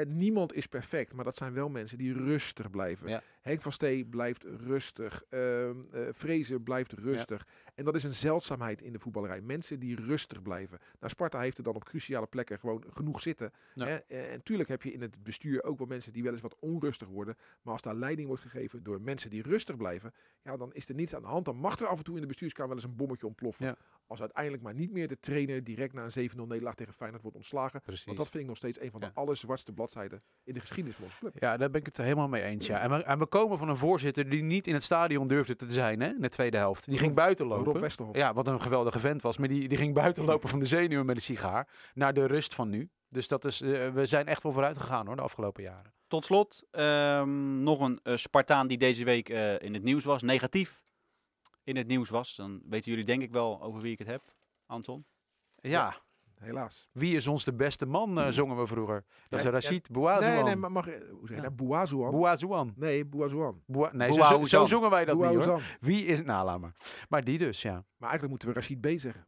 Niemand 0.07 0.53
is 0.53 0.65
perfect, 0.65 1.13
maar 1.13 1.25
dat 1.25 1.35
zijn 1.37 1.53
wel 1.53 1.69
mensen 1.69 1.97
die 1.97 2.13
rustig 2.13 2.69
blijven. 2.69 3.09
Ja. 3.09 3.21
Henk 3.41 3.61
van 3.61 3.71
Stee 3.71 4.05
blijft 4.05 4.43
rustig. 4.43 5.23
ehm 5.29 5.75
eh, 5.91 6.01
Vrezen 6.11 6.63
blijft 6.63 6.93
rustig. 6.93 7.47
En 7.81 7.87
dat 7.87 7.95
is 7.95 8.03
een 8.03 8.13
zeldzaamheid 8.13 8.81
in 8.81 8.93
de 8.93 8.99
voetballerij. 8.99 9.41
Mensen 9.41 9.79
die 9.79 9.95
rustig 9.95 10.41
blijven. 10.41 10.79
Nou, 10.99 11.11
Sparta 11.11 11.39
heeft 11.39 11.57
er 11.57 11.63
dan 11.63 11.75
op 11.75 11.83
cruciale 11.83 12.25
plekken 12.27 12.59
gewoon 12.59 12.83
genoeg 12.89 13.21
zitten. 13.21 13.51
Ja. 13.73 13.85
Hè? 13.85 13.95
En 13.95 14.31
natuurlijk 14.31 14.69
heb 14.69 14.81
je 14.81 14.93
in 14.93 15.01
het 15.01 15.23
bestuur 15.23 15.63
ook 15.63 15.77
wel 15.77 15.87
mensen 15.87 16.13
die 16.13 16.23
wel 16.23 16.31
eens 16.31 16.41
wat 16.41 16.55
onrustig 16.59 17.07
worden. 17.07 17.35
Maar 17.61 17.73
als 17.73 17.81
daar 17.81 17.95
leiding 17.95 18.27
wordt 18.27 18.41
gegeven 18.43 18.83
door 18.83 19.01
mensen 19.01 19.29
die 19.29 19.41
rustig 19.41 19.77
blijven. 19.77 20.13
Ja, 20.43 20.57
dan 20.57 20.73
is 20.73 20.89
er 20.89 20.95
niets 20.95 21.15
aan 21.15 21.21
de 21.21 21.27
hand. 21.27 21.45
Dan 21.45 21.55
mag 21.55 21.79
er 21.79 21.87
af 21.87 21.97
en 21.97 22.03
toe 22.03 22.15
in 22.15 22.21
de 22.21 22.27
bestuurskamer 22.27 22.67
wel 22.75 22.81
eens 22.81 22.91
een 22.91 22.97
bommetje 22.97 23.27
ontploffen. 23.27 23.65
Ja. 23.65 23.75
Als 24.07 24.19
uiteindelijk 24.19 24.63
maar 24.63 24.73
niet 24.73 24.91
meer 24.91 25.07
de 25.07 25.19
trainer 25.19 25.63
direct 25.63 25.93
na 25.93 26.07
een 26.13 26.29
7-0 26.29 26.35
nederlaag 26.35 26.75
tegen 26.75 26.93
Feyenoord 26.93 27.21
wordt 27.21 27.37
ontslagen. 27.37 27.81
Precies. 27.81 28.05
Want 28.05 28.17
dat 28.17 28.29
vind 28.29 28.41
ik 28.43 28.49
nog 28.49 28.57
steeds 28.57 28.79
een 28.79 28.91
van 28.91 28.99
de 28.99 29.05
Ja. 29.05 29.11
allerzwartste 29.15 29.71
bladzijden 29.73 30.21
in 30.43 30.53
de 30.53 30.59
geschiedenis 30.59 30.95
van 30.95 31.05
onze 31.05 31.17
club. 31.17 31.33
Ja, 31.39 31.57
daar 31.57 31.69
ben 31.69 31.79
ik 31.79 31.85
het 31.85 31.97
helemaal 31.97 32.27
mee 32.27 32.43
eens. 32.43 32.67
Ja. 32.67 32.79
En, 32.81 32.89
we, 32.89 33.03
en 33.03 33.19
we 33.19 33.27
komen 33.27 33.57
van 33.57 33.69
een 33.69 33.77
voorzitter 33.77 34.29
die 34.29 34.43
niet 34.43 34.67
in 34.67 34.73
het 34.73 34.83
stadion 34.83 35.27
durfde 35.27 35.55
te 35.55 35.71
zijn 35.71 35.99
hè, 36.01 36.07
in 36.09 36.21
de 36.21 36.29
tweede 36.29 36.57
helft. 36.57 36.85
Die 36.85 36.97
ging 36.97 37.15
buiten 37.15 37.45
Rob 37.73 37.81
lopen. 37.81 37.81
Westerhof. 37.89 38.15
Ja, 38.15 38.33
wat 38.33 38.47
een 38.47 38.61
geweldige 38.61 38.99
vent 38.99 39.21
was. 39.21 39.37
Maar 39.37 39.47
die, 39.47 39.67
die 39.67 39.77
ging 39.77 39.93
buiten 39.93 40.25
lopen 40.25 40.49
van 40.49 40.59
de 40.59 40.65
zenuwen 40.65 41.05
met 41.05 41.15
een 41.15 41.21
sigaar 41.21 41.67
naar 41.93 42.13
de 42.13 42.25
rust 42.25 42.53
van 42.53 42.69
nu. 42.69 42.89
Dus 43.09 43.27
dat 43.27 43.45
is, 43.45 43.61
eh, 43.61 43.89
we 43.89 44.05
zijn 44.05 44.27
echt 44.27 44.43
wel 44.43 44.51
vooruit 44.51 44.77
gegaan 44.77 45.05
hoor, 45.07 45.15
de 45.15 45.21
afgelopen 45.21 45.63
jaren. 45.63 45.93
Tot 46.07 46.25
slot, 46.25 46.63
ehm, 46.71 47.63
nog 47.63 47.79
een 47.79 47.99
eh, 48.03 48.15
Spartaan 48.15 48.67
die 48.67 48.77
deze 48.77 49.03
week 49.03 49.29
eh, 49.29 49.59
in 49.59 49.73
het 49.73 49.83
nieuws 49.83 50.03
was, 50.03 50.21
negatief 50.21 50.81
in 51.63 51.75
het 51.75 51.87
nieuws 51.87 52.09
was. 52.09 52.35
Dan 52.35 52.61
weten 52.69 52.91
jullie 52.91 53.05
denk 53.05 53.21
ik 53.21 53.31
wel 53.31 53.61
over 53.61 53.81
wie 53.81 53.91
ik 53.91 53.99
het 53.99 54.07
heb, 54.07 54.21
Anton. 54.65 55.05
Ja, 55.55 56.01
Helaas. 56.41 56.89
wie 56.91 57.15
is 57.15 57.27
ons 57.27 57.43
de 57.43 57.53
beste 57.53 57.85
man, 57.85 58.19
eh, 58.19 58.27
zongen 58.29 58.57
we 58.57 58.67
vroeger. 58.67 59.03
Dat 59.29 59.39
is 59.39 59.45
Ja, 59.45 59.51
Rashid 59.51 59.91
Bouazouan. 59.91 60.33
Nee, 60.35 60.43
nee, 60.43 60.55
maar 60.55 60.71
mag, 60.71 60.85
je- 60.85 61.07
hoe 61.11 61.19
zeg 61.27 61.29
je 61.29 61.35
Ja. 61.35 61.41
dat? 61.41 61.55
Bouazouan? 61.55 62.11
Bouazouan. 62.11 62.73
nee, 62.75 63.05
Bouazouan. 63.05 63.61
Nee, 63.65 63.77
zo, 63.77 64.13
zo, 64.13 64.13
zo 64.13 64.13
Bouaouzan. 64.27 64.67
zongen 64.67 64.89
wij 64.89 65.05
dat 65.05 65.17
niet 65.17 65.43
hoor. 65.43 65.77
Wie 65.79 66.05
is... 66.05 66.21
Nou, 66.23 66.45
laat 66.45 66.59
maar. 66.59 66.75
Maar 67.09 67.23
die 67.23 67.37
dus, 67.37 67.61
ja. 67.61 67.71
Maar 67.97 68.09
eigenlijk 68.09 68.29
moeten 68.29 68.47
we 68.47 68.53
Rashid 68.53 68.81
B 68.81 68.99
zeggen. 68.99 69.27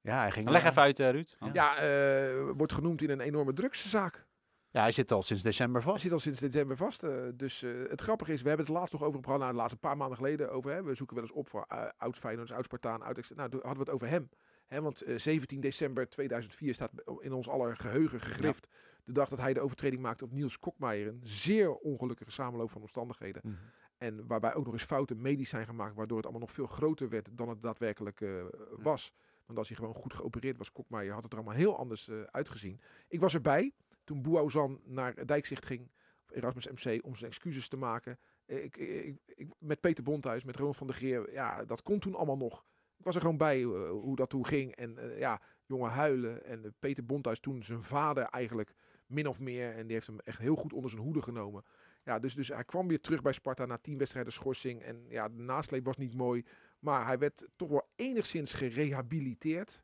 Ja, 0.00 0.20
hij 0.20 0.30
ging... 0.30 0.48
Leg 0.48 0.64
even 0.64 0.82
uit, 0.82 0.98
eh, 0.98 1.10
Ruud. 1.10 1.36
Want- 1.38 1.54
Ja, 1.54 1.76
eh, 1.76 2.50
wordt 2.56 2.72
genoemd 2.72 3.02
in 3.02 3.10
een 3.10 3.20
enorme 3.20 3.52
drugszaak. 3.52 4.26
Ja, 4.70 4.82
hij 4.82 4.92
zit 4.92 5.10
al 5.12 5.22
sinds 5.22 5.42
december 5.42 5.82
Hij 5.82 5.90
vast. 5.90 6.02
zit 6.02 6.12
al 6.12 6.20
sinds 6.20 6.40
december 6.40 6.76
vast. 6.76 7.00
dus 7.34 7.62
eh, 7.62 7.70
het 7.88 8.00
grappige 8.00 8.32
is, 8.32 8.42
we 8.42 8.48
hebben 8.48 8.66
het 8.66 8.74
laatst 8.74 8.92
nog 8.92 9.02
over 9.02 9.20
gehad, 9.24 9.38
nou, 9.38 9.50
de 9.52 9.56
laatste 9.58 9.78
paar 9.78 9.96
maanden 9.96 10.16
geleden 10.16 10.50
over. 10.50 10.70
Hè, 10.70 10.82
we 10.82 10.94
zoeken 10.94 11.16
wel 11.16 11.24
eens 11.24 11.34
op 11.34 11.48
voor 11.48 11.66
oud 11.96 12.16
Feyenoord, 12.18 12.50
oud 12.52 12.64
Spartaan, 12.64 13.02
oud 13.02 13.30
Nou, 13.34 13.50
toen 13.50 13.60
hadden 13.62 13.84
we 13.84 13.90
het 13.90 14.02
over 14.02 14.08
hem. 14.08 14.28
Hè, 14.66 14.80
want 14.80 15.02
eh, 15.02 15.18
17 15.18 15.60
december 15.60 16.08
2004 16.08 16.74
staat 16.74 16.92
in 17.20 17.32
ons 17.32 17.48
aller 17.48 17.76
geheugen 17.76 18.20
gegrift. 18.20 18.66
De 19.04 19.12
dag 19.12 19.28
dat 19.28 19.38
hij 19.40 19.52
de 19.54 19.60
overtreding 19.60 20.02
maakte 20.02 20.24
op 20.24 20.32
Niels 20.32 20.58
Kokmeijer. 20.58 21.06
Een 21.08 21.20
zeer 21.22 21.74
ongelukkige 21.74 22.30
samenloop 22.30 22.70
van 22.70 22.80
omstandigheden. 22.80 23.42
Mhm. 23.44 23.54
En 23.98 24.26
waarbij 24.26 24.54
ook 24.54 24.64
nog 24.64 24.72
eens 24.72 24.82
fouten 24.84 25.20
medisch 25.20 25.48
zijn 25.48 25.66
gemaakt, 25.66 25.94
waardoor 25.94 26.16
het 26.16 26.26
allemaal 26.26 26.46
nog 26.46 26.52
veel 26.52 26.66
groter 26.66 27.08
werd 27.08 27.28
dan 27.32 27.48
het 27.48 27.62
daadwerkelijk 27.62 28.20
eh, 28.20 28.44
was. 28.70 29.12
Want 29.46 29.58
als 29.58 29.68
hij 29.68 29.76
gewoon 29.76 29.94
goed 29.94 30.14
geopereerd 30.14 30.56
was, 30.56 30.72
Kokmeijer, 30.72 31.12
had 31.12 31.22
het 31.22 31.32
er 31.32 31.38
allemaal 31.38 31.56
heel 31.56 31.78
anders 31.78 32.08
eh, 32.08 32.20
uitgezien. 32.20 32.80
Ik 33.08 33.20
was 33.20 33.34
erbij 33.34 33.72
toen 34.04 34.22
Bouauzan 34.22 34.80
naar 34.84 35.26
Dijkzicht 35.26 35.66
ging, 35.66 35.90
of 36.22 36.36
Erasmus 36.36 36.66
MC, 36.68 37.04
om 37.04 37.14
zijn 37.16 37.30
excuses 37.30 37.68
te 37.68 37.76
maken. 37.76 38.18
Eh, 38.46 38.64
Ik, 38.64 38.76
ik, 38.76 39.16
ik, 39.26 39.48
met 39.58 39.80
Peter 39.80 40.04
Bonthuis, 40.04 40.44
met 40.44 40.56
Ronald 40.56 40.76
van 40.76 40.86
der 40.86 40.96
Geer, 40.96 41.32
ja, 41.32 41.64
dat 41.64 41.82
kon 41.82 41.98
toen 41.98 42.14
allemaal 42.14 42.36
nog. 42.36 42.64
Ik 42.96 43.04
was 43.04 43.14
er 43.14 43.20
gewoon 43.20 43.36
bij 43.36 43.62
eh, 43.62 43.90
hoe 43.90 44.16
dat 44.16 44.30
toen 44.30 44.46
ging. 44.46 44.74
En 44.74 44.98
eh, 44.98 45.18
ja, 45.18 45.40
jongen 45.66 45.90
huilen. 45.90 46.44
En 46.44 46.64
eh, 46.64 46.70
Peter 46.78 47.04
Bonthuis 47.04 47.40
toen 47.40 47.62
zijn 47.62 47.82
vader 47.82 48.24
eigenlijk 48.24 48.74
min 49.06 49.26
of 49.26 49.40
meer. 49.40 49.74
En 49.74 49.86
die 49.86 49.94
heeft 49.94 50.06
hem 50.06 50.18
echt 50.18 50.38
heel 50.38 50.56
goed 50.56 50.72
onder 50.72 50.90
zijn 50.90 51.02
hoede 51.02 51.22
genomen. 51.22 51.64
Ja, 52.04 52.18
dus, 52.18 52.34
dus 52.34 52.48
hij 52.48 52.64
kwam 52.64 52.88
weer 52.88 53.00
terug 53.00 53.22
bij 53.22 53.32
Sparta 53.32 53.66
na 53.66 53.78
tien 53.78 53.98
wedstrijden 53.98 54.32
schorsing. 54.32 54.82
En 54.82 55.04
ja, 55.08 55.28
de 55.28 55.42
nasleep 55.42 55.84
was 55.84 55.96
niet 55.96 56.14
mooi. 56.14 56.44
Maar 56.78 57.06
hij 57.06 57.18
werd 57.18 57.46
toch 57.56 57.68
wel 57.68 57.88
enigszins 57.96 58.52
gerehabiliteerd. 58.52 59.82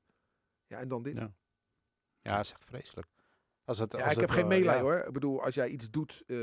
Ja, 0.67 0.79
en 0.79 0.89
dan 0.89 1.03
dit. 1.03 1.15
Ja. 1.15 1.35
Ja, 2.21 2.39
is 2.39 2.53
echt 2.53 2.65
vreselijk. 2.65 3.07
Als 3.65 3.79
het, 3.79 3.93
Ja, 3.93 4.05
als 4.05 4.13
ik 4.13 4.21
heb 4.21 4.29
het, 4.29 4.39
geen 4.39 4.51
eh, 4.51 4.57
meelij 4.59 4.75
ja. 4.77 4.81
hoor. 4.83 5.05
Ik 5.07 5.13
bedoel, 5.13 5.43
als 5.45 5.55
jij 5.55 5.69
iets 5.69 5.91
doet 5.91 6.23
eh, 6.27 6.37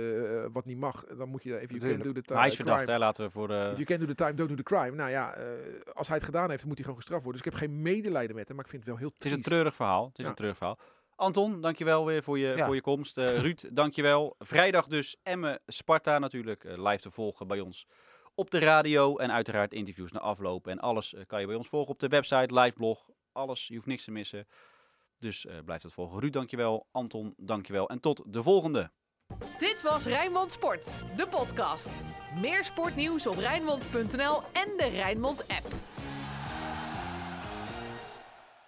wat 0.52 0.66
niet 0.66 0.78
mag, 0.78 1.06
dan 1.18 1.30
moet 1.30 1.44
je 1.44 1.60
even... 1.60 1.78
You 1.78 1.94
can 1.94 2.02
do 2.14 2.22
the 2.22 2.22
Maar 2.34 2.38
hij 2.38 2.48
is 2.48 2.56
verdacht, 2.56 2.78
crime. 2.78 2.92
hè? 2.92 2.98
laten 3.00 3.26
we 3.26 3.32
voor 3.32 3.48
de... 3.48 3.68
If 3.72 3.78
you 3.78 3.84
can 3.84 4.00
do 4.00 4.06
the 4.06 4.16
time, 4.16 4.34
don't 4.34 4.50
do 4.50 4.56
the 4.56 4.64
crime. 4.64 4.92
Nou 4.92 5.10
ja, 5.10 5.34
eh, 5.34 5.46
als 5.94 6.08
hij 6.08 6.16
het 6.16 6.26
gedaan 6.26 6.48
heeft, 6.48 6.60
dan 6.60 6.68
moet 6.68 6.78
hij 6.78 6.86
gewoon 6.86 7.00
gestraft 7.02 7.24
worden. 7.24 7.42
Dus 7.42 7.52
ik 7.54 7.60
heb 7.60 7.70
geen 7.70 7.82
medelijden 7.82 8.36
met 8.36 8.48
hem, 8.48 8.56
maar 8.56 8.66
ik 8.66 8.72
vind 8.72 8.84
het 8.84 8.92
wel 8.92 9.00
heel 9.02 9.12
Het 9.16 9.26
is 9.26 9.32
een 9.32 9.38
triest. 9.38 9.50
treurig 9.50 9.76
verhaal. 9.76 10.06
Het 10.08 10.18
is 10.18 10.24
Ja. 10.24 10.30
een 10.30 10.36
treurig 10.36 10.58
verhaal. 10.58 10.78
Anton, 11.16 11.62
dankjewel 11.62 12.06
weer 12.06 12.24
voor 12.24 12.40
je, 12.40 12.54
Ja. 12.56 12.66
voor 12.66 12.76
je 12.76 12.82
komst. 12.82 13.18
Eh, 13.18 13.40
Ruud, 13.40 13.70
dankjewel. 13.76 14.36
Vrijdag 14.40 14.88
dus 14.88 15.18
Emme 15.24 15.60
Sparta 15.68 16.20
natuurlijk 16.20 16.64
eh, 16.64 16.84
live 16.88 17.02
te 17.02 17.12
volgen 17.12 17.48
bij 17.48 17.60
ons 17.60 17.88
op 18.36 18.52
de 18.52 18.60
radio. 18.60 19.18
En 19.18 19.32
uiteraard 19.32 19.74
interviews 19.74 20.12
na 20.12 20.20
afloop. 20.20 20.68
En 20.68 20.80
alles 20.80 21.14
eh, 21.14 21.22
kan 21.28 21.40
je 21.42 21.46
bij 21.48 21.56
ons 21.56 21.68
volgen 21.68 21.92
op 21.94 22.00
de 22.00 22.08
website, 22.08 22.54
liveblog. 22.60 23.10
Alles, 23.32 23.68
je 23.68 23.76
hoeft 23.76 23.88
niks 23.88 24.04
te 24.04 24.12
missen. 24.12 24.48
Dus 25.20 25.46
eh 25.46 25.56
blijf 25.66 25.84
het 25.84 25.94
volgen. 25.94 26.20
Ruud, 26.20 26.34
dankjewel. 26.34 26.88
Anton, 26.92 27.34
dankjewel. 27.38 27.90
En 27.90 28.00
tot 28.00 28.24
de 28.26 28.44
volgende. 28.44 28.92
Dit 29.58 29.82
was 29.82 30.06
Rijnmond 30.06 30.52
Sport, 30.52 31.04
de 31.16 31.28
podcast. 31.28 31.90
Meer 32.42 32.64
sportnieuws 32.64 33.28
op 33.28 33.38
Rijnmond.nl 33.38 34.42
en 34.54 34.78
de 34.78 34.90
Rijnmond 34.92 35.48
app. 35.48 35.68